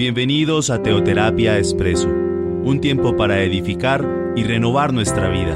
Bienvenidos 0.00 0.70
a 0.70 0.82
Teoterapia 0.82 1.58
Expreso, 1.58 2.08
un 2.08 2.80
tiempo 2.80 3.18
para 3.18 3.42
edificar 3.42 4.32
y 4.34 4.44
renovar 4.44 4.94
nuestra 4.94 5.28
vida, 5.28 5.54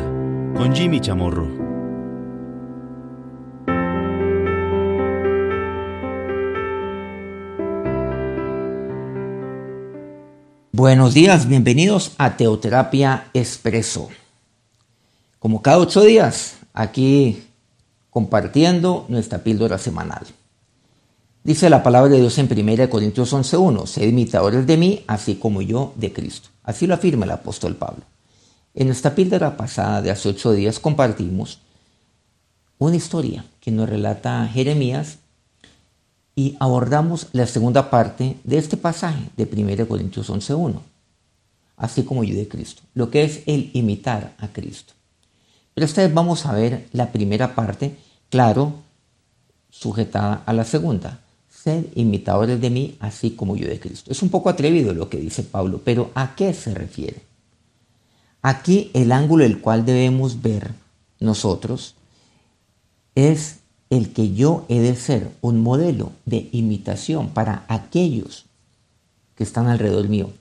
con 0.54 0.74
Jimmy 0.74 1.00
Chamorro. 1.00 1.48
Buenos 10.72 11.14
días, 11.14 11.48
bienvenidos 11.48 12.12
a 12.18 12.36
Teoterapia 12.36 13.28
Expreso. 13.32 14.10
Como 15.38 15.62
cada 15.62 15.78
ocho 15.78 16.02
días, 16.02 16.58
aquí 16.74 17.44
compartiendo 18.10 19.06
nuestra 19.08 19.38
píldora 19.38 19.78
semanal. 19.78 20.26
Dice 21.44 21.68
la 21.68 21.82
palabra 21.82 22.10
de 22.10 22.20
Dios 22.20 22.38
en 22.38 22.48
1 22.50 22.88
Corintios 22.88 23.34
11.1, 23.34 23.84
sed 23.84 24.08
imitadores 24.08 24.66
de 24.66 24.78
mí, 24.78 25.04
así 25.06 25.34
como 25.34 25.60
yo 25.60 25.92
de 25.94 26.10
Cristo. 26.10 26.48
Así 26.62 26.86
lo 26.86 26.94
afirma 26.94 27.26
el 27.26 27.32
apóstol 27.32 27.76
Pablo. 27.76 28.02
En 28.72 28.86
nuestra 28.86 29.14
píldora 29.14 29.54
pasada 29.54 30.00
de 30.00 30.10
hace 30.10 30.30
ocho 30.30 30.52
días 30.52 30.80
compartimos 30.80 31.58
una 32.78 32.96
historia 32.96 33.44
que 33.60 33.70
nos 33.70 33.90
relata 33.90 34.48
Jeremías 34.48 35.18
y 36.34 36.56
abordamos 36.60 37.26
la 37.32 37.46
segunda 37.46 37.90
parte 37.90 38.38
de 38.42 38.56
este 38.56 38.78
pasaje 38.78 39.28
de 39.36 39.44
1 39.44 39.86
Corintios 39.86 40.30
11.1, 40.30 40.80
así 41.76 42.04
como 42.04 42.24
yo 42.24 42.34
de 42.34 42.48
Cristo, 42.48 42.80
lo 42.94 43.10
que 43.10 43.22
es 43.22 43.42
el 43.44 43.70
imitar 43.74 44.34
a 44.38 44.48
Cristo. 44.48 44.94
Pero 45.74 45.84
esta 45.84 46.00
vez 46.00 46.14
vamos 46.14 46.46
a 46.46 46.54
ver 46.54 46.88
la 46.92 47.12
primera 47.12 47.54
parte, 47.54 47.98
claro, 48.30 48.72
sujetada 49.68 50.42
a 50.46 50.52
la 50.54 50.64
segunda, 50.64 51.20
Sed 51.64 51.86
imitadores 51.94 52.60
de 52.60 52.68
mí, 52.68 52.94
así 53.00 53.30
como 53.30 53.56
yo 53.56 53.66
de 53.66 53.80
Cristo. 53.80 54.12
Es 54.12 54.22
un 54.22 54.28
poco 54.28 54.50
atrevido 54.50 54.92
lo 54.92 55.08
que 55.08 55.16
dice 55.16 55.42
Pablo, 55.42 55.80
pero 55.82 56.10
¿a 56.14 56.34
qué 56.36 56.52
se 56.52 56.74
refiere? 56.74 57.22
Aquí 58.42 58.90
el 58.92 59.12
ángulo 59.12 59.44
el 59.44 59.62
cual 59.62 59.86
debemos 59.86 60.42
ver 60.42 60.72
nosotros 61.20 61.94
es 63.14 63.60
el 63.88 64.12
que 64.12 64.34
yo 64.34 64.66
he 64.68 64.78
de 64.80 64.94
ser 64.94 65.30
un 65.40 65.62
modelo 65.62 66.12
de 66.26 66.50
imitación 66.52 67.30
para 67.30 67.64
aquellos 67.68 68.44
que 69.34 69.44
están 69.44 69.66
alrededor 69.66 70.10
mío, 70.10 70.32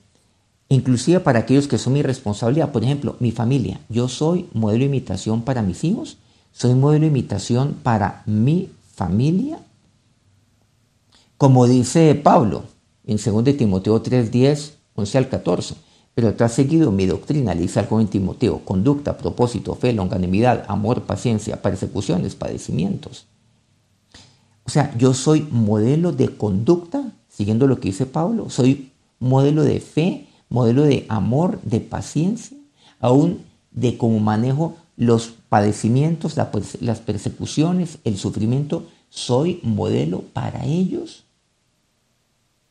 inclusive 0.68 1.20
para 1.20 1.38
aquellos 1.38 1.68
que 1.68 1.78
son 1.78 1.94
mi 1.94 2.02
responsabilidad. 2.02 2.70
Por 2.70 2.84
ejemplo, 2.84 3.16
mi 3.18 3.30
familia. 3.30 3.80
Yo 3.88 4.10
soy 4.10 4.46
modelo 4.52 4.80
de 4.80 4.90
imitación 4.90 5.40
para 5.40 5.62
mis 5.62 5.84
hijos, 5.84 6.18
soy 6.52 6.74
modelo 6.74 7.00
de 7.00 7.08
imitación 7.12 7.76
para 7.82 8.22
mi 8.26 8.68
familia 8.94 9.63
como 11.36 11.66
dice 11.66 12.14
Pablo 12.14 12.64
en 13.06 13.18
2 13.18 13.56
Timoteo 13.56 14.00
3, 14.00 14.30
10, 14.30 14.78
11 14.94 15.18
al 15.18 15.28
14. 15.28 15.74
Pero 16.14 16.34
te 16.34 16.44
has 16.44 16.52
seguido 16.52 16.92
mi 16.92 17.06
doctrina, 17.06 17.54
le 17.54 17.62
dice 17.62 17.80
al 17.80 17.88
joven 17.88 18.06
Timoteo, 18.06 18.60
conducta, 18.64 19.18
propósito, 19.18 19.74
fe, 19.74 19.92
longanimidad, 19.92 20.64
amor, 20.68 21.02
paciencia, 21.02 21.60
persecuciones, 21.60 22.36
padecimientos. 22.36 23.26
O 24.64 24.70
sea, 24.70 24.96
yo 24.96 25.12
soy 25.12 25.46
modelo 25.50 26.12
de 26.12 26.36
conducta, 26.36 27.12
siguiendo 27.28 27.66
lo 27.66 27.80
que 27.80 27.88
dice 27.88 28.06
Pablo, 28.06 28.48
soy 28.48 28.92
modelo 29.18 29.64
de 29.64 29.80
fe, 29.80 30.28
modelo 30.48 30.84
de 30.84 31.04
amor, 31.08 31.60
de 31.62 31.80
paciencia, 31.80 32.56
aún 33.00 33.40
de 33.72 33.98
cómo 33.98 34.20
manejo 34.20 34.76
los 34.96 35.34
padecimientos, 35.48 36.36
las 36.36 37.00
persecuciones, 37.00 37.98
el 38.04 38.16
sufrimiento, 38.16 38.86
soy 39.10 39.58
modelo 39.64 40.22
para 40.32 40.64
ellos 40.64 41.23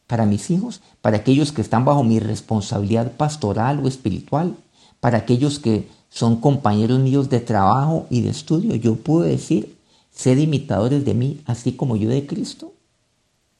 para 0.07 0.25
mis 0.25 0.49
hijos, 0.51 0.81
para 1.01 1.17
aquellos 1.17 1.51
que 1.51 1.61
están 1.61 1.85
bajo 1.85 2.03
mi 2.03 2.19
responsabilidad 2.19 3.11
pastoral 3.13 3.83
o 3.83 3.87
espiritual, 3.87 4.55
para 4.99 5.17
aquellos 5.17 5.59
que 5.59 5.87
son 6.09 6.39
compañeros 6.39 6.99
míos 6.99 7.29
de 7.29 7.39
trabajo 7.39 8.05
y 8.09 8.21
de 8.21 8.29
estudio. 8.29 8.75
Yo 8.75 8.95
puedo 8.95 9.21
decir, 9.21 9.75
sed 10.11 10.37
imitadores 10.37 11.03
de 11.05 11.13
mí, 11.13 11.41
así 11.45 11.73
como 11.73 11.95
yo 11.95 12.09
de 12.09 12.27
Cristo. 12.27 12.73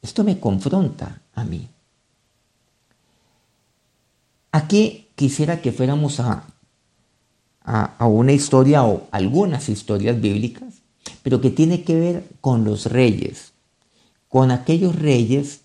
Esto 0.01 0.23
me 0.23 0.39
confronta 0.39 1.21
a 1.33 1.43
mí. 1.43 1.67
Aquí 4.51 5.07
quisiera 5.15 5.61
que 5.61 5.71
fuéramos 5.71 6.19
a, 6.19 6.45
a, 7.63 7.95
a 7.97 8.05
una 8.05 8.33
historia 8.33 8.83
o 8.83 9.07
algunas 9.11 9.69
historias 9.69 10.21
bíblicas, 10.21 10.75
pero 11.23 11.41
que 11.41 11.49
tiene 11.49 11.83
que 11.83 11.95
ver 11.95 12.29
con 12.39 12.63
los 12.63 12.85
reyes, 12.85 13.53
con 14.29 14.51
aquellos 14.51 14.95
reyes 14.95 15.62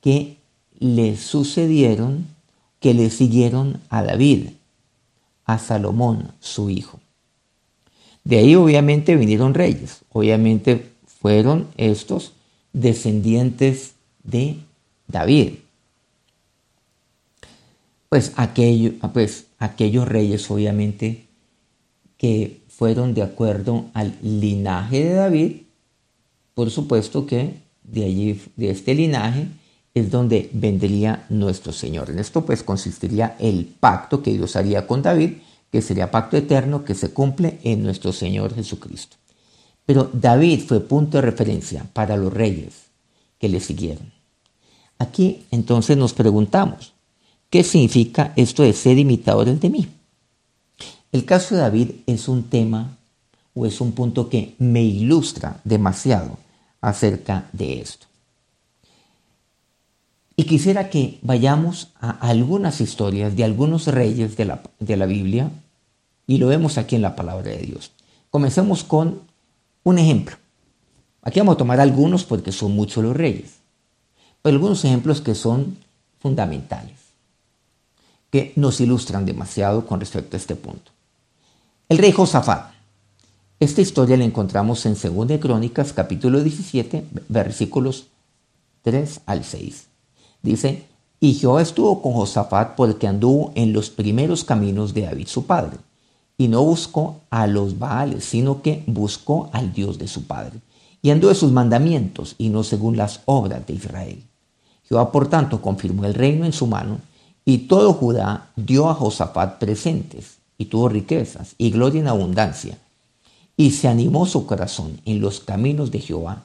que 0.00 0.36
le 0.78 1.16
sucedieron, 1.16 2.26
que 2.80 2.94
le 2.94 3.10
siguieron 3.10 3.80
a 3.88 4.02
David, 4.02 4.50
a 5.44 5.58
Salomón, 5.58 6.32
su 6.40 6.70
hijo. 6.70 7.00
De 8.24 8.38
ahí 8.38 8.54
obviamente 8.54 9.16
vinieron 9.16 9.54
reyes, 9.54 10.04
obviamente 10.10 10.90
fueron 11.06 11.68
estos 11.76 12.32
descendientes 12.72 13.94
de 14.22 14.58
David. 15.06 15.54
Pues, 18.08 18.32
pues 19.12 19.46
aquellos 19.58 20.08
reyes 20.08 20.50
obviamente 20.50 21.26
que 22.16 22.60
fueron 22.68 23.14
de 23.14 23.22
acuerdo 23.22 23.86
al 23.94 24.14
linaje 24.22 25.04
de 25.04 25.14
David, 25.14 25.52
por 26.54 26.70
supuesto 26.70 27.26
que 27.26 27.54
de 27.82 28.04
allí, 28.04 28.40
de 28.56 28.70
este 28.70 28.94
linaje, 28.94 29.48
es 29.98 30.10
donde 30.10 30.50
vendría 30.52 31.26
nuestro 31.28 31.72
Señor. 31.72 32.10
En 32.10 32.18
esto 32.18 32.44
pues 32.44 32.62
consistiría 32.62 33.36
el 33.38 33.64
pacto 33.66 34.22
que 34.22 34.32
Dios 34.32 34.56
haría 34.56 34.86
con 34.86 35.02
David, 35.02 35.32
que 35.70 35.82
sería 35.82 36.10
pacto 36.10 36.36
eterno 36.36 36.84
que 36.84 36.94
se 36.94 37.10
cumple 37.10 37.58
en 37.62 37.82
nuestro 37.82 38.12
Señor 38.12 38.54
Jesucristo. 38.54 39.16
Pero 39.84 40.10
David 40.12 40.62
fue 40.66 40.80
punto 40.80 41.18
de 41.18 41.22
referencia 41.22 41.86
para 41.92 42.16
los 42.16 42.32
reyes 42.32 42.74
que 43.38 43.48
le 43.48 43.60
siguieron. 43.60 44.12
Aquí 44.98 45.46
entonces 45.50 45.96
nos 45.96 46.12
preguntamos, 46.12 46.92
¿qué 47.50 47.62
significa 47.62 48.32
esto 48.36 48.62
de 48.62 48.72
ser 48.72 48.98
imitadores 48.98 49.60
de 49.60 49.70
mí? 49.70 49.88
El 51.12 51.24
caso 51.24 51.54
de 51.54 51.62
David 51.62 51.90
es 52.06 52.28
un 52.28 52.44
tema 52.44 52.98
o 53.54 53.64
es 53.64 53.80
un 53.80 53.92
punto 53.92 54.28
que 54.28 54.54
me 54.58 54.82
ilustra 54.82 55.60
demasiado 55.64 56.36
acerca 56.80 57.48
de 57.52 57.80
esto. 57.80 58.07
Y 60.38 60.44
quisiera 60.44 60.88
que 60.88 61.18
vayamos 61.22 61.88
a 62.00 62.10
algunas 62.10 62.80
historias 62.80 63.34
de 63.34 63.42
algunos 63.42 63.88
reyes 63.88 64.36
de 64.36 64.44
la, 64.44 64.62
de 64.78 64.96
la 64.96 65.06
Biblia 65.06 65.50
y 66.28 66.38
lo 66.38 66.46
vemos 66.46 66.78
aquí 66.78 66.94
en 66.94 67.02
la 67.02 67.16
palabra 67.16 67.50
de 67.50 67.58
Dios. 67.58 67.90
Comencemos 68.30 68.84
con 68.84 69.22
un 69.82 69.98
ejemplo. 69.98 70.36
Aquí 71.22 71.40
vamos 71.40 71.56
a 71.56 71.58
tomar 71.58 71.80
algunos 71.80 72.22
porque 72.22 72.52
son 72.52 72.70
muchos 72.70 73.02
los 73.02 73.16
reyes, 73.16 73.54
pero 74.40 74.54
algunos 74.54 74.84
ejemplos 74.84 75.20
que 75.20 75.34
son 75.34 75.76
fundamentales, 76.20 76.98
que 78.30 78.52
nos 78.54 78.80
ilustran 78.80 79.26
demasiado 79.26 79.86
con 79.86 79.98
respecto 79.98 80.36
a 80.36 80.38
este 80.38 80.54
punto. 80.54 80.92
El 81.88 81.98
rey 81.98 82.12
Josafat. 82.12 82.74
Esta 83.58 83.80
historia 83.80 84.16
la 84.16 84.22
encontramos 84.22 84.86
en 84.86 84.94
2 84.94 85.40
Crónicas 85.40 85.92
capítulo 85.92 86.40
17 86.44 87.06
versículos 87.28 88.06
3 88.82 89.22
al 89.26 89.42
6. 89.42 89.87
Dice, 90.42 90.86
y 91.20 91.34
Jehová 91.34 91.62
estuvo 91.62 92.00
con 92.00 92.12
Josafat 92.12 92.76
porque 92.76 93.08
anduvo 93.08 93.52
en 93.54 93.72
los 93.72 93.90
primeros 93.90 94.44
caminos 94.44 94.94
de 94.94 95.02
David 95.02 95.26
su 95.26 95.46
padre, 95.46 95.78
y 96.36 96.46
no 96.46 96.62
buscó 96.62 97.20
a 97.30 97.48
los 97.48 97.78
Baales, 97.78 98.24
sino 98.24 98.62
que 98.62 98.84
buscó 98.86 99.50
al 99.52 99.72
Dios 99.72 99.98
de 99.98 100.06
su 100.06 100.24
padre, 100.24 100.60
y 101.02 101.10
anduvo 101.10 101.32
en 101.32 101.36
sus 101.36 101.50
mandamientos, 101.50 102.36
y 102.38 102.50
no 102.50 102.62
según 102.62 102.96
las 102.96 103.22
obras 103.24 103.66
de 103.66 103.74
Israel. 103.74 104.22
Jehová, 104.88 105.10
por 105.10 105.28
tanto, 105.28 105.60
confirmó 105.60 106.04
el 106.04 106.14
reino 106.14 106.44
en 106.44 106.52
su 106.52 106.66
mano, 106.66 107.00
y 107.44 107.58
todo 107.58 107.92
Judá 107.94 108.50
dio 108.54 108.88
a 108.88 108.94
Josafat 108.94 109.58
presentes, 109.58 110.38
y 110.56 110.66
tuvo 110.66 110.88
riquezas, 110.88 111.54
y 111.58 111.70
gloria 111.70 112.00
en 112.00 112.08
abundancia. 112.08 112.78
Y 113.56 113.72
se 113.72 113.88
animó 113.88 114.26
su 114.26 114.46
corazón 114.46 115.00
en 115.04 115.20
los 115.20 115.40
caminos 115.40 115.90
de 115.90 115.98
Jehová, 115.98 116.44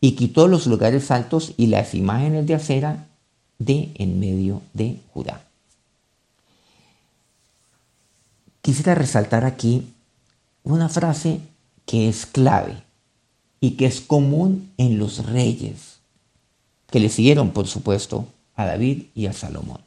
y 0.00 0.12
quitó 0.12 0.46
los 0.46 0.66
lugares 0.66 1.10
altos 1.10 1.54
y 1.56 1.66
las 1.66 1.94
imágenes 1.94 2.46
de 2.46 2.54
acera 2.54 3.06
de 3.60 3.92
en 3.94 4.18
medio 4.18 4.62
de 4.72 4.98
Judá. 5.12 5.44
Quisiera 8.62 8.96
resaltar 8.96 9.44
aquí 9.44 9.86
una 10.64 10.88
frase 10.88 11.40
que 11.86 12.08
es 12.08 12.26
clave 12.26 12.82
y 13.60 13.72
que 13.72 13.86
es 13.86 14.00
común 14.00 14.70
en 14.78 14.98
los 14.98 15.26
reyes, 15.26 16.00
que 16.90 17.00
le 17.00 17.08
siguieron, 17.08 17.50
por 17.50 17.68
supuesto, 17.68 18.26
a 18.56 18.64
David 18.64 19.04
y 19.14 19.26
a 19.26 19.32
Salomón. 19.32 19.80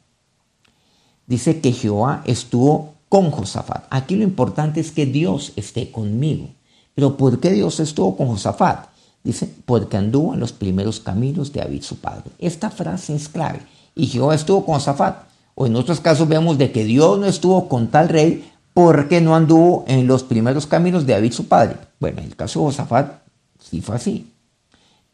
Dice 1.26 1.60
que 1.60 1.72
Jehová 1.72 2.22
estuvo 2.26 2.94
con 3.08 3.30
Josafat. 3.30 3.86
Aquí 3.90 4.16
lo 4.16 4.24
importante 4.24 4.80
es 4.80 4.92
que 4.92 5.06
Dios 5.06 5.52
esté 5.56 5.90
conmigo. 5.90 6.48
Pero 6.94 7.16
¿por 7.16 7.40
qué 7.40 7.50
Dios 7.50 7.80
estuvo 7.80 8.16
con 8.16 8.28
Josafat? 8.28 8.93
Dice, 9.24 9.52
porque 9.64 9.96
anduvo 9.96 10.34
en 10.34 10.40
los 10.40 10.52
primeros 10.52 11.00
caminos 11.00 11.52
de 11.52 11.60
David 11.60 11.82
su 11.82 11.96
padre. 11.96 12.30
Esta 12.38 12.70
frase 12.70 13.16
es 13.16 13.28
clave 13.30 13.60
y 13.94 14.06
Jehová 14.06 14.34
estuvo 14.34 14.64
con 14.66 14.74
Josafat. 14.74 15.24
O 15.54 15.66
en 15.66 15.76
otros 15.76 16.00
casos 16.00 16.28
vemos 16.28 16.58
de 16.58 16.72
que 16.72 16.84
Dios 16.84 17.18
no 17.18 17.26
estuvo 17.26 17.68
con 17.68 17.88
tal 17.88 18.08
rey 18.08 18.52
porque 18.74 19.20
no 19.20 19.34
anduvo 19.34 19.84
en 19.86 20.06
los 20.06 20.24
primeros 20.24 20.66
caminos 20.66 21.06
de 21.06 21.14
David 21.14 21.32
su 21.32 21.46
padre. 21.46 21.78
Bueno, 22.00 22.20
en 22.20 22.26
el 22.26 22.36
caso 22.36 22.60
de 22.60 22.66
Josafat 22.66 23.22
sí 23.58 23.80
fue 23.80 23.96
así. 23.96 24.30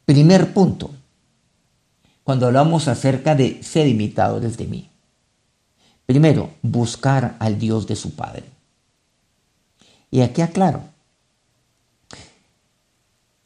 Primer 0.05 0.53
punto, 0.53 0.91
cuando 2.25 2.47
hablamos 2.47 2.89
acerca 2.89 3.35
de 3.35 3.63
ser 3.63 3.87
imitadores 3.87 4.57
de 4.57 4.67
mí. 4.67 4.91
Primero, 6.07 6.51
buscar 6.63 7.37
al 7.39 7.59
Dios 7.59 7.87
de 7.87 7.95
su 7.95 8.17
padre. 8.17 8.45
Y 10.11 10.23
aquí 10.23 10.43
aclaro, 10.43 10.83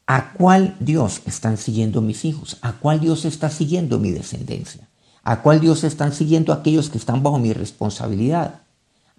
¿a 0.06 0.32
cuál 0.32 0.76
Dios 0.80 1.22
están 1.26 1.56
siguiendo 1.56 2.00
mis 2.00 2.24
hijos? 2.24 2.58
¿A 2.60 2.72
cuál 2.74 3.00
Dios 3.00 3.24
está 3.24 3.50
siguiendo 3.50 3.98
mi 3.98 4.10
descendencia? 4.10 4.88
¿A 5.22 5.40
cuál 5.40 5.60
Dios 5.60 5.84
están 5.84 6.12
siguiendo 6.12 6.52
aquellos 6.52 6.90
que 6.90 6.98
están 6.98 7.22
bajo 7.22 7.38
mi 7.38 7.52
responsabilidad? 7.52 8.60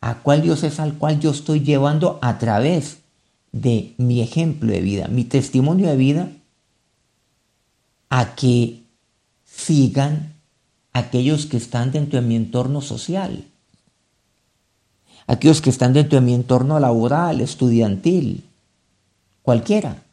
¿A 0.02 0.22
cuál 0.22 0.44
Dios 0.44 0.64
es 0.64 0.80
al 0.80 0.94
cual 0.96 1.20
yo 1.20 1.32
estoy 1.32 1.62
llevando 1.62 2.20
a 2.22 2.38
través 2.38 3.00
de 3.52 3.96
mi 3.98 4.22
ejemplo 4.22 4.72
de 4.72 4.82
vida, 4.82 5.08
mi 5.08 5.24
testimonio 5.24 5.88
de 5.88 5.98
vida, 5.98 6.30
a 8.10 8.36
que 8.36 8.84
sigan 9.46 10.34
aquellos 10.94 11.48
que 11.48 11.58
están 11.58 11.92
dentro 11.92 12.22
de 12.22 12.28
mi 12.28 12.36
entorno 12.36 12.82
social? 12.82 13.46
Aquellos 15.26 15.62
que 15.62 15.72
están 15.72 15.94
dentro 15.94 16.20
de 16.20 16.26
mi 16.26 16.36
entorno 16.36 16.80
laboral, 16.80 17.42
estudiantil, 17.42 18.44
cualquiera, 19.42 20.05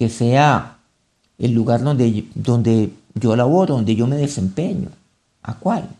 que 0.00 0.08
sea 0.08 0.78
el 1.36 1.52
lugar 1.52 1.82
donde, 1.82 2.26
donde 2.34 2.90
yo 3.12 3.36
laboro, 3.36 3.74
donde 3.74 3.94
yo 3.94 4.06
me 4.06 4.16
desempeño. 4.16 4.88
¿A 5.42 5.58
cuál? 5.58 5.90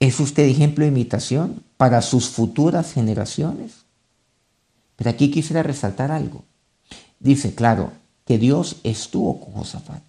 ¿Es 0.00 0.18
usted 0.18 0.44
ejemplo 0.44 0.86
de 0.86 0.90
imitación 0.90 1.62
para 1.76 2.00
sus 2.00 2.30
futuras 2.30 2.94
generaciones? 2.94 3.84
Pero 4.96 5.10
aquí 5.10 5.30
quisiera 5.30 5.62
resaltar 5.62 6.10
algo. 6.10 6.44
Dice, 7.20 7.54
claro, 7.54 7.92
que 8.24 8.38
Dios 8.38 8.76
estuvo 8.84 9.38
con 9.38 9.52
Josafat. 9.52 10.02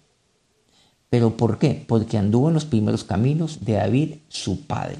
¿Pero 1.10 1.36
por 1.36 1.58
qué? 1.58 1.84
Porque 1.86 2.16
anduvo 2.16 2.48
en 2.48 2.54
los 2.54 2.64
primeros 2.64 3.04
caminos 3.04 3.62
de 3.62 3.74
David, 3.74 4.14
su 4.30 4.62
padre. 4.62 4.96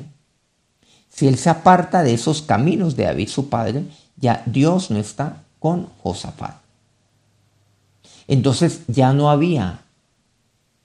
Si 1.09 1.29
él 1.29 1.39
se 1.39 1.49
aparta 1.49 2.03
de 2.03 2.13
esos 2.13 2.43
caminos 2.43 2.95
de 2.95 3.05
David, 3.05 3.29
su 3.29 3.49
padre, 3.49 3.85
ya 4.19 4.43
Dios 4.45 4.91
no 4.91 4.99
está 4.99 5.45
con 5.59 5.89
Josafat. 6.03 6.64
Entonces 8.27 8.83
ya 8.89 9.13
no 9.13 9.31
había 9.31 9.85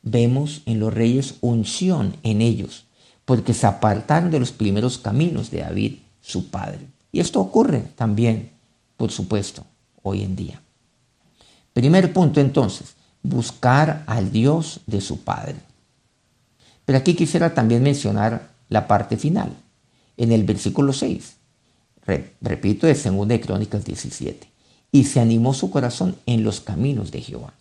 vemos 0.02 0.62
en 0.66 0.80
los 0.80 0.94
reyes 0.94 1.36
unción 1.42 2.16
en 2.24 2.42
ellos, 2.42 2.86
porque 3.26 3.54
se 3.54 3.68
apartaron 3.68 4.32
de 4.32 4.40
los 4.40 4.52
primeros 4.52 4.98
caminos 4.98 5.52
de 5.52 5.60
David, 5.60 5.96
su 6.22 6.50
padre. 6.50 6.88
Y 7.12 7.20
esto 7.20 7.40
ocurre 7.40 7.84
también, 7.96 8.52
por 8.98 9.12
supuesto, 9.12 9.66
hoy 10.02 10.24
en 10.24 10.36
día. 10.36 10.62
Primer 11.74 12.12
punto 12.14 12.40
entonces, 12.40 12.96
buscar 13.22 14.04
al 14.08 14.32
Dios 14.32 14.82
de 14.86 15.02
su 15.02 15.22
padre. 15.22 15.56
Pero 16.86 16.98
aquí 16.98 17.14
quisiera 17.14 17.54
también 17.54 17.84
mencionar 17.84 18.50
la 18.70 18.88
parte 18.88 19.18
final, 19.18 19.54
en 20.18 20.32
el 20.32 20.44
versículo 20.44 20.94
6. 20.94 21.36
repito, 22.42 22.88
de 22.88 22.94
2 22.96 23.28
de 23.28 23.42
Crónicas 23.42 23.86
17. 23.86 24.48
Y 24.92 25.06
se 25.06 25.20
animó 25.20 25.54
su 25.54 25.70
corazón 25.70 26.16
en 26.26 26.44
los 26.44 26.62
caminos 26.62 27.12
de 27.12 27.22
Jehová. 27.22 27.54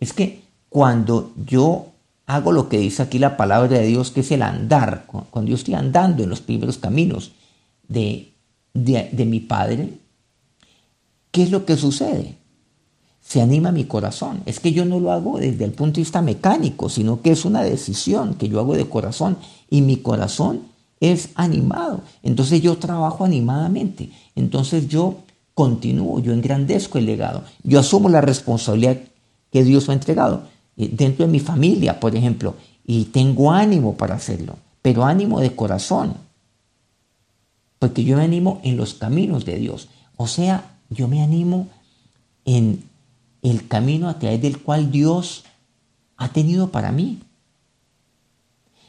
Es 0.00 0.12
que 0.12 0.42
cuando 0.68 1.32
yo 1.44 1.86
hago 2.26 2.52
lo 2.52 2.68
que 2.68 2.78
dice 2.78 3.02
aquí 3.02 3.18
la 3.18 3.36
palabra 3.36 3.78
de 3.78 3.86
Dios, 3.86 4.10
que 4.10 4.20
es 4.20 4.30
el 4.30 4.42
andar, 4.42 5.06
cuando 5.06 5.50
yo 5.50 5.56
estoy 5.56 5.74
andando 5.74 6.22
en 6.22 6.28
los 6.30 6.40
primeros 6.40 6.76
caminos 6.76 7.32
de, 7.88 8.32
de, 8.74 9.24
mi 9.24 9.40
Padre, 9.40 9.94
¿qué 11.30 11.42
es 11.42 11.50
lo 11.50 11.64
que 11.64 11.76
sucede? 11.76 12.36
Se 13.22 13.40
anima 13.40 13.72
mi 13.72 13.84
corazón. 13.84 14.42
Es 14.44 14.60
que 14.60 14.72
yo 14.72 14.84
no 14.84 15.00
lo 15.00 15.10
hago 15.10 15.38
desde 15.38 15.64
el 15.64 15.72
punto 15.72 15.96
de 15.96 16.02
vista 16.02 16.20
mecánico, 16.20 16.88
sino 16.88 17.22
que 17.22 17.30
es 17.30 17.44
una 17.44 17.62
decisión 17.62 18.34
que 18.34 18.48
yo 18.48 18.60
hago 18.60 18.76
de 18.76 18.88
corazón 18.88 19.38
y 19.70 19.80
mi 19.80 19.96
corazón 19.96 20.62
es 21.00 21.30
animado. 21.34 22.02
Entonces 22.22 22.60
yo 22.60 22.76
trabajo 22.76 23.24
animadamente. 23.24 24.10
Entonces 24.34 24.88
yo 24.88 25.18
continúo, 25.58 26.20
yo 26.20 26.32
engrandezco 26.32 26.98
el 26.98 27.06
legado. 27.06 27.42
Yo 27.64 27.80
asumo 27.80 28.08
la 28.08 28.20
responsabilidad 28.20 28.98
que 29.50 29.64
Dios 29.64 29.88
me 29.88 29.94
ha 29.94 29.96
entregado. 29.96 30.44
Eh, 30.76 30.88
dentro 30.92 31.26
de 31.26 31.32
mi 31.32 31.40
familia, 31.40 31.98
por 31.98 32.14
ejemplo, 32.14 32.54
y 32.86 33.06
tengo 33.06 33.50
ánimo 33.50 33.96
para 33.96 34.14
hacerlo, 34.14 34.54
pero 34.82 35.04
ánimo 35.04 35.40
de 35.40 35.56
corazón, 35.56 36.14
porque 37.80 38.04
yo 38.04 38.16
me 38.16 38.22
animo 38.22 38.60
en 38.62 38.76
los 38.76 38.94
caminos 38.94 39.44
de 39.44 39.56
Dios. 39.56 39.88
O 40.16 40.28
sea, 40.28 40.76
yo 40.90 41.08
me 41.08 41.24
animo 41.24 41.66
en 42.44 42.84
el 43.42 43.66
camino 43.66 44.08
a 44.08 44.20
través 44.20 44.40
del 44.40 44.62
cual 44.62 44.92
Dios 44.92 45.42
ha 46.18 46.28
tenido 46.28 46.68
para 46.68 46.92
mí. 46.92 47.18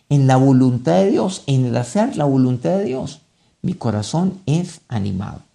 En 0.07 0.27
la 0.27 0.38
voluntad 0.38 0.98
de 0.98 1.10
Dios, 1.10 1.42
en 1.48 1.65
el 1.65 1.75
hacer 1.77 2.15
la 2.15 2.25
voluntad 2.25 2.77
de 2.77 2.83
Dios, 2.83 3.22
mi 3.63 3.74
corazón 3.74 4.39
es 4.45 4.81
animado. 4.88 5.49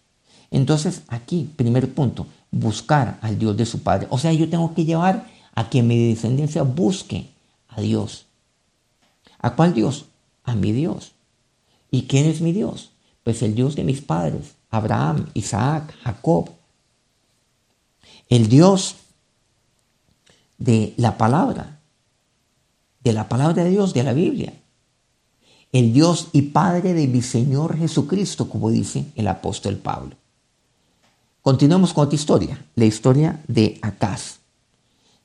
Entonces, 0.55 1.03
aquí, 1.09 1.51
primer 1.57 1.93
punto, 1.95 2.29
buscar 2.53 3.19
al 3.23 3.41
Dios 3.41 3.57
de 3.57 3.67
su 3.67 3.83
Padre. 3.83 4.07
O 4.11 4.19
sea, 4.19 4.33
yo 4.33 4.49
tengo 4.49 4.73
que 4.73 4.85
llevar 4.85 5.27
a 5.53 5.69
que 5.69 5.83
mi 5.83 6.11
descendencia 6.11 6.63
busque 6.63 7.29
a 7.67 7.81
Dios. 7.81 8.27
¿A 9.41 9.57
cuál 9.57 9.75
Dios? 9.75 10.05
A 10.45 10.55
mi 10.55 10.71
Dios. 10.71 11.11
¿Y 11.91 12.03
quién 12.03 12.27
es 12.27 12.41
mi 12.41 12.53
Dios? 12.53 12.93
Pues 13.25 13.43
el 13.43 13.57
Dios 13.57 13.75
de 13.75 13.83
mis 13.83 14.01
padres, 14.01 14.55
Abraham, 14.71 15.27
Isaac, 15.35 15.93
Jacob. 16.05 16.51
El 18.29 18.49
Dios 18.49 18.95
de 20.59 20.95
la 20.97 21.19
palabra, 21.19 21.81
de 23.03 23.13
la 23.13 23.29
palabra 23.29 23.65
de 23.65 23.71
Dios, 23.71 23.93
de 23.93 24.05
la 24.05 24.13
Biblia. 24.13 24.55
El 25.73 25.93
Dios 25.93 26.29
y 26.33 26.43
Padre 26.43 26.95
de 26.95 27.09
mi 27.09 27.23
Señor 27.23 27.77
Jesucristo, 27.77 28.49
como 28.49 28.71
dice 28.71 29.07
el 29.17 29.27
apóstol 29.27 29.79
Pablo. 29.79 30.15
Continuamos 31.45 31.93
con 31.93 32.07
otra 32.07 32.15
historia, 32.15 32.65
la 32.75 32.87
historia 32.87 33.39
de 33.49 33.79
Acaz. 33.83 34.39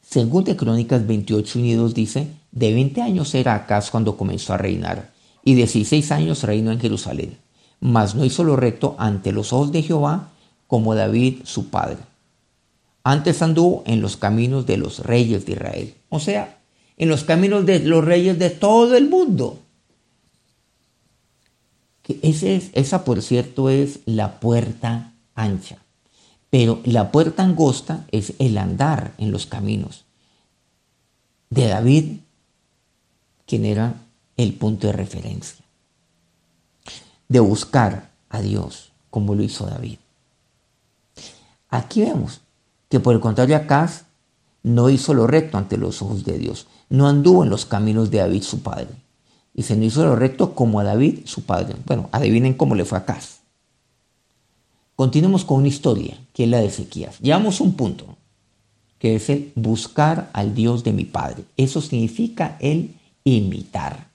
Según 0.02 0.44
de 0.44 0.58
Crónicas 0.58 1.08
28 1.08 1.60
Unidos 1.60 1.94
dice, 1.94 2.28
de 2.52 2.74
20 2.74 3.02
años 3.02 3.34
era 3.36 3.56
Acaz 3.56 3.90
cuando 3.90 4.18
comenzó 4.18 4.52
a 4.52 4.58
reinar, 4.58 5.14
y 5.46 5.54
16 5.54 6.12
años 6.12 6.44
reinó 6.44 6.74
en 6.74 6.82
Jerusalén. 6.82 7.38
Mas 7.80 8.16
no 8.16 8.26
hizo 8.26 8.44
lo 8.44 8.58
recto 8.58 8.98
ante 9.00 9.32
los 9.32 9.54
ojos 9.54 9.72
de 9.72 9.82
Jehová, 9.82 10.32
como 10.68 10.94
David 10.94 11.44
su 11.46 11.70
padre. 11.70 12.00
Antes 13.06 13.42
anduvo 13.42 13.84
en 13.86 14.02
los 14.02 14.18
caminos 14.18 14.66
de 14.66 14.76
los 14.76 15.00
reyes 15.00 15.46
de 15.46 15.54
Israel, 15.54 15.94
o 16.10 16.20
sea, 16.20 16.60
en 16.98 17.08
los 17.08 17.24
caminos 17.24 17.66
de 17.66 17.80
los 17.80 18.04
reyes 18.04 18.38
de 18.38 18.50
todo 18.50 18.98
el 18.98 19.08
mundo. 19.08 19.58
Esa, 22.22 23.06
por 23.06 23.22
cierto, 23.22 23.70
es 23.70 24.02
la 24.06 24.42
puerta 24.42 25.14
ancha. 25.34 25.78
Pero 26.50 26.82
la 26.84 27.12
puerta 27.12 27.44
angosta 27.44 28.06
es 28.12 28.34
el 28.40 28.58
andar 28.58 29.14
en 29.18 29.32
los 29.32 29.46
caminos 29.46 30.06
de 31.50 31.68
David, 31.68 32.20
quien 33.46 33.66
era 33.66 33.96
el 34.38 34.54
punto 34.54 34.88
de 34.88 34.94
referencia. 34.94 35.64
De 37.28 37.40
buscar 37.40 38.12
a 38.30 38.42
Dios 38.42 38.92
como 39.10 39.36
lo 39.36 39.44
hizo 39.44 39.66
David. 39.66 39.98
Aquí 41.70 42.02
vemos 42.02 42.42
que 42.90 43.00
por 43.00 43.14
el 43.14 43.20
contrario 43.20 43.56
Acaz 43.56 44.06
no 44.64 44.90
hizo 44.90 45.14
lo 45.14 45.28
recto 45.28 45.58
ante 45.58 45.78
los 45.78 46.02
ojos 46.02 46.26
de 46.26 46.38
Dios. 46.38 46.68
No 46.90 47.08
anduvo 47.08 47.44
en 47.44 47.50
los 47.50 47.66
caminos 47.66 48.10
de 48.10 48.20
David 48.20 48.44
su 48.44 48.62
padre. 48.62 48.90
Y 49.54 49.64
se 49.64 49.76
no 49.76 49.86
hizo 49.86 50.04
lo 50.04 50.16
recto 50.16 50.56
como 50.56 50.80
a 50.80 50.84
David 50.84 51.22
su 51.26 51.44
padre. 51.44 51.76
Bueno, 51.86 52.10
adivinen 52.12 52.54
cómo 52.54 52.76
le 52.76 52.86
fue 52.86 52.98
a 52.98 53.02
Acaz. 53.02 53.39
Continuemos 55.00 55.46
con 55.46 55.60
una 55.60 55.70
historia, 55.70 56.18
que 56.34 56.44
es 56.44 56.50
la 56.50 56.60
de 56.60 56.66
Ezequías. 56.66 57.20
Llevamos 57.20 57.62
un 57.62 57.72
punto, 57.72 58.18
que 58.98 59.16
es 59.16 59.30
el 59.30 59.54
buscar 59.56 60.30
al 60.34 60.54
Dios 60.54 60.84
de 60.84 60.92
mi 60.92 61.06
Padre. 61.06 61.46
Eso 61.56 61.80
significa 61.80 62.58
el 62.60 62.96
imitar. 63.24 64.10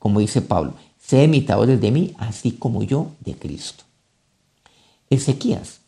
Como 0.00 0.18
dice 0.18 0.42
Pablo, 0.42 0.74
sé 1.00 1.22
imitadores 1.22 1.80
de 1.80 1.92
mí, 1.92 2.14
así 2.18 2.50
como 2.50 2.82
yo 2.82 3.12
de 3.20 3.34
Cristo. 3.34 3.84
Ezequías. 5.08 5.78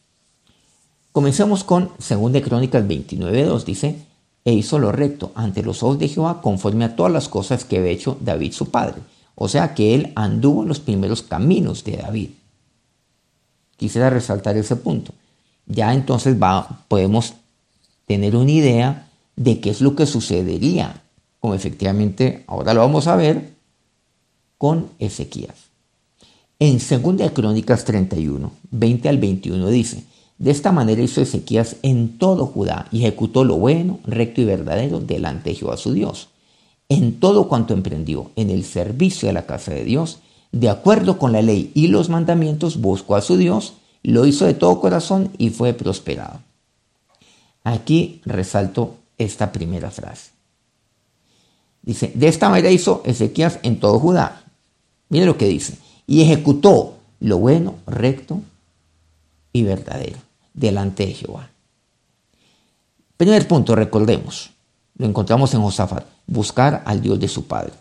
Comencemos 1.10 1.64
con 1.64 1.90
2 1.98 2.40
Crónicas 2.40 2.84
29.2. 2.84 3.64
Dice, 3.64 3.96
e 4.44 4.52
hizo 4.52 4.78
lo 4.78 4.92
recto 4.92 5.32
ante 5.34 5.64
los 5.64 5.82
ojos 5.82 5.98
de 5.98 6.06
Jehová 6.06 6.40
conforme 6.40 6.84
a 6.84 6.94
todas 6.94 7.10
las 7.10 7.28
cosas 7.28 7.64
que 7.64 7.78
había 7.78 7.90
hecho 7.90 8.16
David 8.20 8.52
su 8.52 8.70
padre. 8.70 9.02
O 9.34 9.48
sea 9.48 9.74
que 9.74 9.96
él 9.96 10.12
anduvo 10.14 10.62
en 10.62 10.68
los 10.68 10.78
primeros 10.78 11.22
caminos 11.22 11.82
de 11.82 11.96
David. 11.96 12.28
Quisiera 13.84 14.08
resaltar 14.08 14.56
ese 14.56 14.76
punto. 14.76 15.12
Ya 15.66 15.92
entonces 15.92 16.34
podemos 16.88 17.34
tener 18.06 18.34
una 18.34 18.50
idea 18.50 19.10
de 19.36 19.60
qué 19.60 19.68
es 19.68 19.82
lo 19.82 19.94
que 19.94 20.06
sucedería 20.06 21.02
como 21.38 21.52
efectivamente 21.52 22.42
ahora 22.46 22.72
lo 22.72 22.80
vamos 22.80 23.06
a 23.06 23.16
ver 23.16 23.50
con 24.56 24.88
Ezequías. 24.98 25.66
En 26.58 26.78
2 26.78 27.32
Crónicas 27.32 27.84
31, 27.84 28.50
20 28.70 29.08
al 29.10 29.18
21 29.18 29.68
dice, 29.68 30.04
de 30.38 30.50
esta 30.50 30.72
manera 30.72 31.02
hizo 31.02 31.20
Ezequías 31.20 31.76
en 31.82 32.16
todo 32.16 32.46
Judá 32.46 32.88
y 32.90 33.00
ejecutó 33.00 33.44
lo 33.44 33.58
bueno, 33.58 34.00
recto 34.06 34.40
y 34.40 34.46
verdadero 34.46 35.00
delante 35.00 35.50
de 35.50 35.56
Jehová 35.56 35.76
su 35.76 35.92
Dios. 35.92 36.28
En 36.88 37.20
todo 37.20 37.46
cuanto 37.46 37.74
emprendió 37.74 38.30
en 38.36 38.48
el 38.48 38.64
servicio 38.64 39.26
de 39.26 39.34
la 39.34 39.44
casa 39.44 39.74
de 39.74 39.84
Dios, 39.84 40.20
de 40.54 40.68
acuerdo 40.68 41.18
con 41.18 41.32
la 41.32 41.42
ley 41.42 41.73
y 41.75 41.88
los 41.88 42.08
mandamientos, 42.08 42.80
buscó 42.80 43.16
a 43.16 43.23
su 43.23 43.37
Dios, 43.37 43.75
lo 44.04 44.25
hizo 44.25 44.44
de 44.46 44.54
todo 44.54 44.80
corazón 44.80 45.32
y 45.37 45.50
fue 45.50 45.73
prosperado. 45.73 46.38
Aquí 47.64 48.20
resalto 48.25 48.94
esta 49.18 49.50
primera 49.50 49.90
frase. 49.90 50.30
Dice, 51.82 52.12
de 52.14 52.28
esta 52.28 52.49
manera 52.49 52.70
hizo 52.70 53.02
Ezequías 53.04 53.58
en 53.64 53.80
todo 53.80 53.99
Judá. 53.99 54.44
Mire 55.08 55.26
lo 55.26 55.37
que 55.37 55.49
dice. 55.49 55.76
Y 56.06 56.23
ejecutó 56.23 56.99
lo 57.18 57.38
bueno, 57.38 57.75
recto 57.87 58.40
y 59.52 59.64
verdadero 59.64 60.18
delante 60.52 61.04
de 61.04 61.14
Jehová. 61.14 61.50
Primer 63.16 63.49
punto, 63.49 63.75
recordemos, 63.75 64.50
lo 64.96 65.06
encontramos 65.06 65.52
en 65.52 65.62
Josafat, 65.62 66.06
buscar 66.28 66.84
al 66.87 67.02
Dios 67.02 67.18
de 67.18 67.26
su 67.28 67.46
padre. 67.46 67.73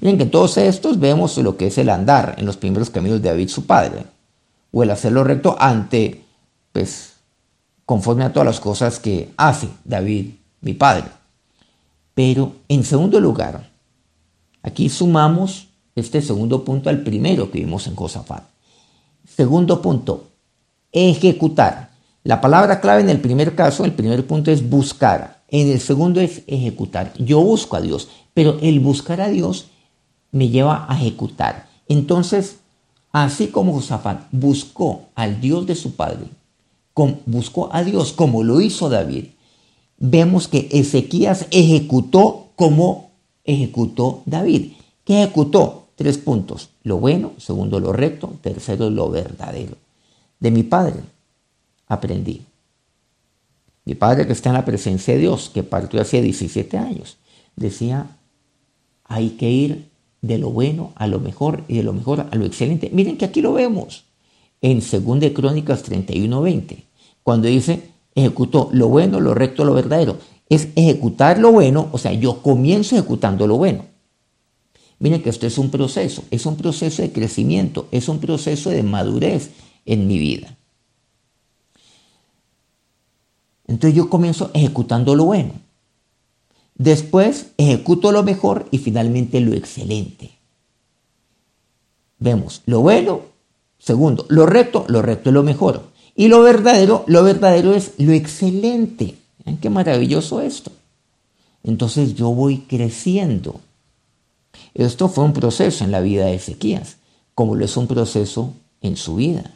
Miren 0.00 0.16
que 0.16 0.24
en 0.24 0.30
todos 0.30 0.56
estos 0.58 0.98
vemos 0.98 1.36
lo 1.38 1.56
que 1.56 1.68
es 1.68 1.78
el 1.78 1.88
andar 1.88 2.34
en 2.38 2.46
los 2.46 2.56
primeros 2.56 2.90
caminos 2.90 3.22
de 3.22 3.28
David, 3.28 3.48
su 3.48 3.66
padre, 3.66 4.04
o 4.72 4.82
el 4.82 4.90
hacerlo 4.90 5.22
recto 5.24 5.56
ante, 5.58 6.24
pues, 6.72 7.12
conforme 7.84 8.24
a 8.24 8.32
todas 8.32 8.46
las 8.46 8.60
cosas 8.60 8.98
que 8.98 9.32
hace 9.36 9.68
David, 9.84 10.30
mi 10.60 10.74
padre. 10.74 11.04
Pero 12.14 12.54
en 12.68 12.84
segundo 12.84 13.20
lugar, 13.20 13.70
aquí 14.62 14.88
sumamos 14.88 15.68
este 15.94 16.22
segundo 16.22 16.64
punto 16.64 16.88
al 16.88 17.02
primero 17.02 17.50
que 17.50 17.60
vimos 17.60 17.86
en 17.86 17.94
Josafat. 17.94 18.44
Segundo 19.36 19.80
punto, 19.80 20.28
ejecutar. 20.90 21.90
La 22.24 22.40
palabra 22.40 22.80
clave 22.80 23.02
en 23.02 23.10
el 23.10 23.20
primer 23.20 23.54
caso, 23.54 23.84
el 23.84 23.92
primer 23.92 24.26
punto 24.26 24.50
es 24.50 24.68
buscar. 24.68 25.42
En 25.48 25.68
el 25.68 25.80
segundo 25.80 26.20
es 26.20 26.42
ejecutar. 26.46 27.12
Yo 27.18 27.40
busco 27.40 27.76
a 27.76 27.80
Dios, 27.80 28.08
pero 28.32 28.58
el 28.62 28.80
buscar 28.80 29.20
a 29.20 29.28
Dios 29.28 29.66
me 30.32 30.48
lleva 30.48 30.86
a 30.88 30.96
ejecutar. 30.96 31.68
Entonces, 31.86 32.56
así 33.12 33.48
como 33.48 33.74
Josafat 33.74 34.26
buscó 34.32 35.02
al 35.14 35.40
Dios 35.40 35.66
de 35.66 35.76
su 35.76 35.94
padre, 35.94 36.26
buscó 37.26 37.68
a 37.72 37.84
Dios 37.84 38.12
como 38.12 38.42
lo 38.42 38.60
hizo 38.60 38.88
David, 38.88 39.26
vemos 39.98 40.48
que 40.48 40.68
Ezequías 40.72 41.46
ejecutó 41.50 42.48
como 42.56 43.12
ejecutó 43.44 44.22
David. 44.26 44.72
¿Qué 45.04 45.22
ejecutó? 45.22 45.88
Tres 45.96 46.18
puntos. 46.18 46.70
Lo 46.82 46.98
bueno, 46.98 47.32
segundo 47.38 47.78
lo 47.78 47.92
recto, 47.92 48.32
tercero 48.40 48.90
lo 48.90 49.10
verdadero. 49.10 49.76
De 50.40 50.50
mi 50.50 50.62
padre 50.62 51.00
aprendí. 51.86 52.42
Mi 53.84 53.94
padre 53.94 54.26
que 54.26 54.32
está 54.32 54.48
en 54.50 54.54
la 54.54 54.64
presencia 54.64 55.14
de 55.14 55.20
Dios, 55.20 55.50
que 55.52 55.62
partió 55.62 56.00
hace 56.00 56.22
17 56.22 56.78
años, 56.78 57.18
decía, 57.56 58.16
hay 59.04 59.30
que 59.30 59.50
ir 59.50 59.91
de 60.22 60.38
lo 60.38 60.50
bueno 60.50 60.92
a 60.94 61.06
lo 61.06 61.20
mejor 61.20 61.64
y 61.68 61.76
de 61.76 61.82
lo 61.82 61.92
mejor 61.92 62.28
a 62.30 62.36
lo 62.36 62.46
excelente. 62.46 62.90
Miren 62.92 63.18
que 63.18 63.26
aquí 63.26 63.42
lo 63.42 63.52
vemos 63.52 64.04
en 64.62 64.78
2 64.78 65.20
de 65.20 65.32
Crónicas 65.34 65.84
31:20, 65.84 66.84
cuando 67.22 67.48
dice, 67.48 67.90
ejecutó 68.14 68.70
lo 68.72 68.88
bueno, 68.88 69.20
lo 69.20 69.34
recto, 69.34 69.64
lo 69.64 69.74
verdadero. 69.74 70.16
Es 70.48 70.68
ejecutar 70.76 71.38
lo 71.38 71.52
bueno, 71.52 71.88
o 71.92 71.98
sea, 71.98 72.12
yo 72.12 72.40
comienzo 72.40 72.94
ejecutando 72.94 73.46
lo 73.46 73.56
bueno. 73.56 73.84
Miren 74.98 75.22
que 75.22 75.30
esto 75.30 75.46
es 75.46 75.58
un 75.58 75.70
proceso, 75.70 76.22
es 76.30 76.46
un 76.46 76.56
proceso 76.56 77.02
de 77.02 77.10
crecimiento, 77.10 77.88
es 77.90 78.08
un 78.08 78.20
proceso 78.20 78.70
de 78.70 78.84
madurez 78.84 79.50
en 79.84 80.06
mi 80.06 80.18
vida. 80.18 80.56
Entonces 83.66 83.96
yo 83.96 84.08
comienzo 84.08 84.50
ejecutando 84.54 85.16
lo 85.16 85.24
bueno. 85.24 85.61
Después 86.82 87.52
ejecuto 87.58 88.10
lo 88.10 88.24
mejor 88.24 88.66
y 88.72 88.78
finalmente 88.78 89.38
lo 89.38 89.54
excelente. 89.54 90.32
Vemos 92.18 92.62
lo 92.66 92.80
bueno, 92.80 93.20
segundo, 93.78 94.26
lo 94.28 94.46
recto, 94.46 94.84
lo 94.88 95.00
recto 95.00 95.30
es 95.30 95.34
lo 95.34 95.44
mejor. 95.44 95.84
Y 96.16 96.26
lo 96.26 96.42
verdadero, 96.42 97.04
lo 97.06 97.22
verdadero 97.22 97.72
es 97.72 97.92
lo 97.98 98.10
excelente. 98.10 99.14
¿Ven 99.44 99.58
qué 99.58 99.70
maravilloso 99.70 100.40
esto? 100.40 100.72
Entonces 101.62 102.16
yo 102.16 102.30
voy 102.30 102.62
creciendo. 102.68 103.60
Esto 104.74 105.08
fue 105.08 105.22
un 105.22 105.34
proceso 105.34 105.84
en 105.84 105.92
la 105.92 106.00
vida 106.00 106.24
de 106.24 106.34
Ezequías, 106.34 106.96
como 107.36 107.54
lo 107.54 107.64
es 107.64 107.76
un 107.76 107.86
proceso 107.86 108.54
en 108.80 108.96
su 108.96 109.14
vida. 109.14 109.54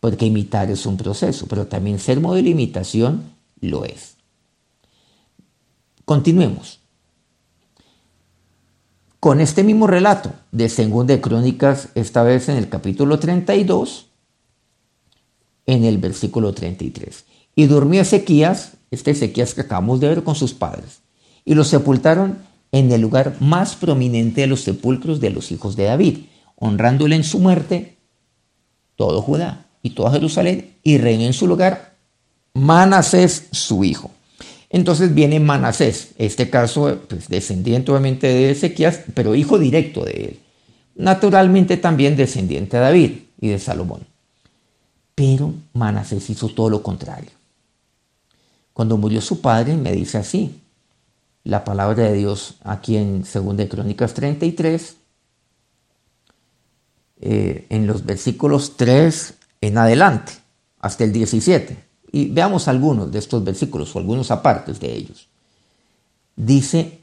Porque 0.00 0.26
imitar 0.26 0.68
es 0.68 0.84
un 0.84 0.96
proceso, 0.96 1.46
pero 1.46 1.68
también 1.68 2.00
ser 2.00 2.18
modelo 2.18 2.46
de 2.46 2.50
imitación 2.50 3.22
lo 3.60 3.84
es. 3.84 4.15
Continuemos. 6.06 6.78
Con 9.18 9.40
este 9.40 9.64
mismo 9.64 9.88
relato 9.88 10.30
de 10.52 10.68
Segunda 10.68 11.12
de 11.12 11.20
Crónicas, 11.20 11.88
esta 11.96 12.22
vez 12.22 12.48
en 12.48 12.56
el 12.56 12.68
capítulo 12.68 13.18
32, 13.18 14.06
en 15.66 15.84
el 15.84 15.98
versículo 15.98 16.54
33. 16.54 17.24
Y 17.56 17.66
durmió 17.66 18.02
Ezequías, 18.02 18.74
este 18.92 19.10
Ezequías 19.10 19.52
que 19.52 19.62
acabamos 19.62 19.98
de 19.98 20.06
ver 20.06 20.22
con 20.22 20.36
sus 20.36 20.54
padres, 20.54 21.00
y 21.44 21.56
lo 21.56 21.64
sepultaron 21.64 22.38
en 22.70 22.92
el 22.92 23.00
lugar 23.00 23.34
más 23.40 23.74
prominente 23.74 24.42
de 24.42 24.46
los 24.46 24.60
sepulcros 24.60 25.18
de 25.18 25.30
los 25.30 25.50
hijos 25.50 25.74
de 25.74 25.86
David, 25.86 26.18
honrándole 26.54 27.16
en 27.16 27.24
su 27.24 27.40
muerte 27.40 27.98
todo 28.94 29.22
Judá 29.22 29.66
y 29.82 29.90
toda 29.90 30.12
Jerusalén, 30.12 30.76
y 30.84 30.98
reinó 30.98 31.24
en 31.24 31.32
su 31.32 31.48
lugar 31.48 31.96
Manasés 32.54 33.48
su 33.50 33.82
hijo. 33.82 34.12
Entonces 34.70 35.14
viene 35.14 35.40
Manasés, 35.40 36.10
este 36.18 36.50
caso 36.50 36.98
pues, 37.08 37.28
descendiente 37.28 37.90
obviamente 37.90 38.26
de 38.26 38.50
Ezequías, 38.50 39.00
pero 39.14 39.34
hijo 39.34 39.58
directo 39.58 40.04
de 40.04 40.12
él. 40.12 40.40
Naturalmente 40.96 41.76
también 41.76 42.16
descendiente 42.16 42.76
de 42.76 42.82
David 42.82 43.10
y 43.40 43.48
de 43.48 43.58
Salomón. 43.58 44.00
Pero 45.14 45.54
Manasés 45.72 46.28
hizo 46.30 46.48
todo 46.48 46.68
lo 46.68 46.82
contrario. 46.82 47.30
Cuando 48.72 48.98
murió 48.98 49.20
su 49.20 49.40
padre, 49.40 49.76
me 49.76 49.92
dice 49.92 50.18
así, 50.18 50.60
la 51.44 51.64
palabra 51.64 52.04
de 52.04 52.12
Dios 52.14 52.56
aquí 52.64 52.96
en 52.96 53.22
2 53.22 53.68
Crónicas 53.70 54.14
33, 54.14 54.96
eh, 57.20 57.66
en 57.70 57.86
los 57.86 58.04
versículos 58.04 58.76
3 58.76 59.34
en 59.62 59.78
adelante, 59.78 60.32
hasta 60.80 61.04
el 61.04 61.12
17. 61.12 61.85
Y 62.12 62.28
veamos 62.28 62.68
algunos 62.68 63.10
de 63.10 63.18
estos 63.18 63.42
versículos 63.44 63.94
o 63.94 63.98
algunos 63.98 64.30
apartes 64.30 64.80
de 64.80 64.94
ellos. 64.94 65.28
Dice, 66.36 67.00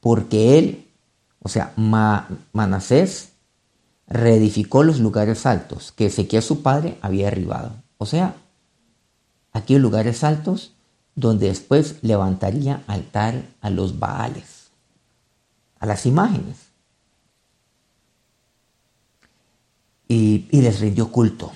porque 0.00 0.58
él, 0.58 0.86
o 1.40 1.48
sea, 1.48 1.72
Manasés, 1.76 3.30
reedificó 4.08 4.82
los 4.82 4.98
lugares 4.98 5.46
altos 5.46 5.92
que 5.92 6.06
Ezequiel 6.06 6.42
su 6.42 6.62
padre 6.62 6.98
había 7.00 7.26
derribado. 7.26 7.72
O 7.98 8.06
sea, 8.06 8.36
aquellos 9.52 9.82
lugares 9.82 10.24
altos 10.24 10.72
donde 11.14 11.48
después 11.48 11.96
levantaría 12.02 12.82
altar 12.86 13.44
a 13.60 13.70
los 13.70 13.98
Baales, 13.98 14.70
a 15.78 15.86
las 15.86 16.06
imágenes. 16.06 16.56
Y 20.08 20.46
les 20.50 20.80
rindió 20.80 21.10
culto. 21.10 21.52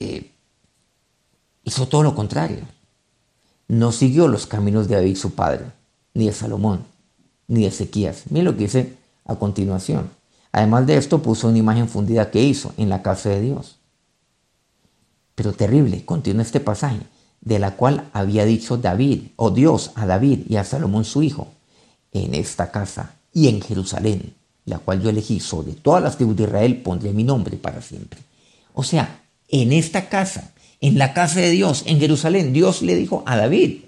Eh, 0.00 0.30
hizo 1.64 1.88
todo 1.88 2.02
lo 2.02 2.14
contrario. 2.14 2.60
No 3.68 3.92
siguió 3.92 4.28
los 4.28 4.46
caminos 4.46 4.88
de 4.88 4.96
David 4.96 5.16
su 5.16 5.34
padre, 5.34 5.66
ni 6.14 6.26
de 6.26 6.32
Salomón, 6.32 6.84
ni 7.46 7.62
de 7.62 7.68
Ezequías. 7.68 8.24
Miren 8.30 8.46
lo 8.46 8.52
que 8.56 8.64
dice 8.64 8.94
a 9.24 9.36
continuación. 9.36 10.10
Además 10.52 10.86
de 10.86 10.96
esto, 10.96 11.22
puso 11.22 11.48
una 11.48 11.58
imagen 11.58 11.88
fundida 11.88 12.30
que 12.30 12.42
hizo 12.42 12.72
en 12.76 12.88
la 12.88 13.02
casa 13.02 13.28
de 13.28 13.42
Dios. 13.42 13.76
Pero 15.34 15.52
terrible, 15.52 16.04
continúa 16.04 16.42
este 16.42 16.60
pasaje, 16.60 17.00
de 17.40 17.58
la 17.58 17.76
cual 17.76 18.08
había 18.12 18.44
dicho 18.44 18.76
David, 18.76 19.28
o 19.36 19.50
Dios 19.50 19.92
a 19.94 20.06
David 20.06 20.40
y 20.48 20.56
a 20.56 20.64
Salomón 20.64 21.04
su 21.04 21.22
hijo, 21.22 21.48
en 22.12 22.34
esta 22.34 22.70
casa 22.70 23.14
y 23.32 23.48
en 23.48 23.60
Jerusalén, 23.60 24.34
la 24.64 24.78
cual 24.78 25.00
yo 25.02 25.10
elegí 25.10 25.38
sobre 25.40 25.74
todas 25.74 26.02
las 26.02 26.16
tribus 26.16 26.36
de 26.36 26.44
Israel, 26.44 26.82
pondré 26.82 27.12
mi 27.12 27.22
nombre 27.22 27.56
para 27.56 27.82
siempre. 27.82 28.18
O 28.74 28.82
sea, 28.82 29.20
en 29.48 29.72
esta 29.72 30.08
casa, 30.08 30.52
en 30.80 30.98
la 30.98 31.14
casa 31.14 31.40
de 31.40 31.50
Dios, 31.50 31.82
en 31.86 31.98
Jerusalén. 31.98 32.52
Dios 32.52 32.82
le 32.82 32.94
dijo 32.94 33.22
a 33.26 33.36
David 33.36 33.84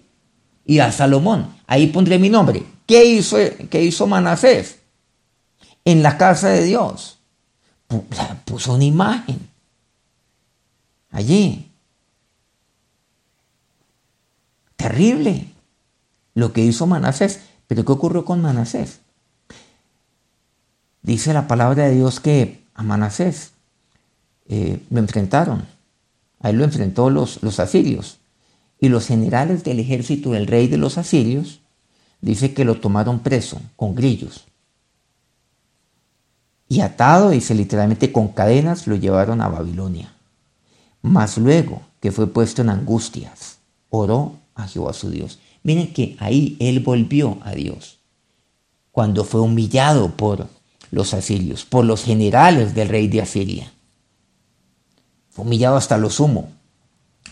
y 0.65 0.79
a 0.79 0.91
Salomón, 0.93 1.55
ahí 1.67 1.89
pondré 1.89 2.19
mi 2.19 2.31
nombre. 2.31 2.65
¿Qué 2.87 3.05
hizo, 3.05 3.37
qué 3.71 3.85
hizo 3.85 4.07
Manasés? 4.07 4.79
En 5.85 6.03
la 6.03 6.19
casa 6.19 6.49
de 6.49 6.65
Dios. 6.65 7.19
Puso 8.45 8.75
una 8.75 8.85
imagen. 8.85 9.49
Allí. 11.11 11.71
Terrible. 14.77 15.47
lo 16.35 16.53
que 16.53 16.65
hizo 16.65 16.87
Manasés. 16.87 17.41
Pero 17.67 17.85
¿qué 17.85 17.93
ocurrió 17.93 18.25
con 18.25 18.41
Manasés? 18.41 19.01
Dice 21.03 21.33
la 21.33 21.47
palabra 21.47 21.85
de 21.85 21.95
Dios 21.95 22.21
que 22.21 22.63
a 22.75 22.83
Manasés 22.83 23.53
eh, 24.51 24.83
lo 24.91 24.99
enfrentaron. 24.99 25.65
A 26.41 26.51
él 26.51 26.57
lo 26.57 26.65
enfrentó 26.65 27.09
los, 27.09 27.41
los 27.43 27.61
asirios. 27.61 28.19
Y 28.81 28.89
los 28.89 29.07
generales 29.07 29.63
del 29.63 29.79
ejército 29.79 30.33
del 30.33 30.49
rey 30.49 30.67
de 30.67 30.77
los 30.77 30.99
asirios 30.99 31.61
dice 32.21 32.53
que 32.53 32.65
lo 32.65 32.81
tomaron 32.81 33.21
preso 33.21 33.61
con 33.77 33.95
grillos. 33.95 34.45
Y 36.69 36.81
atado, 36.81 37.31
dice 37.31 37.55
literalmente 37.55 38.11
con 38.11 38.29
cadenas, 38.29 38.89
lo 38.89 38.97
llevaron 38.97 39.41
a 39.41 39.49
Babilonia. 39.49 40.13
Mas 41.01 41.39
luego 41.39 41.83
que 42.01 42.11
fue 42.11 42.27
puesto 42.27 42.63
en 42.63 42.71
angustias, 42.71 43.59
oró 43.89 44.35
a 44.57 44.67
Jehová 44.67 44.93
su 44.93 45.11
Dios. 45.11 45.39
Miren 45.63 45.93
que 45.93 46.17
ahí 46.19 46.57
él 46.59 46.81
volvió 46.81 47.39
a 47.43 47.53
Dios. 47.53 47.99
Cuando 48.91 49.25
fue 49.25 49.41
humillado 49.41 50.11
por 50.11 50.49
los 50.91 51.15
asirios, 51.15 51.65
por 51.65 51.85
los 51.85 52.03
generales 52.03 52.75
del 52.75 52.89
rey 52.89 53.07
de 53.07 53.23
Asiria. 53.23 53.73
Humillado 55.37 55.77
hasta 55.77 55.97
lo 55.97 56.11
sumo, 56.11 56.51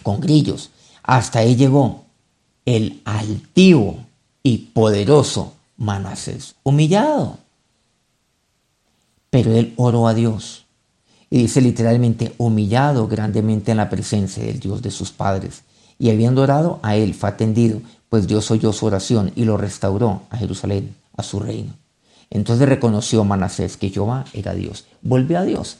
con 0.02 0.20
grillos. 0.20 0.70
Hasta 1.02 1.40
ahí 1.40 1.56
llegó 1.56 2.04
el 2.64 3.00
altivo 3.04 4.04
y 4.42 4.58
poderoso 4.58 5.54
Manasés, 5.76 6.54
humillado. 6.62 7.38
Pero 9.30 9.52
él 9.52 9.74
oró 9.76 10.08
a 10.08 10.14
Dios. 10.14 10.66
Y 11.30 11.38
dice 11.38 11.60
literalmente, 11.60 12.34
humillado 12.38 13.06
grandemente 13.06 13.70
en 13.70 13.76
la 13.76 13.90
presencia 13.90 14.42
del 14.42 14.60
Dios 14.60 14.82
de 14.82 14.90
sus 14.90 15.12
padres. 15.12 15.62
Y 15.98 16.10
habiendo 16.10 16.42
orado, 16.42 16.80
a 16.82 16.96
él 16.96 17.14
fue 17.14 17.28
atendido, 17.28 17.80
pues 18.08 18.26
Dios 18.26 18.50
oyó 18.50 18.72
su 18.72 18.86
oración 18.86 19.32
y 19.34 19.44
lo 19.44 19.56
restauró 19.56 20.22
a 20.30 20.38
Jerusalén, 20.38 20.94
a 21.16 21.22
su 21.22 21.40
reino. 21.40 21.74
Entonces 22.30 22.68
reconoció 22.68 23.24
Manasés 23.24 23.76
que 23.76 23.90
Jehová 23.90 24.24
era 24.32 24.54
Dios. 24.54 24.86
Volvió 25.02 25.38
a 25.38 25.42
Dios. 25.42 25.78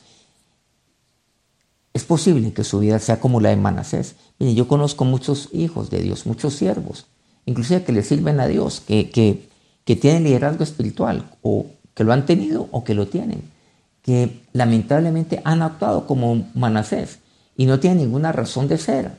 Es 1.93 2.05
posible 2.05 2.53
que 2.53 2.65
su 2.65 2.79
vida 2.79 2.99
sea 2.99 3.21
como 3.21 3.41
la 3.41 3.51
de 3.51 3.57
Manasés. 3.57 4.17
Mire, 4.39 4.55
yo 4.55 4.69
conozco 4.69 5.05
muchos 5.05 5.49
hijos 5.53 5.91
de 5.91 6.01
Dios, 6.01 6.27
muchos 6.27 6.55
siervos, 6.55 7.07
inclusive 7.47 7.85
que 7.85 7.93
le 7.93 8.03
sirven 8.03 8.41
a 8.41 8.47
Dios, 8.47 8.81
que, 8.81 9.11
que, 9.11 9.49
tienen 9.97 10.25
liderazgo 10.25 10.65
espiritual, 10.65 11.31
o 11.43 11.67
que 11.95 12.05
lo 12.05 12.13
han 12.13 12.27
tenido 12.27 12.69
o 12.71 12.85
que 12.85 12.95
lo 12.95 13.09
tienen, 13.09 13.43
que 14.03 14.43
lamentablemente 14.53 15.41
han 15.45 15.63
actuado 15.63 16.07
como 16.07 16.47
Manasés 16.55 17.21
y 17.57 17.67
no 17.67 17.81
tienen 17.81 17.99
ninguna 17.99 18.33
razón 18.33 18.69
de 18.69 18.79
ser 18.79 19.13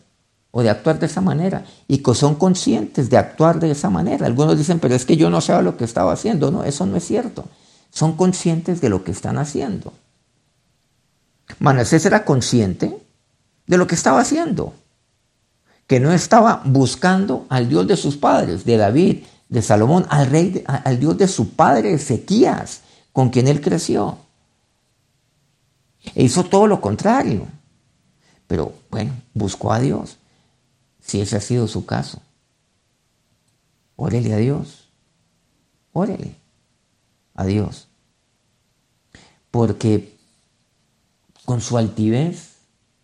o 0.52 0.64
de 0.64 0.70
actuar 0.70 1.00
de 1.00 1.06
esa 1.06 1.22
manera 1.22 1.66
y 1.88 2.00
que 2.00 2.14
son 2.16 2.36
conscientes 2.36 3.10
de 3.10 3.18
actuar 3.18 3.60
de 3.60 3.72
esa 3.72 3.90
manera. 3.90 4.26
Algunos 4.26 4.58
dicen, 4.58 4.80
pero 4.80 4.96
es 4.96 5.06
que 5.06 5.18
yo 5.18 5.30
no 5.30 5.42
sé 5.42 5.62
lo 5.62 5.78
que 5.78 5.84
estaba 5.84 6.14
haciendo. 6.14 6.50
No, 6.52 6.64
eso 6.64 6.86
no 6.86 6.96
es 6.96 7.06
cierto. 7.06 7.46
Son 7.92 8.16
conscientes 8.16 8.82
de 8.82 8.90
lo 8.90 9.04
que 9.04 9.12
están 9.12 9.38
haciendo. 9.38 9.94
Manasés 11.58 12.06
era 12.06 12.24
consciente 12.24 12.96
de 13.66 13.78
lo 13.78 13.88
que 13.88 13.96
estaba 13.96 14.22
haciendo, 14.22 14.74
que 15.88 16.00
no 16.00 16.12
estaba 16.12 16.62
buscando 16.66 17.46
al 17.50 17.68
Dios 17.68 17.88
de 17.88 17.98
sus 17.98 18.18
padres, 18.18 18.66
de 18.66 18.78
David, 18.78 19.24
de 19.50 19.62
Salomón, 19.62 20.06
al 20.10 20.28
rey, 20.28 20.64
al 20.68 21.00
Dios 21.00 21.18
de 21.18 21.28
su 21.28 21.50
padre 21.50 21.94
Ezequías, 21.94 22.82
con 23.12 23.30
quien 23.30 23.48
él 23.48 23.62
creció. 23.62 24.18
E 26.16 26.24
hizo 26.24 26.44
todo 26.44 26.68
lo 26.68 26.80
contrario. 26.80 27.48
Pero 28.48 28.74
bueno, 28.90 29.14
buscó 29.34 29.74
a 29.74 29.80
Dios 29.80 30.18
si 31.02 31.22
ese 31.22 31.38
ha 31.38 31.42
sido 31.42 31.68
su 31.68 31.86
caso. 31.86 32.22
Órele 33.96 34.34
a 34.34 34.38
Dios. 34.38 34.90
Órele 35.92 36.36
a 37.36 37.46
Dios. 37.46 37.88
Porque 39.52 40.19
con 41.50 41.62
su 41.62 41.80
altivez 41.80 42.58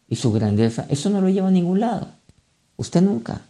y 0.07 0.17
su 0.17 0.31
grandeza, 0.31 0.85
eso 0.89 1.09
no 1.09 1.19
lo 1.19 1.29
lleva 1.29 1.47
a 1.47 1.51
ningún 1.51 1.79
lado. 1.79 2.09
Usted 2.77 3.01
nunca, 3.01 3.41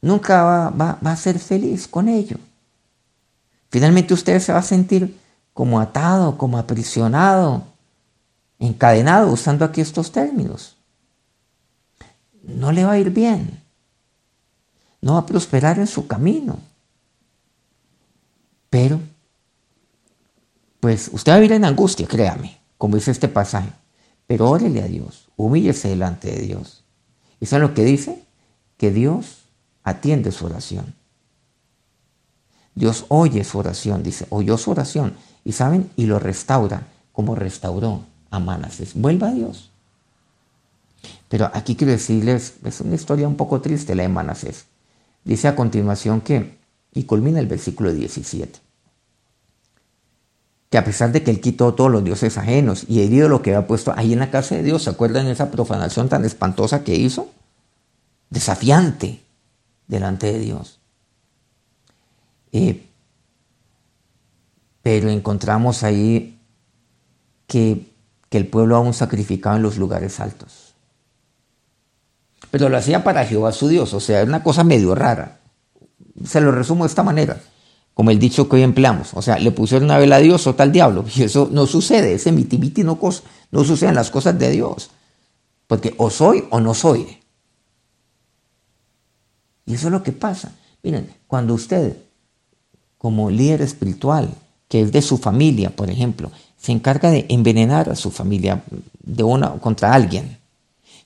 nunca 0.00 0.70
va, 0.70 0.98
a 1.04 1.16
ser 1.16 1.38
feliz 1.38 1.86
con 1.86 2.08
ello. 2.08 2.38
Finalmente 3.68 4.14
usted 4.14 4.40
se 4.40 4.54
va 4.54 4.60
a 4.60 4.62
sentir 4.62 5.20
como 5.52 5.80
atado, 5.80 6.38
como 6.38 6.56
aprisionado, 6.56 7.64
encadenado, 8.58 9.30
usando 9.30 9.66
aquí 9.66 9.82
estos 9.82 10.12
términos 10.12 10.74
no 12.42 12.72
le 12.72 12.86
va 12.86 12.92
a 12.92 12.98
ir 12.98 13.10
bien. 13.10 13.62
No 15.02 15.12
va 15.12 15.18
a 15.18 15.26
prosperar 15.26 15.78
en 15.78 15.86
su 15.86 16.06
camino. 16.06 16.58
Pero, 18.70 18.98
pues 20.80 21.10
usted 21.12 21.32
va 21.32 21.36
a 21.36 21.38
vivir 21.40 21.52
en 21.52 21.66
angustia, 21.66 22.08
créame, 22.08 22.57
como 22.78 22.96
dice 22.96 23.10
este 23.10 23.28
pasaje. 23.28 23.70
Pero 24.26 24.48
órele 24.48 24.82
a 24.82 24.86
Dios, 24.86 25.28
humíllese 25.36 25.88
delante 25.88 26.30
de 26.30 26.40
Dios. 26.40 26.84
¿Y 27.40 27.46
saben 27.46 27.68
lo 27.68 27.74
que 27.74 27.84
dice? 27.84 28.22
Que 28.76 28.90
Dios 28.90 29.42
atiende 29.82 30.32
su 30.32 30.46
oración. 30.46 30.94
Dios 32.74 33.06
oye 33.08 33.42
su 33.44 33.58
oración, 33.58 34.02
dice, 34.02 34.26
oyó 34.30 34.56
su 34.56 34.70
oración. 34.70 35.14
Y 35.44 35.52
saben, 35.52 35.90
y 35.96 36.06
lo 36.06 36.18
restaura 36.18 36.86
como 37.12 37.34
restauró 37.34 38.04
a 38.30 38.38
Manasés. 38.38 38.94
Vuelva 38.94 39.28
a 39.28 39.32
Dios. 39.32 39.70
Pero 41.28 41.50
aquí 41.52 41.74
quiero 41.74 41.92
decirles, 41.92 42.54
es 42.64 42.80
una 42.80 42.94
historia 42.94 43.28
un 43.28 43.36
poco 43.36 43.60
triste 43.60 43.94
la 43.94 44.02
de 44.02 44.08
Manasés. 44.08 44.66
Dice 45.24 45.48
a 45.48 45.56
continuación 45.56 46.20
que, 46.20 46.56
y 46.94 47.04
culmina 47.04 47.40
el 47.40 47.46
versículo 47.46 47.92
17, 47.92 48.60
que 50.70 50.78
a 50.78 50.84
pesar 50.84 51.12
de 51.12 51.22
que 51.22 51.30
él 51.30 51.40
quitó 51.40 51.74
todos 51.74 51.90
los 51.90 52.04
dioses 52.04 52.36
ajenos 52.36 52.84
y 52.88 53.02
herido 53.02 53.28
lo 53.28 53.42
que 53.42 53.54
había 53.54 53.66
puesto 53.66 53.92
ahí 53.96 54.12
en 54.12 54.18
la 54.18 54.30
casa 54.30 54.54
de 54.54 54.62
Dios, 54.62 54.82
¿se 54.84 54.90
acuerdan 54.90 55.26
de 55.26 55.32
esa 55.32 55.50
profanación 55.50 56.08
tan 56.08 56.24
espantosa 56.24 56.84
que 56.84 56.94
hizo? 56.94 57.30
Desafiante 58.30 59.22
delante 59.86 60.32
de 60.32 60.38
Dios. 60.40 60.78
Eh, 62.52 62.86
pero 64.82 65.10
encontramos 65.10 65.82
ahí 65.82 66.38
que, 67.46 67.90
que 68.28 68.38
el 68.38 68.46
pueblo 68.46 68.76
aún 68.76 68.94
sacrificaba 68.94 69.56
en 69.56 69.62
los 69.62 69.78
lugares 69.78 70.20
altos 70.20 70.68
pero 72.50 72.68
lo 72.68 72.76
hacía 72.76 73.04
para 73.04 73.24
Jehová 73.24 73.52
su 73.52 73.68
Dios, 73.68 73.92
o 73.94 74.00
sea, 74.00 74.22
es 74.22 74.28
una 74.28 74.42
cosa 74.42 74.64
medio 74.64 74.94
rara. 74.94 75.38
Se 76.24 76.40
lo 76.40 76.50
resumo 76.50 76.84
de 76.84 76.88
esta 76.88 77.02
manera, 77.02 77.40
como 77.98 78.12
el 78.12 78.20
dicho 78.20 78.48
que 78.48 78.54
hoy 78.54 78.62
empleamos, 78.62 79.12
o 79.14 79.22
sea, 79.22 79.40
le 79.40 79.50
pusieron 79.50 79.86
una 79.86 79.98
vela 79.98 80.14
a 80.14 80.20
Dios 80.20 80.46
o 80.46 80.54
tal 80.54 80.70
diablo, 80.70 81.04
y 81.16 81.24
eso 81.24 81.48
no 81.50 81.66
sucede, 81.66 82.14
ese 82.14 82.30
miti 82.30 82.84
no, 82.84 82.96
no 83.50 83.64
suceden 83.64 83.96
las 83.96 84.12
cosas 84.12 84.38
de 84.38 84.52
Dios, 84.52 84.90
porque 85.66 85.96
o 85.96 86.08
soy 86.08 86.44
o 86.50 86.60
no 86.60 86.74
soy. 86.74 87.18
Y 89.66 89.74
eso 89.74 89.88
es 89.88 89.92
lo 89.92 90.04
que 90.04 90.12
pasa. 90.12 90.52
Miren, 90.84 91.12
cuando 91.26 91.54
usted, 91.54 91.96
como 92.98 93.30
líder 93.30 93.62
espiritual, 93.62 94.30
que 94.68 94.82
es 94.82 94.92
de 94.92 95.02
su 95.02 95.18
familia, 95.18 95.74
por 95.74 95.90
ejemplo, 95.90 96.30
se 96.56 96.70
encarga 96.70 97.10
de 97.10 97.26
envenenar 97.28 97.90
a 97.90 97.96
su 97.96 98.12
familia 98.12 98.62
de 99.02 99.24
una 99.24 99.54
contra 99.54 99.92
alguien, 99.92 100.38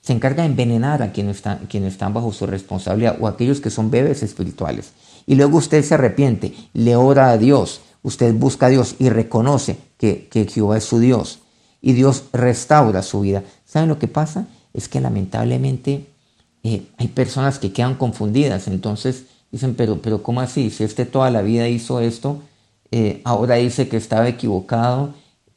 se 0.01 0.13
encarga 0.13 0.43
de 0.43 0.49
envenenar 0.49 1.01
a 1.01 1.11
quienes 1.11 1.37
están, 1.37 1.65
quienes 1.65 1.93
están 1.93 2.13
bajo 2.13 2.31
su 2.31 2.45
responsabilidad 2.45 3.17
o 3.19 3.27
aquellos 3.27 3.61
que 3.61 3.71
son 3.71 3.89
bebés 3.89 4.21
espirituales. 4.21 4.91
Y 5.25 5.35
luego 5.35 5.57
usted 5.57 5.83
se 5.83 5.93
arrepiente, 5.93 6.53
le 6.73 6.95
ora 6.95 7.31
a 7.31 7.37
Dios, 7.37 7.81
usted 8.01 8.33
busca 8.33 8.67
a 8.67 8.69
Dios 8.69 8.95
y 8.99 9.09
reconoce 9.09 9.77
que, 9.97 10.27
Jehová 10.51 10.77
es 10.77 10.83
su 10.83 10.99
Dios. 10.99 11.39
Y 11.81 11.93
Dios 11.93 12.25
restaura 12.31 13.01
su 13.01 13.21
vida. 13.21 13.43
¿Saben 13.65 13.89
lo 13.89 13.99
que 13.99 14.07
pasa? 14.07 14.47
Es 14.73 14.87
que 14.87 15.01
lamentablemente 15.01 16.05
eh, 16.63 16.83
hay 16.97 17.07
personas 17.09 17.59
que 17.59 17.73
quedan 17.73 17.95
confundidas. 17.95 18.67
Entonces 18.67 19.25
dicen, 19.51 19.75
pero, 19.75 20.01
pero 20.01 20.23
¿cómo 20.23 20.41
así? 20.41 20.69
Si 20.69 20.83
este 20.83 21.05
toda 21.05 21.29
la 21.29 21.41
vida 21.41 21.67
hizo 21.67 21.99
esto, 21.99 22.41
eh, 22.91 23.21
ahora 23.23 23.55
dice 23.55 23.87
que 23.89 23.97
estaba 23.97 24.27
equivocado 24.27 25.13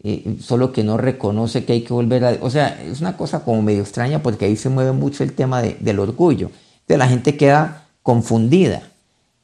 eh, 0.09 0.37
solo 0.40 0.72
que 0.72 0.85
no 0.85 0.98
reconoce 0.98 1.64
que 1.64 1.72
hay 1.72 1.81
que 1.83 1.92
volver 1.92 2.24
a... 2.24 2.38
O 2.40 2.48
sea, 2.48 2.81
es 2.81 3.00
una 3.00 3.16
cosa 3.16 3.42
como 3.42 3.61
medio 3.61 3.83
extraña 3.83 4.22
porque 4.22 4.44
ahí 4.44 4.55
se 4.55 4.68
mueve 4.68 4.92
mucho 4.92 5.24
el 5.24 5.33
tema 5.33 5.62
del 5.62 5.98
orgullo. 5.98 6.50
Entonces 6.83 6.98
la 6.98 7.09
gente 7.09 7.37
queda 7.37 7.88
confundida. 8.05 8.83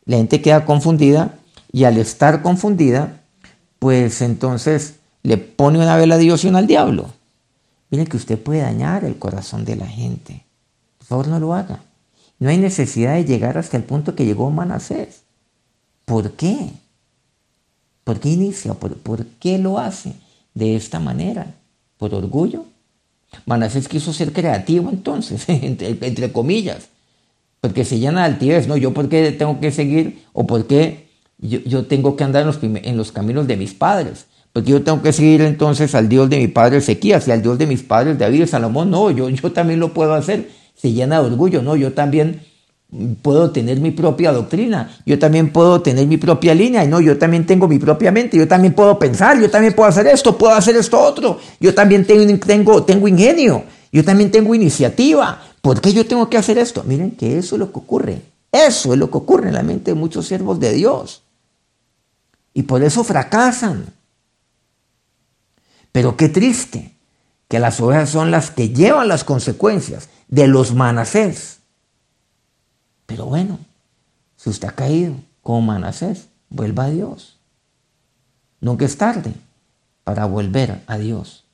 La 0.05 0.17
gente 0.17 0.43
queda 0.43 0.65
confundida 0.65 1.39
y 1.73 1.85
al 1.85 1.99
estar 1.99 2.43
confundida, 2.43 3.21
pues 3.79 4.21
entonces 4.23 4.97
le 5.23 5.39
pone 5.39 5.79
una 5.79 5.97
vela 5.97 6.17
a 6.17 6.19
Dios 6.19 6.45
y 6.45 6.49
una 6.49 6.59
al 6.59 6.67
diablo. 6.67 7.11
Miren 7.91 8.07
que 8.07 8.17
usted 8.17 8.39
puede 8.39 8.61
dañar 8.61 9.05
el 9.05 9.19
corazón 9.19 9.65
de 9.65 9.77
la 9.77 9.87
gente. 9.87 10.45
Por 10.99 11.07
favor, 11.07 11.29
no 11.29 11.39
lo 11.39 11.55
haga. 11.55 11.81
No 12.39 12.49
hay 12.49 12.59
necesidad 12.59 13.15
de 13.15 13.25
llegar 13.25 13.59
hasta 13.59 13.77
el 13.77 13.85
punto 13.85 14.15
que 14.15 14.25
llegó 14.25 14.51
Manasés. 14.51 15.23
¿Por 16.05 16.33
qué? 16.33 16.71
¿Por 18.05 18.19
qué 18.19 18.31
inicia? 18.31 18.75
por 18.75 19.27
qué 19.39 19.59
lo 19.59 19.79
hace? 19.79 20.15
de 20.55 20.77
esta 20.77 21.01
manera, 21.01 21.55
por 21.99 22.15
orgullo. 22.15 22.65
Manasés 23.47 23.89
quiso 23.89 24.13
ser 24.13 24.33
creativo 24.33 24.91
entonces, 24.91 25.45
entre, 25.49 26.33
comillas. 26.33 26.89
Porque 27.63 27.85
se 27.85 28.01
llena 28.01 28.23
de 28.23 28.27
altivez, 28.27 28.67
¿no? 28.67 28.77
Yo 28.77 28.93
por 28.93 29.09
qué 29.09 29.31
tengo 29.31 29.61
que 29.61 29.71
seguir 29.71 30.25
o 30.33 30.49
por 30.49 30.67
qué 30.67 31.07
yo, 31.39 31.87
tengo 31.87 32.17
que 32.17 32.25
andar 32.25 32.43
en 32.43 32.49
los, 32.49 32.59
en 32.61 32.97
los 32.97 33.13
caminos 33.13 33.47
de 33.47 33.57
mis 33.57 33.73
padres. 33.73 34.27
Porque 34.53 34.73
yo 34.73 34.83
tengo 34.83 35.01
que 35.01 35.13
seguir 35.13 35.43
entonces 35.43 35.95
al 35.95 36.09
Dios 36.09 36.29
de 36.29 36.39
mi 36.39 36.49
padre 36.49 36.79
Ezequías 36.79 37.29
y 37.29 37.31
al 37.31 37.41
Dios 37.41 37.59
de 37.59 37.69
mis 37.69 37.85
padres 37.85 38.19
David 38.19 38.43
y 38.43 38.47
Salomón. 38.49 38.91
No, 38.91 39.13
yo, 39.13 39.29
yo 39.29 39.53
también 39.53 39.79
lo 39.79 39.95
puedo 39.95 40.13
hacer. 40.13 40.51
Se 40.75 40.91
llena 40.91 41.21
de 41.21 41.27
orgullo, 41.27 41.63
no, 41.63 41.77
yo 41.77 41.93
también 41.93 42.41
puedo 43.23 43.53
tener 43.53 43.79
mi 43.79 43.93
propia 43.93 44.33
doctrina, 44.33 44.99
yo 45.07 45.19
también 45.19 45.53
puedo 45.53 45.81
tener 45.83 46.07
mi 46.07 46.17
propia 46.17 46.55
línea, 46.55 46.85
y 46.85 46.89
no, 46.89 47.01
yo 47.01 47.17
también 47.17 47.47
tengo 47.47 47.69
mi 47.69 47.79
propia 47.79 48.11
mente, 48.11 48.37
yo 48.37 48.47
también 48.47 48.75
puedo 48.75 48.99
pensar, 48.99 49.41
yo 49.41 49.49
también 49.49 49.73
puedo 49.73 49.89
hacer 49.89 50.07
esto, 50.09 50.37
puedo 50.37 50.53
hacer 50.53 50.77
esto 50.77 51.01
otro, 51.01 51.39
yo 51.59 51.73
también 51.75 52.05
tengo, 52.05 52.39
tengo, 52.45 52.83
tengo 52.83 53.09
ingenio, 53.09 53.65
yo 53.93 54.05
también 54.05 54.31
tengo 54.31 54.55
iniciativa, 54.55 55.41
¿por 55.63 55.81
qué 55.81 55.95
yo 55.95 56.07
tengo 56.07 56.29
que 56.29 56.37
hacer 56.37 56.59
esto? 56.59 56.85
Miren 56.85 57.13
que 57.13 57.39
eso 57.39 57.55
es 57.55 57.59
lo 57.59 57.73
que 57.73 57.79
ocurre, 57.79 58.23
eso 58.53 58.93
es 58.93 58.99
lo 58.99 59.11
que 59.11 59.17
ocurre 59.17 59.49
en 59.49 59.55
la 59.55 59.63
mente 59.63 59.93
de 59.93 59.95
muchos 59.95 60.27
siervos 60.27 60.61
de 60.61 60.75
Dios, 60.75 61.23
y 62.53 62.65
por 62.65 62.83
eso 62.83 63.03
fracasan. 63.03 63.87
Pero 65.91 66.19
qué 66.19 66.29
triste 66.29 66.93
que 67.49 67.59
las 67.59 67.81
ovejas 67.81 68.11
son 68.11 68.31
las 68.31 68.51
que 68.51 68.69
llevan 68.69 69.09
las 69.09 69.25
consecuencias 69.25 70.11
de 70.29 70.47
los 70.47 70.75
manasés 70.75 71.63
pero 73.13 73.27
bueno, 73.27 73.59
si 74.37 74.49
usted 74.49 74.69
ha 74.69 74.73
caído 74.73 75.15
como 75.43 75.61
Manasés, 75.61 76.29
vuelva 76.49 76.85
a 76.85 76.91
Dios. 76.91 77.37
Nunca 78.59 78.87
es 78.87 78.97
tarde 78.97 79.35
para 80.03 80.25
volver 80.25 80.81
a 80.87 80.97
Dios. 80.97 81.45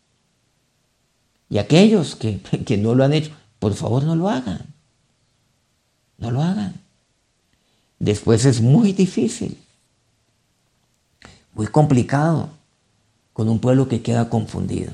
Y 1.51 1.59
aquellos 1.59 2.15
que, 2.15 2.41
que 2.65 2.77
no 2.77 2.95
lo 2.95 3.03
han 3.03 3.13
hecho, 3.13 3.33
por 3.59 3.75
favor 3.75 4.05
no 4.05 4.15
lo 4.17 4.29
hagan. 4.29 4.61
No 6.19 6.31
lo 6.31 6.43
hagan. 6.43 6.75
Después 7.99 8.45
es 8.45 8.61
muy 8.61 8.93
difícil, 8.93 9.59
muy 11.55 11.67
complicado 11.67 12.51
con 13.33 13.49
un 13.49 13.59
pueblo 13.59 13.89
que 13.89 14.03
queda 14.03 14.29
confundido. 14.29 14.93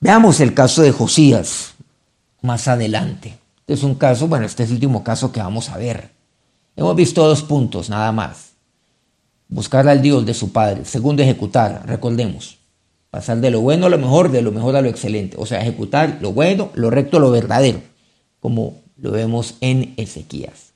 Veamos 0.00 0.40
el 0.40 0.54
caso 0.54 0.82
de 0.82 0.92
Josías 0.92 1.74
más 2.42 2.68
adelante. 2.68 3.38
Este 3.60 3.74
es 3.74 3.82
un 3.82 3.94
caso, 3.94 4.28
bueno, 4.28 4.44
este 4.46 4.64
es 4.64 4.68
el 4.68 4.76
último 4.76 5.02
caso 5.02 5.32
que 5.32 5.40
vamos 5.40 5.70
a 5.70 5.78
ver. 5.78 6.10
Hemos 6.76 6.96
visto 6.96 7.26
dos 7.26 7.42
puntos, 7.42 7.88
nada 7.88 8.12
más. 8.12 8.52
Buscar 9.48 9.88
al 9.88 10.02
Dios 10.02 10.26
de 10.26 10.34
su 10.34 10.52
Padre. 10.52 10.84
Segundo, 10.84 11.22
ejecutar, 11.22 11.84
recordemos. 11.86 12.58
Pasar 13.14 13.38
de 13.38 13.52
lo 13.52 13.60
bueno 13.60 13.86
a 13.86 13.90
lo 13.90 13.98
mejor, 13.98 14.32
de 14.32 14.42
lo 14.42 14.50
mejor 14.50 14.74
a 14.74 14.82
lo 14.82 14.88
excelente. 14.88 15.36
O 15.38 15.46
sea, 15.46 15.60
ejecutar 15.60 16.18
lo 16.20 16.32
bueno, 16.32 16.72
lo 16.74 16.90
recto, 16.90 17.20
lo 17.20 17.30
verdadero. 17.30 17.80
Como 18.40 18.82
lo 18.96 19.12
vemos 19.12 19.54
en 19.60 19.94
Ezequías. 19.96 20.72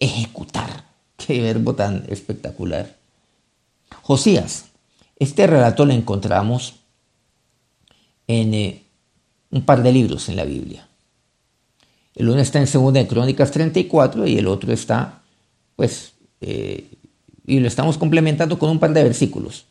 Ejecutar. 0.00 0.86
Qué 1.16 1.40
verbo 1.40 1.76
tan 1.76 2.04
espectacular. 2.08 2.96
Josías. 4.02 4.64
Este 5.20 5.46
relato 5.46 5.86
lo 5.86 5.92
encontramos 5.92 6.74
en 8.26 8.54
eh, 8.54 8.82
un 9.52 9.62
par 9.62 9.84
de 9.84 9.92
libros 9.92 10.28
en 10.28 10.34
la 10.34 10.44
Biblia. 10.44 10.88
El 12.16 12.28
uno 12.28 12.40
está 12.40 12.58
en 12.58 12.66
Segunda 12.66 12.98
de 12.98 13.06
Crónicas 13.06 13.52
34 13.52 14.26
y 14.26 14.36
el 14.36 14.48
otro 14.48 14.72
está, 14.72 15.22
pues, 15.76 16.14
eh, 16.40 16.90
y 17.46 17.60
lo 17.60 17.68
estamos 17.68 17.98
complementando 17.98 18.58
con 18.58 18.68
un 18.68 18.80
par 18.80 18.92
de 18.92 19.04
versículos. 19.04 19.64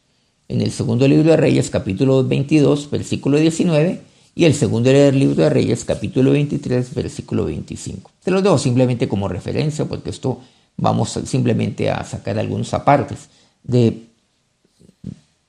En 0.50 0.62
el 0.62 0.72
segundo 0.72 1.08
libro 1.08 1.32
de 1.32 1.38
Reyes, 1.38 1.70
capítulo 1.70 2.24
22, 2.24 2.90
versículo 2.90 3.38
19, 3.38 4.02
y 4.34 4.46
el 4.46 4.54
segundo 4.54 4.92
libro 4.92 5.44
de 5.44 5.50
Reyes, 5.50 5.84
capítulo 5.84 6.32
23, 6.32 6.94
versículo 6.94 7.46
25. 7.46 8.12
Te 8.24 8.32
lo 8.32 8.42
dejo 8.42 8.58
simplemente 8.58 9.10
como 9.10 9.28
referencia, 9.28 9.86
porque 9.86 10.10
esto 10.10 10.40
vamos 10.78 11.20
simplemente 11.26 11.90
a 11.90 12.04
sacar 12.06 12.40
algunos 12.40 12.74
apartes 12.74 13.30
de, 13.64 14.04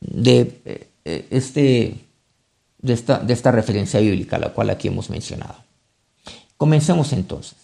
de, 0.01 0.61
eh, 1.05 1.27
este, 1.31 1.95
de, 2.81 2.93
esta, 2.93 3.19
de 3.19 3.33
esta 3.35 3.53
referencia 3.53 4.01
bíblica, 4.01 4.39
la 4.39 4.53
cual 4.53 4.71
aquí 4.71 4.89
hemos 4.89 5.11
mencionado. 5.11 5.57
Comencemos 6.57 7.13
entonces 7.13 7.57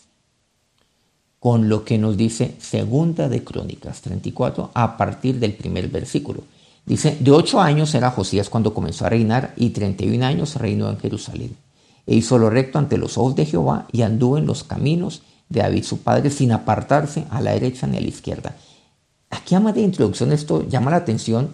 con 1.40 1.68
lo 1.68 1.84
que 1.84 1.98
nos 1.98 2.16
dice 2.16 2.54
Segunda 2.58 3.28
de 3.28 3.42
Crónicas 3.42 4.00
34 4.02 4.70
a 4.72 4.96
partir 4.96 5.40
del 5.40 5.52
primer 5.54 5.88
versículo. 5.88 6.44
Dice, 6.86 7.16
de 7.18 7.30
ocho 7.30 7.60
años 7.60 7.94
era 7.94 8.10
Josías 8.10 8.50
cuando 8.50 8.74
comenzó 8.74 9.06
a 9.06 9.08
reinar 9.08 9.54
y 9.56 9.70
treinta 9.70 10.04
y 10.04 10.14
un 10.16 10.22
años 10.22 10.56
reinó 10.56 10.90
en 10.90 10.98
Jerusalén. 10.98 11.56
E 12.06 12.14
hizo 12.14 12.38
lo 12.38 12.50
recto 12.50 12.78
ante 12.78 12.98
los 12.98 13.16
ojos 13.16 13.34
de 13.34 13.46
Jehová 13.46 13.86
y 13.90 14.02
anduvo 14.02 14.36
en 14.36 14.46
los 14.46 14.64
caminos 14.64 15.22
de 15.48 15.60
David 15.60 15.84
su 15.84 15.98
padre 15.98 16.30
sin 16.30 16.52
apartarse 16.52 17.24
a 17.30 17.40
la 17.40 17.52
derecha 17.52 17.86
ni 17.86 17.96
a 17.96 18.00
la 18.00 18.08
izquierda. 18.08 18.56
Aquí 19.30 19.54
a 19.54 19.60
de 19.60 19.80
introducción 19.80 20.32
esto 20.32 20.68
llama 20.68 20.90
la 20.90 20.98
atención 20.98 21.50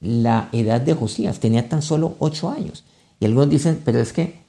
la 0.00 0.50
edad 0.52 0.80
de 0.80 0.94
Josías. 0.94 1.40
Tenía 1.40 1.68
tan 1.68 1.80
solo 1.80 2.16
ocho 2.18 2.50
años. 2.50 2.84
Y 3.20 3.24
algunos 3.24 3.48
dicen, 3.48 3.80
pero 3.84 4.00
es 4.00 4.12
que 4.12 4.44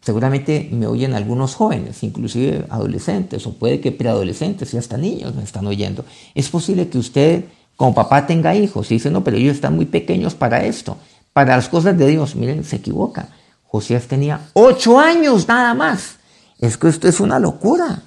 Seguramente 0.00 0.68
me 0.70 0.86
oyen 0.86 1.14
algunos 1.14 1.54
jóvenes, 1.54 2.02
inclusive 2.02 2.64
adolescentes, 2.70 3.46
o 3.46 3.52
puede 3.54 3.80
que 3.80 3.92
preadolescentes 3.92 4.72
y 4.72 4.78
hasta 4.78 4.96
niños 4.96 5.34
me 5.34 5.42
están 5.42 5.66
oyendo. 5.66 6.04
Es 6.34 6.48
posible 6.48 6.88
que 6.88 6.98
usted 6.98 7.44
como 7.78 7.94
papá 7.94 8.26
tenga 8.26 8.56
hijos 8.56 8.90
y 8.90 8.94
dice, 8.94 9.08
no, 9.08 9.22
pero 9.22 9.36
ellos 9.36 9.54
están 9.54 9.76
muy 9.76 9.86
pequeños 9.86 10.34
para 10.34 10.64
esto, 10.64 10.98
para 11.32 11.54
las 11.54 11.68
cosas 11.68 11.96
de 11.96 12.08
Dios. 12.08 12.34
Miren, 12.34 12.64
se 12.64 12.76
equivoca. 12.76 13.28
Josías 13.62 14.08
tenía 14.08 14.50
ocho 14.52 14.98
años 14.98 15.46
nada 15.46 15.74
más. 15.74 16.16
Es 16.58 16.76
que 16.76 16.88
esto 16.88 17.06
es 17.06 17.20
una 17.20 17.38
locura. 17.38 18.02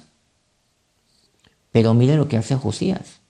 Pero 1.70 1.94
miren 1.94 2.18
lo 2.18 2.28
que 2.28 2.36
hace 2.36 2.54
Josías. 2.54 3.20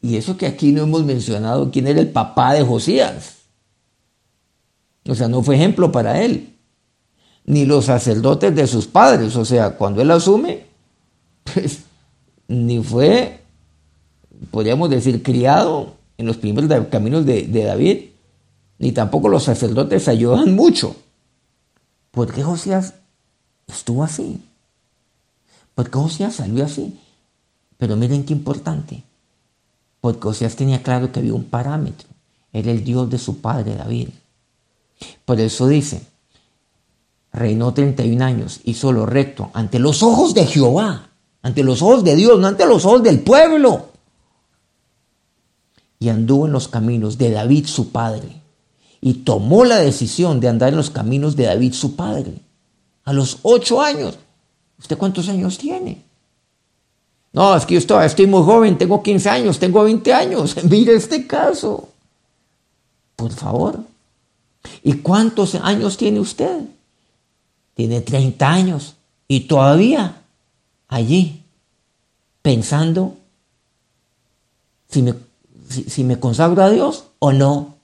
Y 0.00 0.16
eso 0.16 0.36
que 0.36 0.46
aquí 0.46 0.70
no 0.70 0.84
hemos 0.84 1.04
mencionado 1.04 1.72
quién 1.72 1.88
era 1.88 1.98
el 2.00 2.10
papá 2.10 2.54
de 2.54 2.62
Josías. 2.62 3.38
O 5.08 5.14
sea, 5.16 5.26
no 5.26 5.42
fue 5.42 5.56
ejemplo 5.56 5.90
para 5.90 6.22
él 6.22 6.54
ni 7.46 7.64
los 7.64 7.86
sacerdotes 7.86 8.54
de 8.54 8.66
sus 8.68 8.86
padres. 8.86 9.34
O 9.34 9.44
sea, 9.44 9.70
cuando 9.70 10.02
él 10.02 10.10
asume, 10.12 10.66
pues 11.52 11.80
ni 12.46 12.80
fue, 12.80 13.37
podríamos 14.50 14.90
decir, 14.90 15.22
criado 15.22 15.94
en 16.16 16.26
los 16.26 16.36
primeros 16.36 16.86
caminos 16.88 17.24
de, 17.24 17.46
David, 17.46 18.10
ni 18.78 18.92
tampoco 18.92 19.28
los 19.28 19.44
sacerdotes 19.44 20.08
ayudan 20.08 20.54
mucho. 20.54 20.96
¿Por 22.10 22.32
qué 22.32 22.42
Josías 22.42 22.94
estuvo 23.66 24.02
así? 24.02 24.40
¿Por 25.74 25.90
qué 25.90 25.98
Josías 25.98 26.34
salió 26.34 26.64
así? 26.64 26.98
Pero 27.76 27.96
miren 27.96 28.24
qué 28.24 28.32
importante. 28.32 29.04
Porque 30.00 30.22
Josías 30.22 30.56
tenía 30.56 30.82
claro 30.82 31.12
que 31.12 31.20
había 31.20 31.34
un 31.34 31.44
parámetro. 31.44 32.08
Era 32.52 32.70
el 32.70 32.82
Dios 32.84 33.10
de 33.10 33.18
su 33.18 33.40
padre 33.40 33.76
David. 33.76 34.08
Por 35.24 35.38
eso 35.38 35.68
dice, 35.68 36.02
reinó 37.32 37.72
31 37.72 38.24
años, 38.24 38.60
hizo 38.64 38.92
lo 38.92 39.06
recto 39.06 39.50
ante 39.54 39.78
los 39.78 40.02
ojos 40.02 40.34
de 40.34 40.46
Jehová, 40.46 41.10
ante 41.42 41.62
los 41.62 41.82
ojos 41.82 42.04
de 42.04 42.16
Dios, 42.16 42.38
no 42.40 42.48
ante 42.48 42.66
los 42.66 42.84
ojos 42.84 43.02
del 43.02 43.20
pueblo. 43.20 43.88
Y 45.98 46.08
anduvo 46.08 46.46
en 46.46 46.52
los 46.52 46.68
caminos 46.68 47.18
de 47.18 47.30
David 47.30 47.66
su 47.66 47.90
padre. 47.90 48.40
Y 49.00 49.14
tomó 49.14 49.64
la 49.64 49.76
decisión 49.76 50.40
de 50.40 50.48
andar 50.48 50.70
en 50.70 50.76
los 50.76 50.90
caminos 50.90 51.36
de 51.36 51.44
David 51.44 51.72
su 51.72 51.96
padre. 51.96 52.34
A 53.04 53.12
los 53.12 53.38
ocho 53.42 53.80
años. 53.80 54.18
¿Usted 54.78 54.96
cuántos 54.96 55.28
años 55.28 55.58
tiene? 55.58 56.02
No, 57.32 57.56
es 57.56 57.66
que 57.66 57.74
yo 57.74 57.78
estoy, 57.78 58.06
estoy 58.06 58.26
muy 58.26 58.42
joven, 58.42 58.78
tengo 58.78 59.02
15 59.02 59.28
años, 59.28 59.58
tengo 59.58 59.82
20 59.84 60.12
años. 60.12 60.56
Mire 60.70 60.94
este 60.94 61.26
caso. 61.26 61.88
Por 63.16 63.32
favor. 63.32 63.80
¿Y 64.82 64.94
cuántos 64.94 65.54
años 65.56 65.96
tiene 65.96 66.20
usted? 66.20 66.62
tiene 67.78 68.00
30 68.00 68.50
años 68.50 68.96
y 69.28 69.42
todavía 69.42 70.20
allí 70.88 71.44
pensando 72.42 73.16
si 74.90 75.00
me, 75.00 75.14
si, 75.68 76.04
me 76.04 76.18
consagro 76.18 76.62
a 76.62 76.70
Dios 76.70 77.04
o 77.18 77.32
no. 77.32 77.76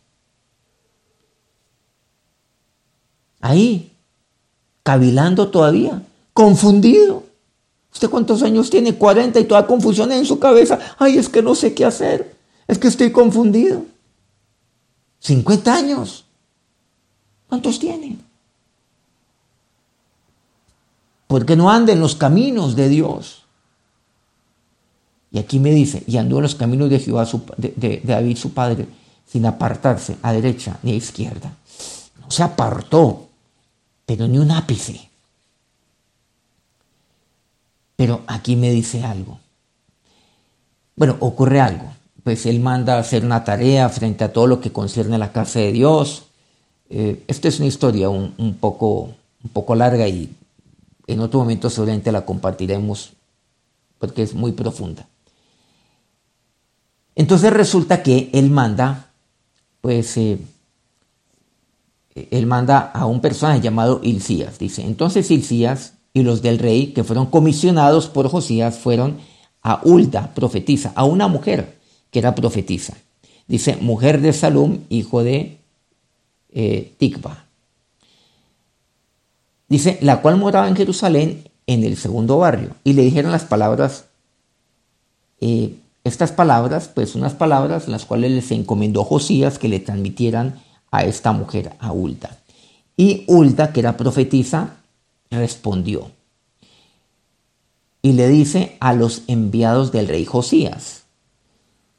Ahí, 3.41 3.93
cavilando 4.83 5.51
todavía, 5.51 6.03
confundido. 6.33 7.25
¿Usted 7.93 8.11
cuántos 8.11 8.43
años 8.43 8.71
tiene? 8.71 8.95
40 8.95 9.39
y 9.39 9.45
toda 9.45 9.67
confusión 9.67 10.11
en 10.13 10.25
su 10.25 10.39
cabeza. 10.39 10.79
Ay, 10.99 11.19
es 11.19 11.29
que 11.29 11.43
no 11.43 11.55
sé 11.55 11.75
qué 11.75 11.85
hacer. 11.85 12.35
Es 12.67 12.79
que 12.79 12.89
estoy 12.89 13.13
confundido. 13.13 13.85
50 15.21 15.75
años. 15.75 16.25
¿Cuántos 17.49 17.79
tiene? 17.79 18.19
porque 21.35 21.57
no 21.57 21.69
anda 21.69 21.93
en 21.93 21.99
los 21.99 22.15
caminos 22.15 22.77
de 22.77 22.89
Dios. 22.89 23.44
Y 25.35 25.41
aquí 25.41 25.59
me 25.59 25.73
dice, 25.73 26.05
y 26.07 26.17
andó 26.17 26.37
en 26.37 26.43
los 26.43 26.55
caminos 26.55 26.89
de 26.89 27.01
Jehová, 27.01 27.29
de, 27.57 28.01
David 28.05 28.37
su 28.37 28.55
padre, 28.55 28.87
sin 29.27 29.45
apartarse 29.47 30.17
a 30.23 30.33
derecha 30.33 30.79
ni 30.85 30.93
a 30.93 30.95
izquierda. 30.95 31.53
No 32.23 32.31
se 32.31 32.45
apartó, 32.45 33.27
pero 34.07 34.29
ni 34.29 34.39
un 34.39 34.53
ápice. 34.53 35.11
Pero 37.97 38.23
aquí 38.29 38.55
me 38.55 38.71
dice 38.71 39.03
algo. 39.03 39.41
Bueno, 40.95 41.17
ocurre 41.19 41.61
algo. 41.61 41.93
Pues 42.23 42.47
él 42.47 42.61
manda 42.61 42.95
a 42.95 43.01
hacer 43.01 43.25
una 43.25 43.43
tarea 43.43 43.89
frente 43.89 44.23
a 44.23 44.33
todo 44.33 44.47
lo 44.47 44.61
que 44.61 44.71
concierne 44.71 45.17
a 45.17 45.19
la 45.19 45.33
casa 45.33 45.59
de 45.59 45.73
Dios. 45.73 46.27
Eh, 46.91 47.25
esta 47.27 47.49
es 47.49 47.59
una 47.59 47.67
historia 47.67 48.09
un, 48.09 48.57
poco, 48.61 49.11
un 49.43 49.51
poco 49.53 49.75
larga 49.75 50.07
y 50.07 50.33
en 51.09 51.19
otro 51.19 51.41
momento 51.41 51.71
seguramente 51.71 52.13
la 52.13 52.25
compartiremos 52.25 53.15
porque 53.99 54.23
es 54.23 54.33
muy 54.33 54.53
profunda. 54.53 55.09
Entonces 57.17 57.53
resulta 57.53 58.03
que 58.03 58.31
él 58.33 58.51
manda, 58.51 59.11
pues, 59.81 60.17
eh, 60.17 60.39
él 62.15 62.47
manda 62.47 62.79
a 62.79 63.07
un 63.07 63.21
personaje 63.21 63.61
llamado 63.61 64.01
Ilcías. 64.03 64.59
Dice, 64.59 64.83
entonces 64.83 65.31
Ilcías 65.31 65.95
y 66.13 66.23
los 66.23 66.43
del 66.43 66.59
rey 66.59 66.89
que 66.89 67.05
fueron 67.05 67.27
comisionados 67.27 68.09
por 68.09 68.29
Josías 68.29 68.79
fueron 68.79 69.19
a 69.63 69.81
Ulda, 69.85 70.33
profetisa, 70.35 70.93
a 70.95 71.05
una 71.05 71.29
mujer 71.29 71.79
que 72.11 72.19
era 72.21 72.35
profetisa. 72.35 72.95
Dice, 73.47 73.77
mujer 73.77 74.21
de 74.21 74.33
Salum, 74.33 74.81
hijo 74.89 75.23
de 75.23 75.59
eh, 76.53 76.93
Tikba. 76.99 77.45
Dice, 79.69 79.99
la 80.03 80.23
cual 80.23 80.37
moraba 80.37 80.69
en 80.69 80.77
Jerusalén 80.77 81.49
en 81.67 81.85
el 81.85 81.97
segundo 81.97 82.39
barrio. 82.39 82.71
Y 82.85 82.93
le 82.93 83.03
dijeron 83.03 83.33
las 83.33 83.45
palabras 83.45 84.07
eh, 85.41 85.75
estas 86.05 86.33
palabras, 86.33 86.89
pues 86.95 87.15
unas 87.15 87.35
palabras 87.35 87.89
las 87.89 88.05
cuales 88.05 88.31
les 88.31 88.51
encomendó 88.51 89.05
Josías 89.05 89.59
que 89.59 89.69
le 89.69 89.81
transmitieran 89.81 90.63
a 90.91 91.05
esta 91.05 91.33
mujer, 91.33 91.73
a 91.81 91.93
Ulda. 91.93 92.39
Y 92.97 93.25
Ulda, 93.27 93.73
que 93.73 93.81
era 93.81 93.97
profetisa, 93.97 94.77
respondió 95.31 96.11
y 98.05 98.13
le 98.13 98.29
dice 98.29 98.77
a 98.81 98.93
los 98.93 99.23
enviados 99.29 99.91
del 99.91 100.09
rey 100.09 100.27
Josías, 100.27 101.05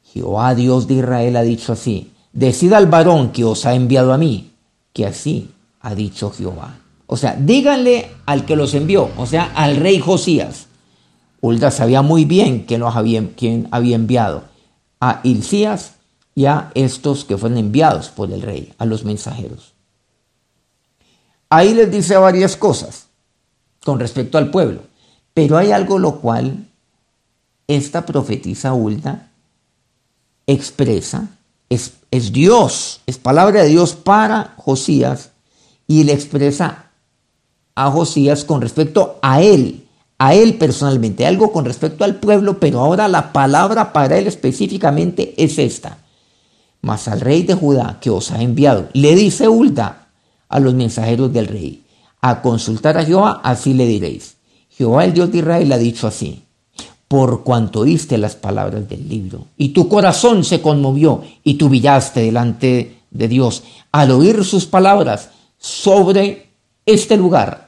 Jehová 0.04 0.54
Dios 0.54 0.86
de 0.86 0.94
Israel 0.94 1.34
ha 1.34 1.42
dicho 1.42 1.72
así, 1.72 2.12
decida 2.32 2.76
al 2.76 2.86
varón 2.86 3.32
que 3.32 3.42
os 3.42 3.66
ha 3.66 3.74
enviado 3.74 4.12
a 4.12 4.16
mí, 4.16 4.52
que 4.92 5.04
así 5.04 5.50
ha 5.80 5.96
dicho 5.96 6.30
Jehová. 6.30 6.78
O 7.08 7.16
sea, 7.16 7.34
díganle 7.34 8.08
al 8.24 8.44
que 8.44 8.54
los 8.54 8.74
envió, 8.74 9.10
o 9.16 9.26
sea, 9.26 9.50
al 9.56 9.78
rey 9.78 9.98
Josías, 9.98 10.68
Hulda 11.46 11.70
sabía 11.70 12.02
muy 12.02 12.24
bien 12.24 12.64
quién, 12.66 12.80
los 12.80 12.96
había, 12.96 13.18
enviado 13.20 14.44
a 15.00 15.20
Hilcías 15.22 15.94
y 16.34 16.46
a 16.46 16.72
estos 16.74 17.24
que 17.24 17.38
fueron 17.38 17.58
enviados 17.58 18.08
por 18.08 18.32
el 18.32 18.42
rey, 18.42 18.74
a 18.78 18.84
los 18.84 19.04
mensajeros. 19.04 19.72
Ahí 21.48 21.72
les 21.74 21.90
dice 21.90 22.16
varias 22.16 22.56
cosas 22.56 23.06
con 23.84 24.00
respecto 24.00 24.38
al 24.38 24.50
pueblo, 24.50 24.80
pero 25.32 25.56
hay 25.56 25.70
algo 25.70 25.98
lo 25.98 26.20
cual 26.20 26.66
esta 27.68 28.04
profetisa 28.04 28.72
Hulda 28.72 29.30
expresa, 30.48 31.28
es, 31.68 31.92
es 32.10 32.32
Dios, 32.32 33.00
es 33.06 33.18
palabra 33.18 33.62
de 33.62 33.68
Dios 33.68 33.94
para 33.94 34.54
Josías 34.56 35.30
y 35.86 36.02
le 36.02 36.12
expresa 36.12 36.90
a 37.76 37.90
Josías 37.90 38.44
con 38.44 38.60
respecto 38.60 39.20
a 39.22 39.42
él, 39.42 39.85
a 40.18 40.34
él 40.34 40.54
personalmente, 40.54 41.26
algo 41.26 41.52
con 41.52 41.64
respecto 41.64 42.04
al 42.04 42.16
pueblo, 42.16 42.58
pero 42.58 42.80
ahora 42.80 43.08
la 43.08 43.32
palabra 43.32 43.92
para 43.92 44.18
él 44.18 44.26
específicamente 44.26 45.34
es 45.36 45.58
esta. 45.58 45.98
Mas 46.80 47.08
al 47.08 47.20
rey 47.20 47.42
de 47.42 47.54
Judá 47.54 47.98
que 48.00 48.10
os 48.10 48.30
ha 48.30 48.40
enviado, 48.40 48.88
le 48.92 49.14
dice 49.14 49.48
Hulda 49.48 50.08
a 50.48 50.60
los 50.60 50.74
mensajeros 50.74 51.32
del 51.32 51.48
rey, 51.48 51.82
a 52.20 52.40
consultar 52.40 52.96
a 52.96 53.04
Jehová, 53.04 53.40
así 53.42 53.74
le 53.74 53.86
diréis. 53.86 54.36
Jehová 54.70 55.04
el 55.04 55.12
Dios 55.12 55.32
de 55.32 55.38
Israel 55.38 55.72
ha 55.72 55.78
dicho 55.78 56.06
así, 56.06 56.42
por 57.08 57.44
cuanto 57.44 57.80
oíste 57.80 58.18
las 58.18 58.36
palabras 58.36 58.88
del 58.88 59.08
libro, 59.08 59.46
y 59.56 59.70
tu 59.70 59.88
corazón 59.88 60.44
se 60.44 60.60
conmovió, 60.60 61.22
y 61.44 61.54
tú 61.54 61.68
brillaste 61.68 62.20
delante 62.20 63.00
de 63.10 63.28
Dios 63.28 63.62
al 63.92 64.10
oír 64.10 64.44
sus 64.44 64.66
palabras 64.66 65.30
sobre 65.58 66.50
este 66.84 67.16
lugar, 67.16 67.65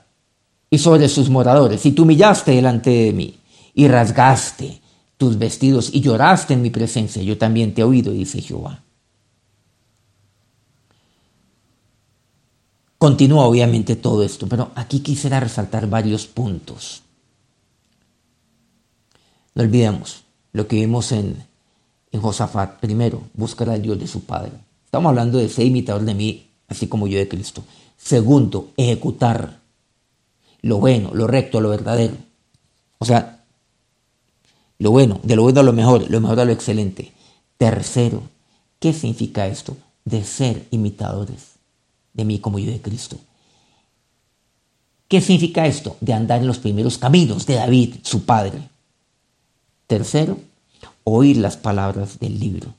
y 0.70 0.78
sobre 0.78 1.08
sus 1.08 1.30
moradores, 1.30 1.84
y 1.86 1.92
tú 1.92 2.02
humillaste 2.02 2.52
delante 2.52 2.90
de 2.90 3.12
mí, 3.12 3.38
y 3.74 3.88
rasgaste 3.88 4.80
tus 5.16 5.38
vestidos, 5.38 5.90
y 5.92 6.00
lloraste 6.00 6.54
en 6.54 6.62
mi 6.62 6.70
presencia, 6.70 7.22
yo 7.22 7.38
también 7.38 7.74
te 7.74 7.80
he 7.80 7.84
oído, 7.84 8.12
dice 8.12 8.40
Jehová. 8.40 8.82
Continúa 12.98 13.46
obviamente 13.46 13.94
todo 13.94 14.24
esto, 14.24 14.48
pero 14.48 14.72
aquí 14.74 15.00
quisiera 15.00 15.38
resaltar 15.38 15.88
varios 15.88 16.26
puntos. 16.26 17.02
No 19.54 19.62
olvidemos 19.62 20.24
lo 20.52 20.66
que 20.66 20.76
vimos 20.76 21.12
en, 21.12 21.44
en 22.10 22.20
Josafat. 22.20 22.80
Primero, 22.80 23.22
buscar 23.34 23.70
al 23.70 23.82
Dios 23.82 24.00
de 24.00 24.08
su 24.08 24.22
Padre. 24.22 24.52
Estamos 24.84 25.10
hablando 25.10 25.38
de 25.38 25.48
ser 25.48 25.66
imitador 25.66 26.02
de 26.04 26.14
mí, 26.14 26.50
así 26.66 26.88
como 26.88 27.06
yo 27.06 27.18
de 27.18 27.28
Cristo. 27.28 27.62
Segundo, 27.96 28.70
ejecutar 28.76 29.57
lo 30.62 30.78
bueno, 30.78 31.10
lo 31.14 31.26
recto, 31.26 31.60
lo 31.60 31.70
verdadero. 31.70 32.16
O 32.98 33.04
sea, 33.04 33.44
lo 34.78 34.90
bueno, 34.90 35.20
de 35.22 35.36
lo 35.36 35.42
bueno 35.42 35.60
a 35.60 35.64
lo 35.64 35.72
mejor, 35.72 36.10
lo 36.10 36.20
mejor 36.20 36.40
a 36.40 36.44
lo 36.44 36.52
excelente. 36.52 37.12
Tercero, 37.56 38.22
¿qué 38.78 38.92
significa 38.92 39.46
esto? 39.46 39.76
De 40.04 40.24
ser 40.24 40.66
imitadores 40.70 41.58
de 42.12 42.24
mí 42.24 42.38
como 42.38 42.58
yo 42.58 42.70
de 42.70 42.80
Cristo. 42.80 43.16
¿Qué 45.08 45.20
significa 45.20 45.66
esto? 45.66 45.96
De 46.00 46.12
andar 46.12 46.40
en 46.40 46.46
los 46.46 46.58
primeros 46.58 46.98
caminos 46.98 47.46
de 47.46 47.54
David, 47.54 47.96
su 48.02 48.24
padre. 48.24 48.68
Tercero, 49.86 50.38
oír 51.04 51.38
las 51.38 51.56
palabras 51.56 52.18
del 52.18 52.38
libro. 52.38 52.74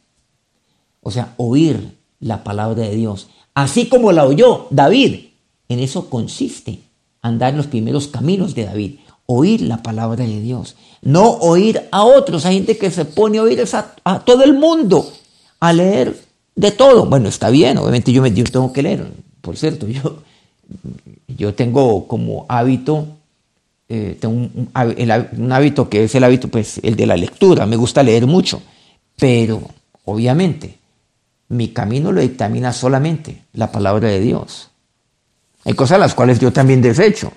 O 1.01 1.09
sea, 1.09 1.33
oír 1.37 1.97
la 2.19 2.43
palabra 2.43 2.83
de 2.83 2.95
Dios. 2.95 3.29
Así 3.53 3.87
como 3.87 4.11
la 4.11 4.25
oyó 4.25 4.67
David. 4.69 5.29
En 5.69 5.79
eso 5.79 6.09
consiste 6.09 6.79
andar 7.21 7.51
en 7.51 7.57
los 7.57 7.67
primeros 7.67 8.07
caminos 8.07 8.55
de 8.55 8.65
David, 8.65 8.95
oír 9.25 9.61
la 9.61 9.83
palabra 9.83 10.25
de 10.25 10.41
Dios, 10.41 10.75
no 11.01 11.29
oír 11.29 11.87
a 11.91 12.03
otros. 12.03 12.45
Hay 12.45 12.55
gente 12.55 12.77
que 12.77 12.91
se 12.91 13.05
pone 13.05 13.37
a 13.37 13.43
oír 13.43 13.63
a, 14.03 14.19
todo 14.21 14.43
el 14.43 14.53
mundo, 14.53 15.11
a 15.59 15.73
leer 15.73 16.19
de 16.55 16.71
todo. 16.71 17.05
Bueno, 17.05 17.29
está 17.29 17.49
bien, 17.49 17.77
obviamente 17.77 18.11
yo, 18.11 18.21
me, 18.21 18.33
yo 18.33 18.43
tengo 18.45 18.73
que 18.73 18.81
leer. 18.81 19.05
Por 19.41 19.55
cierto, 19.55 19.87
yo, 19.87 20.23
yo 21.27 21.53
tengo 21.53 22.07
como 22.07 22.45
hábito, 22.49 23.05
eh, 23.87 24.17
tengo 24.19 24.35
un, 24.35 24.69
un, 24.73 25.51
hábito 25.51 25.89
que 25.89 26.05
es 26.05 26.15
el 26.15 26.23
hábito, 26.23 26.47
pues, 26.47 26.79
el 26.83 26.95
de 26.95 27.05
la 27.05 27.15
lectura. 27.15 27.65
Me 27.65 27.75
gusta 27.75 28.03
leer 28.03 28.25
mucho, 28.25 28.61
pero 29.15 29.61
obviamente 30.05 30.79
mi 31.49 31.69
camino 31.69 32.11
lo 32.11 32.21
dictamina 32.21 32.73
solamente 32.73 33.43
la 33.53 33.71
palabra 33.71 34.07
de 34.07 34.19
Dios. 34.21 34.69
Hay 35.65 35.73
cosas 35.73 35.99
las 35.99 36.15
cuales 36.15 36.39
yo 36.39 36.51
también 36.53 36.81
desecho. 36.81 37.31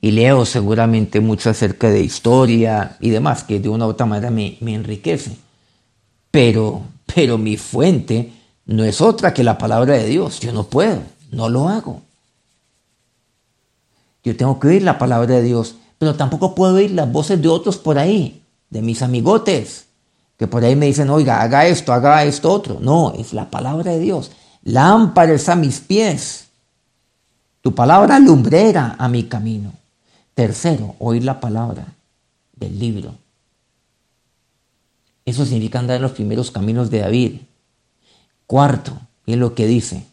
Y 0.00 0.10
leo 0.10 0.44
seguramente 0.44 1.20
mucho 1.20 1.50
acerca 1.50 1.88
de 1.88 2.00
historia 2.00 2.96
y 3.00 3.10
demás, 3.10 3.44
que 3.44 3.60
de 3.60 3.68
una 3.68 3.86
u 3.86 3.90
otra 3.90 4.06
manera 4.06 4.30
me, 4.30 4.58
me 4.60 4.74
enriquece. 4.74 5.36
Pero, 6.30 6.82
pero 7.14 7.38
mi 7.38 7.56
fuente 7.56 8.32
no 8.66 8.84
es 8.84 9.00
otra 9.00 9.32
que 9.32 9.44
la 9.44 9.58
palabra 9.58 9.94
de 9.94 10.06
Dios. 10.06 10.40
Yo 10.40 10.52
no 10.52 10.64
puedo, 10.64 11.00
no 11.30 11.48
lo 11.48 11.68
hago. 11.68 12.02
Yo 14.22 14.36
tengo 14.36 14.58
que 14.58 14.68
oír 14.68 14.82
la 14.82 14.98
palabra 14.98 15.36
de 15.36 15.42
Dios, 15.42 15.76
pero 15.98 16.16
tampoco 16.16 16.54
puedo 16.54 16.74
oír 16.74 16.90
las 16.90 17.10
voces 17.10 17.40
de 17.40 17.48
otros 17.48 17.76
por 17.76 17.96
ahí, 17.96 18.42
de 18.70 18.82
mis 18.82 19.00
amigotes, 19.00 19.86
que 20.36 20.48
por 20.48 20.64
ahí 20.64 20.74
me 20.74 20.86
dicen, 20.86 21.08
oiga, 21.10 21.40
haga 21.40 21.66
esto, 21.66 21.92
haga 21.92 22.24
esto 22.24 22.52
otro. 22.52 22.78
No, 22.80 23.14
es 23.16 23.32
la 23.32 23.50
palabra 23.50 23.92
de 23.92 24.00
Dios. 24.00 24.32
Lámparas 24.66 25.48
a 25.48 25.54
mis 25.54 25.78
pies, 25.78 26.48
tu 27.60 27.72
palabra 27.72 28.18
lumbrera 28.18 28.96
a 28.98 29.08
mi 29.08 29.22
camino. 29.22 29.72
Tercero, 30.34 30.96
oír 30.98 31.22
la 31.22 31.38
palabra 31.38 31.86
del 32.52 32.76
libro. 32.76 33.14
Eso 35.24 35.46
significa 35.46 35.78
andar 35.78 35.96
en 35.96 36.02
los 36.02 36.10
primeros 36.10 36.50
caminos 36.50 36.90
de 36.90 36.98
David. 36.98 37.40
Cuarto, 38.48 38.98
es 39.24 39.36
lo 39.36 39.54
que 39.54 39.68
dice. 39.68 40.04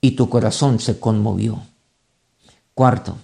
Y 0.00 0.12
tu 0.12 0.28
corazón 0.28 0.78
se 0.78 1.00
conmovió. 1.00 1.60
Cuarto, 2.74 3.18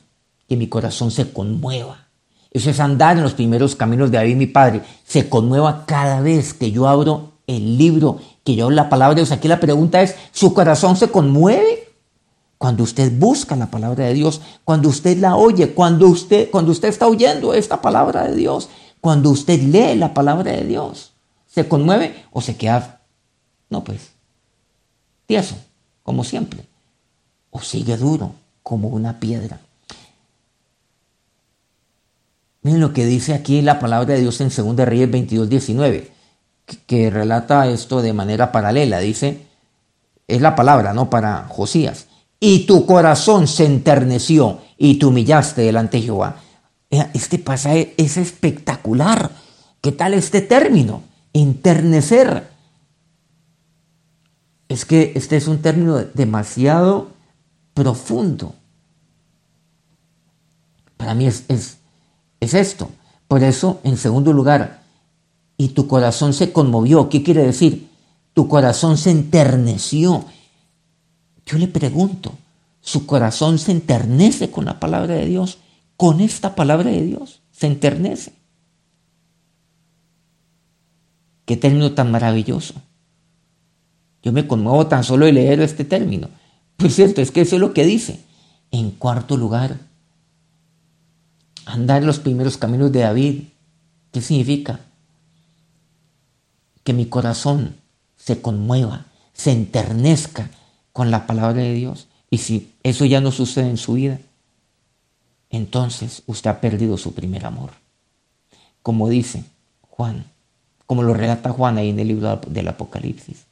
que 0.48 0.56
mi 0.56 0.66
corazón 0.66 1.12
se 1.12 1.32
conmueva. 1.32 2.08
Eso 2.50 2.70
es 2.70 2.80
andar 2.80 3.16
en 3.16 3.22
los 3.22 3.34
primeros 3.34 3.76
caminos 3.76 4.10
de 4.10 4.18
David, 4.18 4.34
mi 4.34 4.46
padre. 4.46 4.82
Se 5.06 5.28
conmueva 5.28 5.86
cada 5.86 6.20
vez 6.20 6.52
que 6.52 6.72
yo 6.72 6.88
abro 6.88 7.32
el 7.46 7.78
libro 7.78 8.20
que 8.44 8.54
yo 8.54 8.70
la 8.70 8.88
palabra 8.88 9.14
de 9.14 9.20
Dios. 9.22 9.32
Aquí 9.32 9.48
la 9.48 9.60
pregunta 9.60 10.02
es, 10.02 10.16
¿su 10.32 10.52
corazón 10.54 10.96
se 10.96 11.08
conmueve? 11.08 11.88
Cuando 12.58 12.84
usted 12.84 13.12
busca 13.18 13.56
la 13.56 13.70
palabra 13.70 14.04
de 14.04 14.14
Dios, 14.14 14.40
cuando 14.64 14.88
usted 14.88 15.18
la 15.18 15.36
oye, 15.36 15.72
cuando 15.72 16.06
usted, 16.08 16.50
cuando 16.50 16.70
usted 16.70 16.88
está 16.88 17.08
oyendo 17.08 17.54
esta 17.54 17.82
palabra 17.82 18.28
de 18.28 18.36
Dios, 18.36 18.68
cuando 19.00 19.30
usted 19.30 19.60
lee 19.60 19.96
la 19.96 20.14
palabra 20.14 20.52
de 20.52 20.64
Dios, 20.64 21.12
¿se 21.48 21.66
conmueve 21.66 22.24
o 22.30 22.40
se 22.40 22.56
queda, 22.56 23.00
no 23.68 23.82
pues, 23.82 24.12
tieso, 25.26 25.56
como 26.04 26.22
siempre? 26.22 26.64
¿O 27.50 27.60
sigue 27.60 27.96
duro 27.96 28.32
como 28.62 28.88
una 28.88 29.18
piedra? 29.18 29.58
Miren 32.62 32.80
lo 32.80 32.92
que 32.92 33.04
dice 33.06 33.34
aquí 33.34 33.60
la 33.60 33.80
palabra 33.80 34.14
de 34.14 34.20
Dios 34.20 34.40
en 34.40 34.50
2 34.50 34.76
Reyes 34.86 35.10
22, 35.10 35.48
19, 35.48 36.12
que, 36.86 37.10
relata 37.10 37.68
esto 37.68 38.02
de 38.02 38.12
manera 38.12 38.52
paralela. 38.52 38.98
Dice, 39.00 39.46
es 40.26 40.40
la 40.40 40.54
palabra, 40.54 40.92
¿no? 40.92 41.10
Para 41.10 41.46
Josías. 41.48 42.06
Y 42.40 42.66
tu 42.66 42.86
corazón 42.86 43.46
se 43.46 43.66
enterneció 43.66 44.60
y 44.76 44.98
te 44.98 45.06
humillaste 45.06 45.62
delante 45.62 45.98
de 45.98 46.04
Jehová. 46.04 46.36
Este 46.90 47.38
pasaje 47.38 47.94
es 47.96 48.16
espectacular. 48.16 49.30
¿Qué 49.80 49.92
tal 49.92 50.14
este 50.14 50.40
término? 50.40 51.02
Enternecer. 51.32 52.48
Es 54.68 54.84
que 54.84 55.12
este 55.14 55.36
es 55.36 55.48
un 55.48 55.62
término 55.62 55.98
demasiado 55.98 57.10
profundo. 57.74 58.54
Para 60.96 61.14
mí 61.14 61.26
es, 61.26 61.44
es, 61.48 61.78
es 62.40 62.54
esto. 62.54 62.90
Por 63.28 63.42
eso, 63.42 63.80
en 63.82 63.96
segundo 63.96 64.32
lugar, 64.32 64.81
y 65.62 65.68
tu 65.68 65.86
corazón 65.86 66.32
se 66.32 66.52
conmovió. 66.52 67.08
¿Qué 67.08 67.22
quiere 67.22 67.44
decir? 67.44 67.88
Tu 68.34 68.48
corazón 68.48 68.98
se 68.98 69.12
enterneció. 69.12 70.24
Yo 71.46 71.56
le 71.56 71.68
pregunto, 71.68 72.32
¿su 72.80 73.06
corazón 73.06 73.60
se 73.60 73.70
enternece 73.70 74.50
con 74.50 74.64
la 74.64 74.80
palabra 74.80 75.14
de 75.14 75.26
Dios? 75.26 75.58
¿Con 75.96 76.20
esta 76.20 76.56
palabra 76.56 76.90
de 76.90 77.02
Dios? 77.02 77.42
¿Se 77.52 77.68
enternece? 77.68 78.32
Qué 81.44 81.56
término 81.56 81.92
tan 81.92 82.10
maravilloso. 82.10 82.74
Yo 84.20 84.32
me 84.32 84.48
conmuevo 84.48 84.88
tan 84.88 85.04
solo 85.04 85.26
de 85.26 85.32
leer 85.32 85.60
este 85.60 85.84
término. 85.84 86.28
Pues 86.76 86.96
cierto, 86.96 87.20
es 87.20 87.30
que 87.30 87.42
eso 87.42 87.54
es 87.54 87.60
lo 87.60 87.72
que 87.72 87.84
dice. 87.84 88.18
En 88.72 88.90
cuarto 88.90 89.36
lugar, 89.36 89.78
andar 91.66 92.00
en 92.00 92.08
los 92.08 92.18
primeros 92.18 92.56
caminos 92.56 92.90
de 92.90 93.02
David. 93.02 93.42
¿Qué 94.10 94.20
significa? 94.20 94.80
Que 96.84 96.92
mi 96.92 97.06
corazón 97.06 97.76
se 98.16 98.40
conmueva, 98.40 99.06
se 99.32 99.52
enternezca 99.52 100.50
con 100.92 101.10
la 101.10 101.26
palabra 101.26 101.62
de 101.62 101.74
Dios. 101.74 102.08
Y 102.30 102.38
si 102.38 102.72
eso 102.82 103.04
ya 103.04 103.20
no 103.20 103.32
sucede 103.32 103.68
en 103.68 103.76
su 103.76 103.94
vida, 103.94 104.20
entonces 105.50 106.22
usted 106.26 106.50
ha 106.50 106.60
perdido 106.60 106.96
su 106.96 107.14
primer 107.14 107.44
amor. 107.44 107.70
Como 108.82 109.08
dice 109.08 109.44
Juan, 109.82 110.24
como 110.86 111.02
lo 111.02 111.14
relata 111.14 111.50
Juan 111.50 111.78
ahí 111.78 111.90
en 111.90 112.00
el 112.00 112.08
libro 112.08 112.40
del 112.48 112.68
Apocalipsis. 112.68 113.44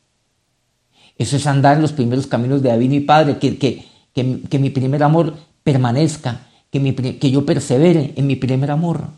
Eso 1.19 1.37
es 1.37 1.47
andar 1.47 1.77
en 1.77 1.83
los 1.83 1.93
primeros 1.93 2.27
caminos 2.27 2.62
de 2.62 2.71
David, 2.71 2.88
mi 2.88 3.01
padre, 3.01 3.38
que, 3.38 3.59
que, 3.59 3.87
que, 4.14 4.59
mi 4.59 4.71
primer 4.71 5.03
amor 5.03 5.37
permanezca, 5.62 6.47
que, 6.71 7.19
que 7.19 7.31
yo 7.31 7.45
persevere 7.45 8.14
en 8.16 8.27
mi 8.27 8.37
primer 8.37 8.71
amor. 8.71 9.09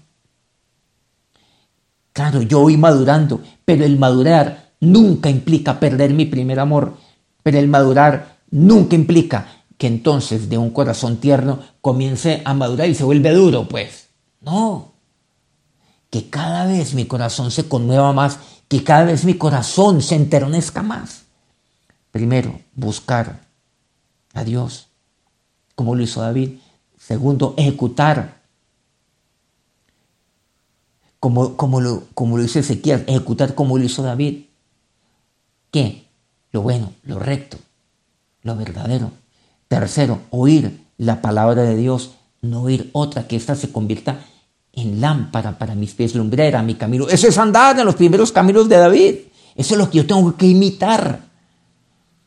Claro, 2.13 2.43
yo 2.43 2.61
voy 2.61 2.77
madurando, 2.77 3.41
pero 3.65 3.85
el 3.85 3.99
madurar 3.99 4.73
nunca 4.81 5.31
implica 5.31 5.81
perder 5.81 6.13
mi 6.13 6.27
primer 6.27 6.61
amor, 6.61 6.97
pero 7.43 7.59
el 7.59 7.69
madurar 7.69 8.39
nunca 8.51 8.95
implica 8.95 9.63
que 9.79 9.87
entonces 9.87 10.49
de 10.49 10.59
un 10.59 10.71
corazón 10.71 11.17
tierno 11.17 11.61
comience 11.81 12.43
a 12.45 12.55
madurar 12.55 12.89
y 12.89 12.95
se 12.95 13.05
vuelve 13.05 13.33
duro, 13.33 13.67
pues. 13.67 14.09
No. 14.41 14.93
Que 16.11 16.29
cada 16.29 16.67
vez 16.67 16.95
mi 16.95 17.07
corazón 17.07 17.51
se 17.51 17.67
conmueva 17.67 18.13
más, 18.13 18.39
que 18.69 18.85
cada 18.85 19.05
vez 19.05 19.25
mi 19.25 19.35
corazón 19.35 20.03
se 20.03 20.15
enternezca 20.15 20.83
más. 20.83 21.23
Primero, 22.11 22.61
buscar 22.75 23.41
a 24.35 24.45
Dios, 24.45 24.89
como 25.75 25.95
lo 25.95 26.03
hizo 26.03 26.21
David. 26.21 26.59
Segundo, 26.99 27.55
ejecutar, 27.57 28.42
como, 31.23 31.57
como, 31.57 31.81
lo, 31.81 32.03
como 32.15 32.37
lo 32.37 32.43
hizo 32.43 32.59
Ezequiel, 32.59 33.05
ejecutar 33.07 33.55
como 33.55 33.79
lo 33.79 33.85
hizo 33.85 34.03
David. 34.03 34.47
¿Qué? 35.71 36.09
Lo 36.51 36.63
bueno, 36.63 36.95
lo 37.05 37.21
recto, 37.21 37.59
lo 38.43 38.57
verdadero. 38.57 39.13
Tercero, 39.69 40.19
oír 40.31 40.81
la 40.99 41.23
palabra 41.23 41.63
de 41.63 41.77
Dios, 41.77 42.17
no 42.41 42.63
oír 42.63 42.91
otra, 42.93 43.29
que 43.29 43.37
ésta 43.37 43.55
se 43.55 43.71
convierta 43.71 44.19
en 44.73 45.01
lámpara 45.01 45.59
para 45.59 45.77
mis 45.77 45.95
pies, 45.95 46.17
lumbrera, 46.17 46.61
mi 46.65 46.75
camino. 46.75 47.07
Eso 47.09 47.29
es 47.29 47.39
andar 47.39 47.79
en 47.79 47.87
los 47.87 47.95
primeros 47.95 48.33
caminos 48.33 48.69
de 48.69 48.79
David. 48.79 49.15
Eso 49.55 49.75
es 49.75 49.79
lo 49.79 49.89
que 49.89 49.99
yo 49.99 50.07
tengo 50.09 50.37
que 50.37 50.49
imitar. 50.49 51.21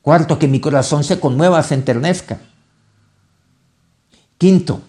Cuarto, 0.01 0.39
que 0.39 0.47
mi 0.47 0.61
corazón 0.61 1.03
se 1.03 1.19
conmueva, 1.19 1.61
se 1.63 1.73
enternezca. 1.73 2.39
Quinto, 4.37 4.79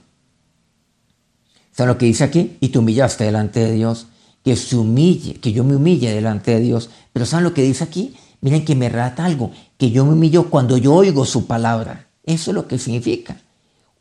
¿sabes 1.76 1.92
lo 1.92 1.98
que 1.98 2.06
dice 2.06 2.24
aquí? 2.24 2.56
Y 2.60 2.70
te 2.70 2.78
humillaste 2.78 3.24
delante 3.24 3.60
de 3.60 3.72
Dios. 3.72 4.06
Que 4.42 4.56
se 4.56 4.76
humille, 4.76 5.34
que 5.34 5.52
yo 5.52 5.62
me 5.62 5.76
humille 5.76 6.14
delante 6.14 6.52
de 6.52 6.60
Dios. 6.60 6.88
Pero 7.12 7.26
¿saben 7.26 7.44
lo 7.44 7.52
que 7.52 7.62
dice 7.62 7.84
aquí? 7.84 8.16
Miren 8.40 8.64
que 8.64 8.74
me 8.74 8.88
rata 8.88 9.24
algo, 9.24 9.50
que 9.76 9.90
yo 9.90 10.04
me 10.04 10.12
humillo 10.12 10.50
cuando 10.50 10.76
yo 10.78 10.94
oigo 10.94 11.24
su 11.24 11.46
palabra. 11.46 12.06
Eso 12.24 12.50
es 12.50 12.54
lo 12.54 12.66
que 12.66 12.78
significa 12.78 13.40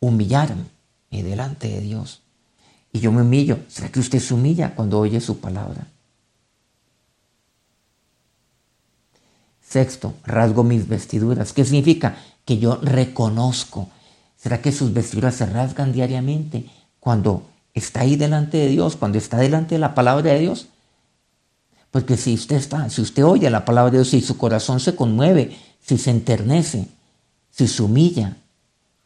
humillarme 0.00 0.64
delante 1.10 1.68
de 1.68 1.80
Dios. 1.80 2.22
Y 2.92 3.00
yo 3.00 3.12
me 3.12 3.22
humillo. 3.22 3.58
¿Será 3.68 3.90
que 3.90 4.00
usted 4.00 4.20
se 4.20 4.34
humilla 4.34 4.74
cuando 4.74 4.98
oye 4.98 5.20
su 5.20 5.38
palabra? 5.38 5.86
Sexto, 9.60 10.14
rasgo 10.24 10.62
mis 10.62 10.88
vestiduras. 10.88 11.52
¿Qué 11.52 11.64
significa? 11.64 12.16
Que 12.44 12.58
yo 12.58 12.76
reconozco. 12.82 13.88
¿Será 14.36 14.62
que 14.62 14.72
sus 14.72 14.92
vestiduras 14.92 15.34
se 15.34 15.46
rasgan 15.46 15.92
diariamente 15.92 16.66
cuando 17.00 17.42
está 17.76 18.00
ahí 18.00 18.16
delante 18.16 18.56
de 18.56 18.68
Dios, 18.68 18.96
cuando 18.96 19.18
está 19.18 19.36
delante 19.38 19.76
de 19.76 19.78
la 19.78 19.94
palabra 19.94 20.32
de 20.32 20.40
Dios? 20.40 20.66
Porque 21.90 22.16
si 22.16 22.34
usted 22.34 22.56
está, 22.56 22.90
si 22.90 23.02
usted 23.02 23.24
oye 23.24 23.48
la 23.50 23.64
palabra 23.64 23.92
de 23.92 23.98
Dios, 23.98 24.08
si 24.08 24.20
su 24.20 24.36
corazón 24.36 24.80
se 24.80 24.96
conmueve, 24.96 25.56
si 25.80 25.98
se 25.98 26.10
enternece, 26.10 26.88
si 27.50 27.68
se 27.68 27.82
humilla, 27.82 28.36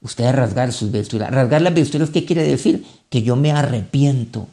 usted 0.01 0.25
a 0.25 0.33
rasgar 0.33 0.73
sus 0.73 0.91
vestiduras. 0.91 1.31
Rasgar 1.31 1.63
las 1.63 1.75
vestiduras, 1.75 2.11
¿qué 2.11 2.25
quiere 2.25 2.43
decir? 2.43 2.87
Que 3.09 3.23
yo 3.23 3.37
me 3.37 3.53
arrepiento. 3.53 4.49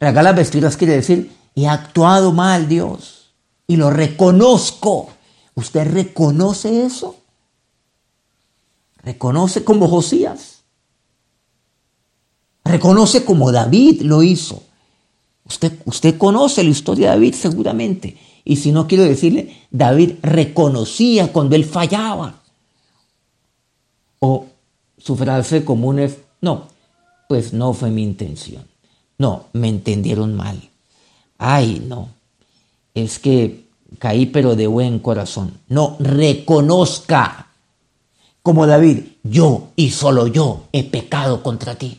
Rasgar 0.00 0.24
las 0.24 0.36
vestiduras 0.36 0.76
quiere 0.76 0.94
decir, 0.94 1.32
he 1.54 1.66
actuado 1.68 2.32
mal, 2.32 2.68
Dios, 2.68 3.30
y 3.66 3.76
lo 3.76 3.90
reconozco. 3.90 5.10
¿Usted 5.54 5.90
reconoce 5.92 6.84
eso? 6.84 7.16
Reconoce 9.02 9.64
como 9.64 9.88
Josías. 9.88 10.57
Reconoce 12.68 13.24
como 13.24 13.50
David 13.50 14.02
lo 14.02 14.22
hizo. 14.22 14.62
Usted, 15.44 15.72
usted 15.86 16.18
conoce 16.18 16.62
la 16.62 16.70
historia 16.70 17.08
de 17.08 17.14
David 17.14 17.34
seguramente. 17.34 18.18
Y 18.44 18.56
si 18.56 18.72
no 18.72 18.86
quiero 18.86 19.04
decirle, 19.04 19.56
David 19.70 20.16
reconocía 20.22 21.32
cuando 21.32 21.56
él 21.56 21.64
fallaba. 21.64 22.42
O 24.18 24.46
su 24.98 25.16
frase 25.16 25.64
común 25.64 25.98
es, 25.98 26.18
no, 26.42 26.68
pues 27.28 27.54
no 27.54 27.72
fue 27.72 27.90
mi 27.90 28.02
intención. 28.02 28.64
No, 29.16 29.46
me 29.54 29.68
entendieron 29.68 30.34
mal. 30.34 30.68
Ay, 31.38 31.82
no. 31.86 32.10
Es 32.94 33.18
que 33.18 33.64
caí 33.98 34.26
pero 34.26 34.56
de 34.56 34.66
buen 34.66 34.98
corazón. 34.98 35.58
No, 35.68 35.96
reconozca. 36.00 37.46
Como 38.42 38.66
David, 38.66 39.04
yo 39.22 39.68
y 39.76 39.90
solo 39.90 40.26
yo 40.26 40.64
he 40.72 40.84
pecado 40.84 41.42
contra 41.42 41.74
ti. 41.74 41.98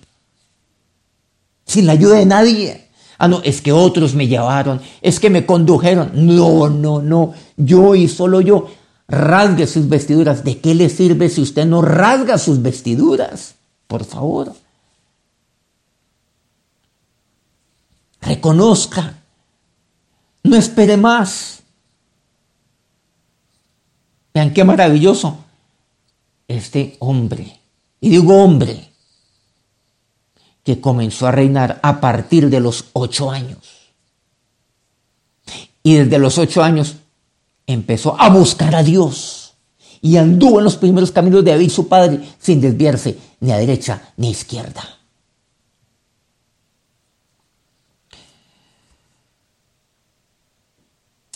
Sin 1.70 1.86
la 1.86 1.92
ayuda 1.92 2.16
de 2.16 2.26
nadie. 2.26 2.90
Ah, 3.20 3.28
no, 3.28 3.44
es 3.44 3.62
que 3.62 3.72
otros 3.72 4.16
me 4.16 4.28
llevaron, 4.28 4.82
es 5.04 5.20
que 5.20 5.30
me 5.30 5.46
condujeron. 5.46 6.10
No, 6.16 6.68
no, 6.68 7.00
no, 7.00 7.34
yo 7.58 7.94
y 7.94 8.08
solo 8.08 8.42
yo. 8.42 8.72
Rasgue 9.08 9.68
sus 9.68 9.88
vestiduras. 9.88 10.44
¿De 10.44 10.60
qué 10.60 10.74
le 10.74 10.90
sirve 10.90 11.30
si 11.30 11.42
usted 11.42 11.68
no 11.68 11.84
rasga 11.84 12.40
sus 12.40 12.60
vestiduras? 12.60 13.54
Por 13.86 14.04
favor. 14.04 14.52
Reconozca. 18.20 19.20
No 20.42 20.56
espere 20.56 20.98
más. 20.98 21.62
Vean 24.34 24.54
qué 24.56 24.64
maravilloso. 24.64 25.38
Este 26.48 26.98
hombre, 26.98 27.60
y 28.02 28.10
digo 28.10 28.44
hombre, 28.44 28.89
que 30.64 30.82
comenzó 30.82 31.28
a 31.28 31.32
reinar 31.32 31.80
a 31.84 32.00
partir 32.00 32.50
de 32.50 32.60
los 32.60 32.86
ocho 32.94 33.32
años. 33.32 33.94
Y 35.84 35.96
desde 35.96 36.20
los 36.20 36.38
ocho 36.38 36.62
años 36.64 36.96
empezó 37.66 38.20
a 38.20 38.30
buscar 38.30 38.76
a 38.76 38.84
Dios 38.84 39.54
y 40.02 40.18
anduvo 40.18 40.60
en 40.60 40.66
los 40.66 40.78
primeros 40.78 41.12
caminos 41.12 41.44
de 41.44 41.52
David, 41.52 41.70
su 41.70 41.88
padre, 41.88 42.22
sin 42.40 42.62
desviarse 42.62 43.18
ni 43.40 43.52
a 43.52 43.58
derecha 43.58 44.14
ni 44.18 44.28
a 44.28 44.32
izquierda. 44.32 44.84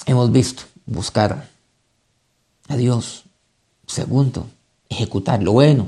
Hemos 0.05 0.31
visto 0.31 0.63
buscar 0.85 1.49
a 2.67 2.77
Dios. 2.77 3.23
Segundo, 3.87 4.47
ejecutar 4.89 5.41
lo 5.41 5.53
bueno, 5.53 5.87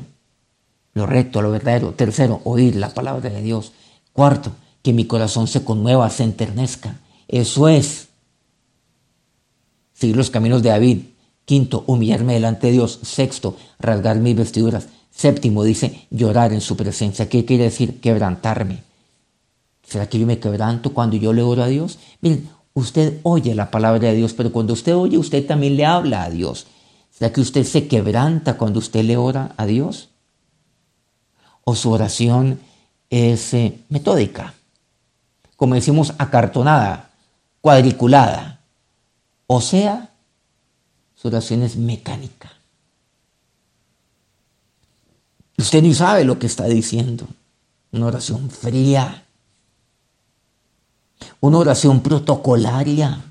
lo 0.95 1.05
recto, 1.05 1.41
lo 1.41 1.51
verdadero. 1.51 1.91
Tercero, 1.91 2.41
oír 2.45 2.77
la 2.77 2.89
palabra 2.89 3.29
de 3.29 3.41
Dios. 3.41 3.73
Cuarto, 4.13 4.53
que 4.81 4.93
mi 4.93 5.05
corazón 5.05 5.47
se 5.47 5.63
conmueva, 5.63 6.09
se 6.09 6.23
enternezca. 6.23 6.99
Eso 7.27 7.67
es 7.67 8.07
seguir 9.93 10.15
los 10.15 10.29
caminos 10.29 10.63
de 10.63 10.69
David. 10.69 10.99
Quinto, 11.43 11.83
humillarme 11.85 12.33
delante 12.33 12.67
de 12.67 12.73
Dios. 12.73 12.99
Sexto, 13.03 13.57
rasgar 13.77 14.17
mis 14.19 14.37
vestiduras. 14.37 14.87
Séptimo, 15.11 15.63
dice, 15.63 16.07
llorar 16.09 16.53
en 16.53 16.61
su 16.61 16.77
presencia. 16.77 17.29
¿Qué 17.29 17.43
quiere 17.45 17.65
decir? 17.65 17.99
Quebrantarme. 17.99 18.83
¿Será 19.83 20.07
que 20.07 20.17
yo 20.17 20.25
me 20.25 20.39
quebranto 20.39 20.93
cuando 20.93 21.17
yo 21.17 21.33
le 21.33 21.41
oro 21.41 21.61
a 21.61 21.67
Dios? 21.67 21.99
Miren, 22.21 22.49
usted 22.73 23.19
oye 23.23 23.53
la 23.53 23.69
palabra 23.69 24.07
de 24.07 24.15
Dios, 24.15 24.33
pero 24.33 24.51
cuando 24.51 24.73
usted 24.73 24.95
oye, 24.95 25.17
usted 25.17 25.45
también 25.45 25.75
le 25.75 25.85
habla 25.85 26.23
a 26.23 26.29
Dios. 26.29 26.67
¿Será 27.11 27.33
que 27.33 27.41
usted 27.41 27.65
se 27.65 27.87
quebranta 27.87 28.57
cuando 28.57 28.79
usted 28.79 29.03
le 29.03 29.17
ora 29.17 29.53
a 29.57 29.65
Dios? 29.65 30.09
¿O 31.65 31.75
su 31.75 31.91
oración 31.91 32.61
es 33.09 33.53
eh, 33.53 33.79
metódica? 33.89 34.53
Como 35.57 35.75
decimos, 35.75 36.13
acartonada, 36.17 37.09
cuadriculada. 37.59 38.61
O 39.47 39.59
sea, 39.59 40.11
su 41.15 41.27
oración 41.27 41.63
es 41.63 41.75
mecánica. 41.75 42.51
Usted 45.57 45.81
ni 45.81 45.93
sabe 45.93 46.23
lo 46.23 46.37
que 46.37 46.47
está 46.47 46.65
diciendo. 46.65 47.27
Una 47.91 48.07
oración 48.07 48.49
fría. 48.49 49.23
Una 51.39 51.57
oración 51.57 52.01
protocolaria. 52.01 53.21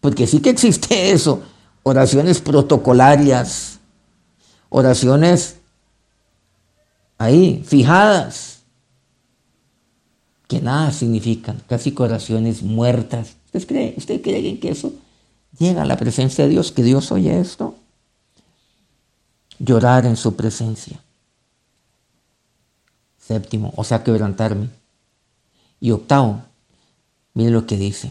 Porque 0.00 0.26
sí 0.26 0.40
que 0.40 0.50
existe 0.50 1.10
eso. 1.10 1.42
Oraciones 1.82 2.40
protocolarias. 2.40 3.80
Oraciones 4.70 5.59
ahí, 7.20 7.62
fijadas. 7.64 8.62
Que 10.48 10.60
nada 10.60 10.90
significan. 10.90 11.62
Casi 11.68 11.94
oraciones 11.96 12.62
muertas. 12.62 13.36
¿Usted 13.46 13.68
cree, 13.68 13.94
¿Usted 13.96 14.22
cree 14.22 14.58
que 14.58 14.70
eso 14.70 14.92
llega 15.58 15.82
a 15.82 15.86
la 15.86 15.96
presencia 15.96 16.44
de 16.44 16.50
Dios? 16.50 16.72
¿Que 16.72 16.82
Dios 16.82 17.12
oye 17.12 17.38
esto? 17.38 17.76
Llorar 19.58 20.06
en 20.06 20.16
su 20.16 20.34
presencia. 20.34 20.98
Séptimo, 23.18 23.72
o 23.76 23.84
sea, 23.84 24.02
quebrantarme. 24.02 24.70
Y 25.78 25.90
octavo, 25.90 26.42
mire 27.34 27.50
lo 27.50 27.66
que 27.66 27.76
dice. 27.76 28.10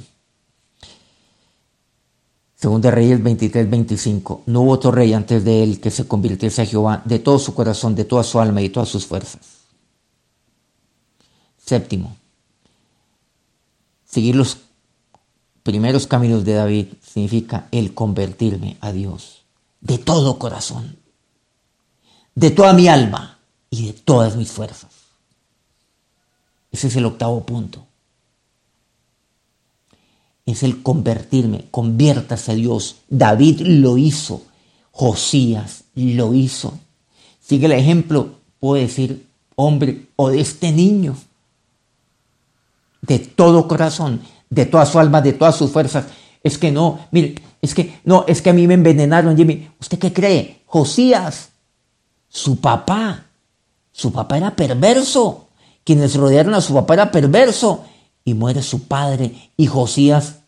Según 2.59 2.81
de 2.81 2.91
Reyes 2.91 3.23
23, 3.23 3.69
25, 3.69 4.43
no 4.47 4.61
hubo 4.61 4.71
otro 4.71 4.91
rey 4.91 5.13
antes 5.13 5.45
de 5.45 5.63
él 5.63 5.79
que 5.79 5.91
se 5.91 6.05
convirtiese 6.05 6.61
a 6.61 6.65
Jehová 6.65 7.01
de 7.05 7.19
todo 7.19 7.39
su 7.39 7.55
corazón, 7.55 7.95
de 7.95 8.03
toda 8.03 8.21
su 8.25 8.37
alma 8.37 8.59
y 8.59 8.65
de 8.67 8.73
todas 8.73 8.89
sus 8.89 9.05
fuerzas. 9.05 9.59
Séptimo, 11.57 12.17
seguir 14.03 14.35
los 14.35 14.57
primeros 15.63 16.05
caminos 16.05 16.43
de 16.43 16.55
David 16.55 16.87
significa 17.01 17.69
el 17.71 17.93
convertirme 17.93 18.77
a 18.81 18.91
Dios 18.91 19.43
de 19.79 19.97
todo 19.97 20.37
corazón, 20.37 20.97
de 22.35 22.51
toda 22.51 22.73
mi 22.73 22.89
alma 22.89 23.39
y 23.69 23.87
de 23.87 23.93
todas 23.93 24.35
mis 24.35 24.51
fuerzas. 24.51 24.91
Ese 26.73 26.87
es 26.87 26.95
el 26.97 27.05
octavo 27.05 27.45
punto. 27.45 27.88
Es 30.49 30.63
el 30.63 30.81
convertirme, 30.81 31.65
conviértase 31.69 32.51
a 32.51 32.55
Dios. 32.55 33.01
David 33.09 33.61
lo 33.61 33.97
hizo, 33.97 34.41
Josías 34.91 35.83
lo 35.95 36.33
hizo. 36.33 36.79
Sigue 37.39 37.67
el 37.67 37.73
ejemplo, 37.73 38.35
puedo 38.59 38.81
decir, 38.81 39.27
hombre, 39.55 40.07
o 40.15 40.29
de 40.29 40.39
este 40.39 40.71
niño, 40.71 41.15
de 43.01 43.19
todo 43.19 43.67
corazón, 43.67 44.21
de 44.49 44.65
toda 44.65 44.85
su 44.85 44.99
alma, 44.99 45.21
de 45.21 45.33
todas 45.33 45.55
sus 45.55 45.71
fuerzas. 45.71 46.05
Es 46.43 46.57
que 46.57 46.71
no, 46.71 47.07
mire, 47.11 47.35
es 47.61 47.75
que 47.75 47.99
no, 48.05 48.25
es 48.27 48.41
que 48.41 48.49
a 48.49 48.53
mí 48.53 48.65
me 48.65 48.75
envenenaron, 48.75 49.37
Jimmy. 49.37 49.69
¿Usted 49.79 49.99
qué 49.99 50.13
cree? 50.13 50.61
Josías, 50.65 51.49
su 52.27 52.59
papá, 52.59 53.25
su 53.91 54.11
papá 54.11 54.37
era 54.37 54.55
perverso 54.55 55.49
quienes 55.89 56.15
rodearon 56.15 56.53
a 56.53 56.61
su 56.61 56.75
papá 56.75 56.93
era 56.93 57.09
perverso 57.09 57.83
y 58.23 58.35
muere 58.35 58.61
su 58.61 58.83
padre 58.83 59.51
y 59.57 59.65
Josías 59.65 60.38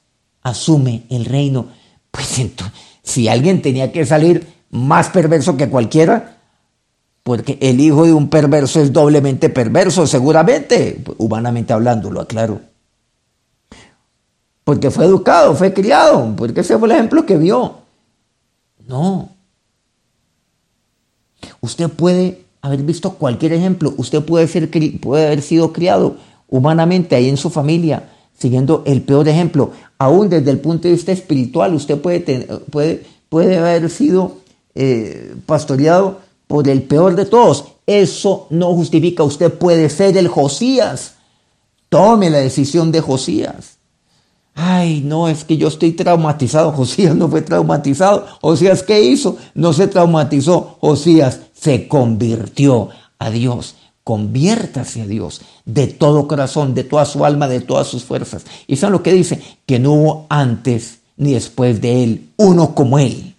asume 0.42 1.04
el 1.10 1.26
reino. 1.26 1.68
Pues 2.12 2.40
entonces, 2.40 2.78
si 3.04 3.28
alguien 3.28 3.62
tenía 3.62 3.92
que 3.92 4.06
salir 4.06 4.48
más 4.70 5.10
perverso 5.10 5.58
que 5.58 5.70
cualquiera, 5.70 6.38
porque 7.24 7.58
el 7.62 7.80
hijo 7.80 8.06
de 8.06 8.14
un 8.14 8.30
perverso 8.30 8.82
es 8.82 8.92
doblemente 8.92 9.50
perverso, 9.50 10.08
seguramente, 10.08 11.04
humanamente 11.18 11.74
hablando, 11.74 12.10
lo 12.10 12.22
aclaro. 12.22 12.62
Porque 14.64 14.92
fue 14.92 15.06
educado, 15.06 15.56
fue 15.56 15.74
criado, 15.74 16.36
porque 16.36 16.62
ese 16.62 16.78
fue 16.78 16.88
el 16.88 16.94
ejemplo 16.94 17.26
que 17.26 17.38
vio. 17.38 17.76
No. 18.88 19.30
Usted 21.60 21.90
puede 21.90 22.46
haber 22.62 22.84
visto 22.84 23.14
cualquier 23.14 23.54
ejemplo. 23.54 23.94
Usted 23.98 24.24
puede, 24.24 24.48
ser, 24.48 24.70
puede 25.00 25.28
haber 25.28 25.42
sido 25.42 25.74
criado 25.74 26.18
humanamente 26.48 27.16
ahí 27.16 27.30
en 27.30 27.38
su 27.38 27.50
familia, 27.50 28.10
siguiendo 28.42 28.82
el 28.86 29.04
peor 29.04 29.28
ejemplo. 29.28 29.72
Aún 30.00 30.30
desde 30.30 30.50
el 30.50 30.60
punto 30.60 30.88
de 30.88 30.96
vista 30.96 31.12
espiritual, 31.12 31.76
usted 31.76 32.00
puede, 32.00 32.48
puede, 32.72 33.06
puede 33.30 33.58
haber 33.58 33.90
sido 33.90 34.38
eh, 34.74 35.36
pastoreado 35.46 36.20
por 36.48 36.68
el 36.68 36.82
peor 36.82 37.16
de 37.16 37.26
todos. 37.26 37.66
Eso 37.86 38.48
no 38.50 38.74
justifica. 38.74 39.24
Usted 39.24 39.54
puede 39.54 39.90
ser 39.90 40.18
el 40.18 40.28
Josías. 40.28 41.16
Tome 41.88 42.32
la 42.32 42.40
decisión 42.40 42.92
de 42.92 43.02
Josías. 43.02 43.78
Ay, 44.56 45.02
no, 45.06 45.28
es 45.28 45.44
que 45.44 45.58
yo 45.58 45.68
estoy 45.68 45.92
traumatizado. 45.92 46.72
Josías 46.76 47.16
no 47.16 47.30
fue 47.30 47.44
traumatizado. 47.44 48.26
Josías, 48.42 48.82
¿qué 48.82 49.04
hizo? 49.04 49.38
No 49.54 49.72
se 49.72 49.88
traumatizó. 49.88 50.78
Josías 50.82 51.42
se 51.54 51.88
convirtió 51.88 52.90
a 53.20 53.30
Dios. 53.30 53.76
Conviértase 54.04 55.02
a 55.02 55.08
Dios 55.08 55.42
de 55.66 55.88
todo 55.88 56.28
corazón, 56.28 56.74
de 56.74 56.84
toda 56.84 57.06
su 57.06 57.24
alma, 57.24 57.48
de 57.48 57.62
todas 57.62 57.88
sus 57.88 58.04
fuerzas. 58.04 58.46
Y 58.68 58.74
es 58.74 58.82
lo 58.84 59.04
que 59.04 59.14
dice, 59.14 59.42
que 59.66 59.80
no 59.80 59.94
hubo 59.94 60.26
antes 60.30 61.00
ni 61.18 61.34
después 61.34 61.82
de 61.82 62.04
él 62.04 62.30
uno 62.38 62.74
como 62.74 62.98
él. 62.98 63.36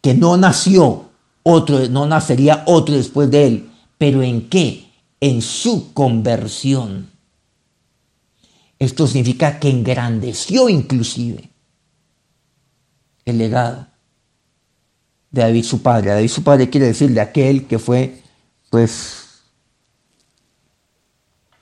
Que 0.00 0.14
no 0.14 0.36
nació 0.36 1.10
otro, 1.42 1.86
no 1.88 2.06
nacería 2.06 2.62
otro 2.66 2.94
después 2.94 3.30
de 3.30 3.46
él. 3.46 3.70
Pero 3.98 4.22
¿en 4.22 4.48
qué? 4.48 4.86
En 5.20 5.42
su 5.42 5.92
conversión. 5.92 7.10
Esto 8.78 9.06
significa 9.06 9.58
que 9.58 9.70
engrandeció 9.70 10.68
inclusive 10.68 11.50
el 13.24 13.38
legado 13.38 13.86
de 15.30 15.42
David 15.42 15.64
su 15.64 15.82
padre. 15.82 16.10
David 16.10 16.28
su 16.28 16.42
padre 16.42 16.70
quiere 16.70 16.86
decir 16.86 17.10
de 17.12 17.20
aquel 17.20 17.66
que 17.66 17.78
fue, 17.78 18.22
pues, 18.76 19.40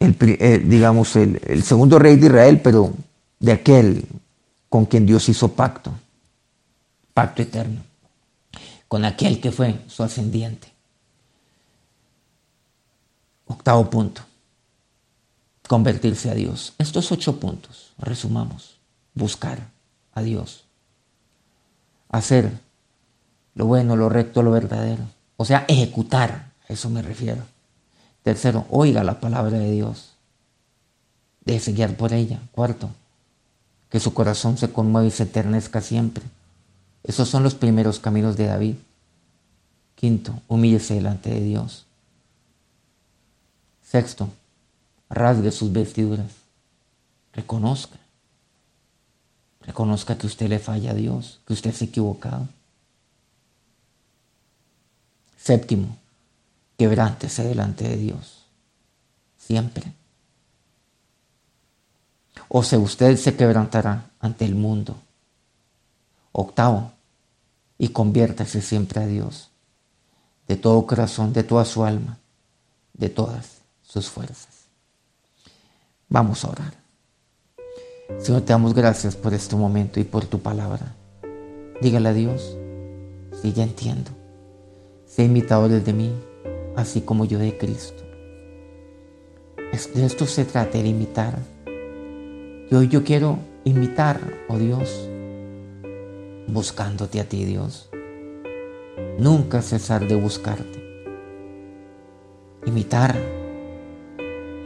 el, 0.01 0.17
eh, 0.21 0.59
digamos, 0.59 1.15
el, 1.15 1.41
el 1.47 1.63
segundo 1.63 1.97
rey 2.01 2.17
de 2.17 2.27
Israel, 2.27 2.61
pero 2.61 2.93
de 3.39 3.53
aquel 3.53 4.05
con 4.69 4.85
quien 4.87 5.07
Dios 5.07 5.29
hizo 5.29 5.53
pacto, 5.53 5.93
pacto 7.13 7.43
eterno, 7.43 7.83
con 8.89 9.05
aquel 9.05 9.41
que 9.41 9.53
fue 9.53 9.79
su 9.87 10.03
ascendiente. 10.03 10.73
Octavo 13.47 13.89
punto, 13.89 14.23
convertirse 15.69 16.31
a 16.31 16.35
Dios. 16.35 16.75
Estos 16.79 17.13
ocho 17.13 17.39
puntos, 17.39 17.93
resumamos, 17.97 18.81
buscar 19.15 19.71
a 20.15 20.21
Dios, 20.21 20.65
hacer 22.09 22.51
lo 23.55 23.67
bueno, 23.67 23.95
lo 23.95 24.09
recto, 24.09 24.43
lo 24.43 24.51
verdadero. 24.51 25.05
O 25.37 25.45
sea, 25.45 25.65
ejecutar, 25.69 26.54
eso 26.75 26.91
me 26.91 27.03
refiero. 27.03 27.43
Tercero, 28.23 28.67
oiga 28.71 29.05
la 29.05 29.21
palabra 29.21 29.59
de 29.59 29.71
Dios. 29.71 30.15
Déjese 31.45 31.73
guiar 31.73 31.97
por 31.97 32.13
ella. 32.13 32.41
Cuarto, 32.53 32.91
que 33.91 34.01
su 34.01 34.15
corazón 34.15 34.57
se 34.57 34.73
conmueva 34.73 35.07
y 35.07 35.11
se 35.11 35.25
eternezca 35.25 35.81
siempre. 35.81 36.25
Esos 37.03 37.29
son 37.29 37.43
los 37.43 37.55
primeros 37.55 38.01
caminos 38.01 38.37
de 38.37 38.47
David. 38.47 38.77
Quinto, 39.95 40.41
humíllese 40.49 40.95
delante 40.95 41.31
de 41.31 41.41
Dios. 41.41 41.87
Sexto, 43.83 44.29
rasgue 45.09 45.53
sus 45.53 45.71
vestiduras. 45.71 46.33
Reconozca. 47.33 47.99
Reconozca 49.61 50.17
que 50.17 50.27
usted 50.27 50.49
le 50.49 50.59
falla 50.59 50.91
a 50.91 50.95
Dios, 50.95 51.41
que 51.47 51.53
usted 51.53 51.73
se 51.73 51.85
ha 51.85 51.89
equivocado. 51.89 52.49
Séptimo, 55.37 55.99
quebrántese 56.77 57.45
delante 57.45 57.89
de 57.89 57.97
Dios. 57.97 58.47
Siempre. 59.39 59.93
O 62.49 62.63
sea, 62.63 62.79
usted 62.79 63.17
se 63.17 63.37
quebrantará 63.37 64.11
ante 64.21 64.45
el 64.45 64.55
mundo. 64.55 64.97
Octavo, 66.33 66.93
y 67.79 67.89
conviértase 67.89 68.61
siempre 68.61 69.03
a 69.03 69.07
Dios. 69.07 69.51
De 70.49 70.57
todo 70.57 70.87
corazón, 70.87 71.33
de 71.33 71.43
toda 71.43 71.65
su 71.65 71.85
alma, 71.85 72.19
de 72.93 73.09
todas 73.09 73.59
sus 73.83 74.09
fuerzas. 74.09 74.49
Vamos 76.09 76.45
a 76.45 76.51
orar. 76.51 76.75
Señor, 78.21 78.43
te 78.43 78.53
damos 78.53 78.75
gracias 78.75 79.17
por 79.17 79.33
este 79.35 79.57
momento 79.57 79.99
y 79.99 80.05
por 80.05 80.27
tu 80.27 80.41
palabra. 80.41 80.95
Dígale 81.81 82.09
a 82.11 82.13
Dios, 82.13 82.57
sí, 83.41 83.53
ya 83.53 83.65
entiendo. 83.65 84.11
Sé 85.07 85.25
imitadores 85.25 85.85
de 85.85 85.93
mí, 85.93 86.15
así 86.77 87.03
como 87.03 87.25
yo 87.25 87.39
de 87.39 87.57
Cristo. 87.57 88.03
De 89.95 90.07
esto 90.07 90.27
se 90.27 90.45
trata, 90.45 90.79
de 90.79 90.89
imitar. 90.89 91.39
Y 92.71 92.75
hoy 92.75 92.89
yo 92.89 93.03
quiero 93.03 93.39
imitar, 93.65 94.21
oh 94.49 94.59
Dios, 94.59 95.09
buscándote 96.47 97.21
a 97.21 97.29
ti, 97.29 97.45
Dios. 97.45 97.91
Nunca 99.19 99.63
cesar 99.63 100.07
de 100.07 100.15
buscarte. 100.15 100.83
Imitar. 102.67 103.17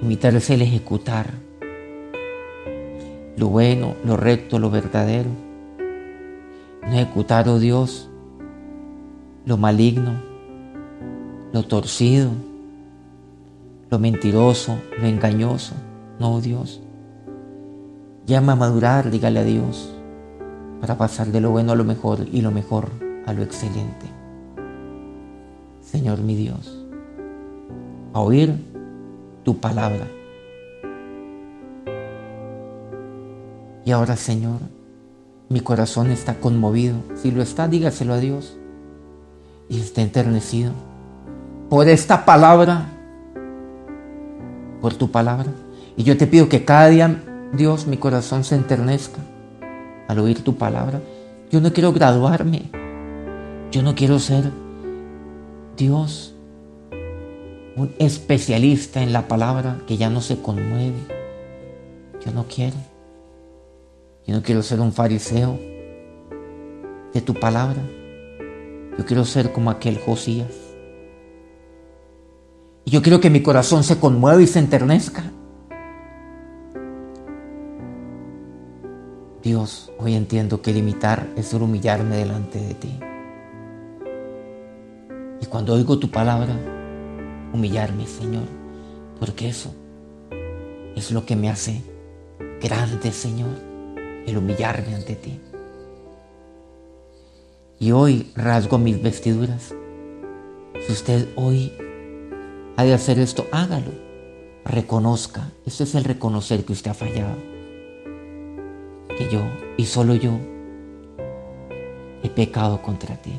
Imitar 0.03 0.35
es 0.35 0.51
el 0.51 0.63
ejecutar. 0.63 1.33
Lo 3.37 3.49
bueno, 3.49 3.97
lo 4.05 4.17
recto, 4.17 4.59
lo 4.59 4.71
verdadero. 4.71 5.31
No 6.83 6.93
ejecutar, 6.93 7.49
oh 7.49 7.59
Dios, 7.59 8.09
lo 9.47 9.57
maligno, 9.57 10.28
lo 11.53 11.63
torcido, 11.63 12.31
lo 13.91 13.99
mentiroso, 13.99 14.79
lo 15.01 15.07
engañoso. 15.07 15.75
No, 16.19 16.41
Dios. 16.41 16.81
Llama 18.27 18.53
a 18.53 18.57
madurar, 18.57 19.11
dígale 19.11 19.41
a 19.41 19.45
Dios, 19.45 19.95
para 20.81 20.99
pasar 20.99 21.29
de 21.29 21.41
lo 21.41 21.51
bueno 21.51 21.73
a 21.73 21.77
lo 21.77 21.85
mejor 21.85 22.27
y 22.31 22.43
lo 22.43 22.51
mejor 22.51 22.91
a 23.27 23.33
lo 23.33 23.43
excelente. 23.43 24.07
Señor 25.81 26.21
mi 26.21 26.37
Dios, 26.37 26.85
a 28.13 28.21
oír 28.21 28.55
tu 29.45 29.57
palabra. 29.57 30.07
Y 33.87 33.91
ahora, 33.91 34.17
Señor, 34.17 34.61
mi 35.49 35.61
corazón 35.61 36.11
está 36.11 36.39
conmovido. 36.41 36.97
Si 37.15 37.31
lo 37.31 37.41
está, 37.41 37.69
dígaselo 37.69 38.13
a 38.13 38.19
Dios. 38.19 38.59
Y 39.71 39.81
está 39.81 40.03
enternecido 40.03 40.73
por 41.69 41.89
esta 41.89 42.25
palabra, 42.25 42.87
por 44.81 44.95
tu 44.95 45.11
palabra. 45.11 45.53
Y 45.97 46.05
yo 46.05 46.17
te 46.17 46.27
pido 46.27 46.49
que 46.49 46.65
cada 46.65 46.89
día, 46.89 47.23
Dios, 47.53 47.87
mi 47.87 47.97
corazón 47.97 48.45
se 48.45 48.55
enternezca 48.55 49.19
al 50.07 50.19
oír 50.21 50.43
tu 50.43 50.57
palabra. 50.57 51.01
Yo 51.51 51.61
no 51.61 51.73
quiero 51.73 51.93
graduarme. 51.93 52.71
Yo 53.71 53.83
no 53.83 53.95
quiero 53.95 54.19
ser, 54.19 54.51
Dios, 55.77 56.35
un 57.77 57.95
especialista 57.99 59.03
en 59.03 59.13
la 59.13 59.29
palabra 59.29 59.81
que 59.87 59.99
ya 59.99 60.09
no 60.09 60.23
se 60.23 60.41
conmueve. 60.41 60.97
Yo 62.25 62.33
no 62.33 62.47
quiero. 62.47 62.77
Yo 64.27 64.35
no 64.35 64.43
quiero 64.43 64.63
ser 64.63 64.81
un 64.81 64.93
fariseo 64.93 65.59
de 67.13 67.21
tu 67.21 67.35
palabra. 67.35 67.83
Yo 68.97 69.05
quiero 69.05 69.25
ser 69.25 69.53
como 69.53 69.71
aquel 69.71 69.99
Josías. 69.99 70.68
Y 72.89 72.91
yo 72.91 73.03
quiero 73.03 73.21
que 73.21 73.29
mi 73.29 73.43
corazón 73.43 73.85
se 73.85 74.01
conmueva 74.01 74.41
y 74.41 74.47
se 74.47 74.61
enternezca. 74.61 75.23
Dios, 79.43 79.93
hoy 79.99 80.15
entiendo 80.15 80.63
que 80.63 80.73
limitar 80.73 81.29
es 81.37 81.53
humillarme 81.53 82.17
delante 82.17 82.59
de 82.59 82.73
ti. 82.73 82.99
Y 85.43 85.45
cuando 85.45 85.75
oigo 85.75 85.99
tu 85.99 86.11
palabra, 86.11 86.59
humillarme, 87.53 88.07
Señor, 88.07 88.45
porque 89.21 89.51
eso 89.51 89.75
es 90.97 91.11
lo 91.11 91.27
que 91.27 91.37
me 91.37 91.51
hace 91.51 91.83
grande, 92.63 93.13
Señor, 93.13 93.51
el 94.27 94.39
humillarme 94.39 94.95
ante 94.95 95.15
ti. 95.15 95.39
Y 97.79 97.93
hoy 97.93 98.33
rasgo 98.35 98.79
mis 98.79 99.03
vestiduras. 99.03 99.75
Si 100.87 100.91
usted 100.91 101.29
hoy 101.37 101.71
ha 102.79 102.85
de 102.85 102.95
hacer 102.95 103.19
esto, 103.19 103.49
hágalo. 103.51 103.91
Reconozca. 104.65 105.51
Eso 105.67 105.83
es 105.83 105.97
el 105.97 106.05
reconocer 106.05 106.65
que 106.65 106.73
usted 106.73 106.93
ha 106.93 106.95
fallado 106.95 107.35
que 109.19 109.29
yo 109.29 109.41
y 109.77 109.85
solo 109.85 110.15
yo 110.15 110.39
he 112.23 112.31
pecado 112.31 112.81
contra 112.81 113.17
ti. 113.17 113.33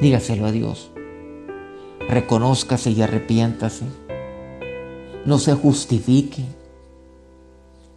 Dígaselo 0.00 0.46
a 0.46 0.52
Dios. 0.52 0.92
Reconózcase 2.08 2.92
y 2.92 3.02
arrepiéntase. 3.02 3.84
No 5.24 5.38
se 5.38 5.54
justifique. 5.54 6.44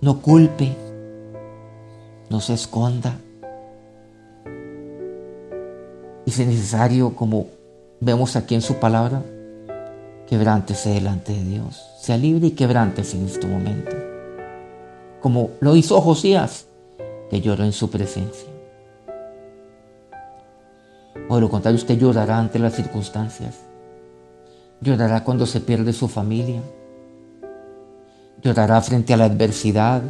No 0.01 0.19
culpe. 0.19 0.75
No 2.31 2.41
se 2.41 2.55
esconda. 2.55 3.19
Y 6.25 6.31
si 6.31 6.41
es 6.41 6.47
necesario, 6.47 7.15
como 7.15 7.56
vemos 7.99 8.35
aquí 8.35 8.55
en 8.55 8.61
su 8.61 8.75
palabra, 8.75 9.23
quebrántese 10.27 10.89
delante 10.89 11.33
de 11.33 11.43
Dios. 11.43 11.85
Sea 11.99 12.17
libre 12.17 12.47
y 12.47 12.51
quebrántese 12.51 13.17
en 13.17 13.25
este 13.25 13.47
momento 13.47 14.07
como 15.27 15.51
lo 15.59 15.75
hizo 15.75 15.99
Josías, 15.99 16.67
que 17.29 17.41
lloró 17.41 17.63
en 17.63 17.73
su 17.73 17.89
presencia. 17.89 18.47
O 21.29 21.39
lo 21.39 21.49
contrario, 21.49 21.77
usted 21.77 21.97
llorará 21.97 22.39
ante 22.39 22.59
las 22.59 22.73
circunstancias. 22.75 23.59
Llorará 24.79 25.23
cuando 25.23 25.45
se 25.45 25.59
pierde 25.59 25.91
su 25.91 26.07
familia. 26.07 26.61
Llorará 28.41 28.79
frente 28.81 29.13
a 29.13 29.17
la 29.17 29.25
adversidad. 29.25 30.01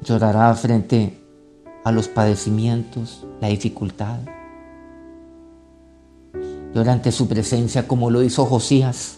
Llorará 0.00 0.54
frente 0.54 1.20
a 1.84 1.92
los 1.92 2.08
padecimientos, 2.08 3.26
la 3.40 3.48
dificultad. 3.48 4.20
Llora 6.76 6.92
ante 6.92 7.10
su 7.10 7.26
presencia 7.26 7.88
como 7.88 8.10
lo 8.10 8.22
hizo 8.22 8.44
Josías, 8.44 9.16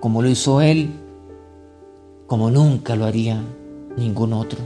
como 0.00 0.22
lo 0.22 0.30
hizo 0.30 0.62
él 0.62 0.90
como 2.26 2.50
nunca 2.50 2.96
lo 2.96 3.04
haría 3.04 3.42
ningún 3.94 4.32
otro. 4.32 4.58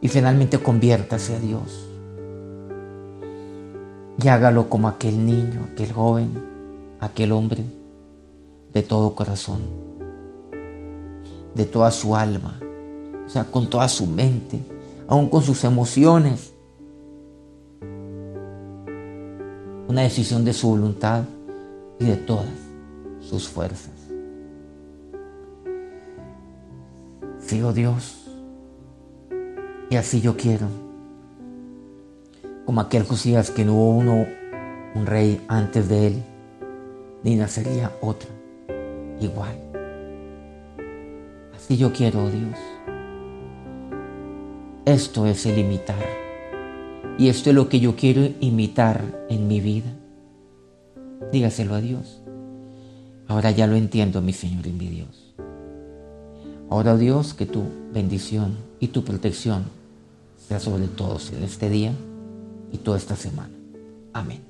Y 0.00 0.06
finalmente 0.06 0.58
conviértase 0.58 1.34
a 1.34 1.40
Dios. 1.40 1.88
Y 4.22 4.28
hágalo 4.28 4.68
como 4.68 4.86
aquel 4.86 5.26
niño, 5.26 5.66
aquel 5.72 5.90
joven, 5.90 6.30
aquel 7.00 7.32
hombre, 7.32 7.64
de 8.72 8.82
todo 8.84 9.16
corazón, 9.16 9.62
de 11.56 11.64
toda 11.64 11.90
su 11.90 12.14
alma, 12.14 12.60
o 13.26 13.28
sea, 13.28 13.42
con 13.42 13.68
toda 13.68 13.88
su 13.88 14.06
mente, 14.06 14.60
aún 15.08 15.28
con 15.28 15.42
sus 15.42 15.64
emociones. 15.64 16.51
Una 19.92 20.04
decisión 20.04 20.42
de 20.42 20.54
su 20.54 20.70
voluntad 20.70 21.24
y 22.00 22.06
de 22.06 22.16
todas 22.16 22.48
sus 23.20 23.46
fuerzas. 23.46 23.92
oh 27.62 27.72
Dios. 27.74 28.26
Y 29.90 29.96
así 29.96 30.22
yo 30.22 30.34
quiero. 30.34 30.66
Como 32.64 32.80
aquel 32.80 33.02
Josías 33.02 33.50
que 33.50 33.66
no 33.66 33.74
hubo 33.74 33.90
uno, 33.90 34.26
un 34.94 35.04
rey 35.04 35.44
antes 35.46 35.86
de 35.90 36.06
él, 36.06 36.22
ni 37.22 37.36
nacería 37.36 37.92
otro 38.00 38.30
igual. 39.20 39.58
Así 41.54 41.76
yo 41.76 41.92
quiero, 41.92 42.24
oh 42.24 42.30
Dios. 42.30 42.58
Esto 44.86 45.26
es 45.26 45.44
el 45.44 45.58
imitar. 45.58 46.21
Y 47.18 47.28
esto 47.28 47.50
es 47.50 47.56
lo 47.56 47.68
que 47.68 47.80
yo 47.80 47.94
quiero 47.94 48.28
imitar 48.40 49.26
en 49.28 49.46
mi 49.46 49.60
vida. 49.60 49.92
Dígaselo 51.30 51.74
a 51.74 51.80
Dios. 51.80 52.20
Ahora 53.28 53.50
ya 53.50 53.66
lo 53.66 53.76
entiendo, 53.76 54.20
mi 54.20 54.32
Señor 54.32 54.66
y 54.66 54.72
mi 54.72 54.88
Dios. 54.88 55.34
Ahora 56.68 56.96
Dios, 56.96 57.34
que 57.34 57.46
tu 57.46 57.64
bendición 57.92 58.56
y 58.80 58.88
tu 58.88 59.04
protección 59.04 59.64
sea 60.48 60.58
sobre 60.58 60.88
todos 60.88 61.32
en 61.32 61.44
este 61.44 61.68
día 61.70 61.92
y 62.72 62.78
toda 62.78 62.98
esta 62.98 63.14
semana. 63.14 63.52
Amén. 64.12 64.40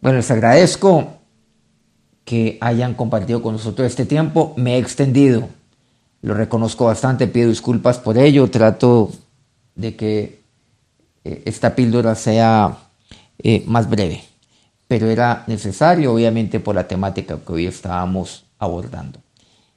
Bueno, 0.00 0.16
les 0.16 0.30
agradezco 0.30 1.08
que 2.24 2.58
hayan 2.60 2.94
compartido 2.94 3.42
con 3.42 3.52
nosotros 3.52 3.86
este 3.86 4.06
tiempo. 4.06 4.54
Me 4.56 4.76
he 4.76 4.78
extendido, 4.78 5.48
lo 6.22 6.34
reconozco 6.34 6.86
bastante, 6.86 7.26
pido 7.26 7.48
disculpas 7.48 7.98
por 7.98 8.16
ello, 8.16 8.50
trato 8.50 9.10
de 9.74 9.94
que 9.94 10.39
eh, 11.24 11.42
esta 11.44 11.74
píldora 11.74 12.14
sea 12.14 12.78
eh, 13.38 13.64
más 13.66 13.88
breve, 13.88 14.22
pero 14.86 15.08
era 15.08 15.44
necesario, 15.46 16.12
obviamente, 16.12 16.60
por 16.60 16.74
la 16.74 16.88
temática 16.88 17.38
que 17.44 17.52
hoy 17.52 17.66
estábamos 17.66 18.44
abordando. 18.58 19.20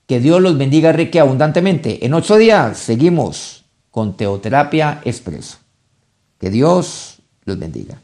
Que 0.07 0.19
Dios 0.19 0.41
los 0.41 0.57
bendiga 0.57 0.91
rique 0.91 1.19
abundantemente. 1.19 2.05
En 2.05 2.13
ocho 2.13 2.37
días 2.37 2.77
seguimos 2.77 3.63
con 3.89 4.17
Teoterapia 4.17 5.01
Expreso. 5.05 5.57
Que 6.39 6.49
Dios 6.49 7.19
los 7.45 7.57
bendiga. 7.57 8.02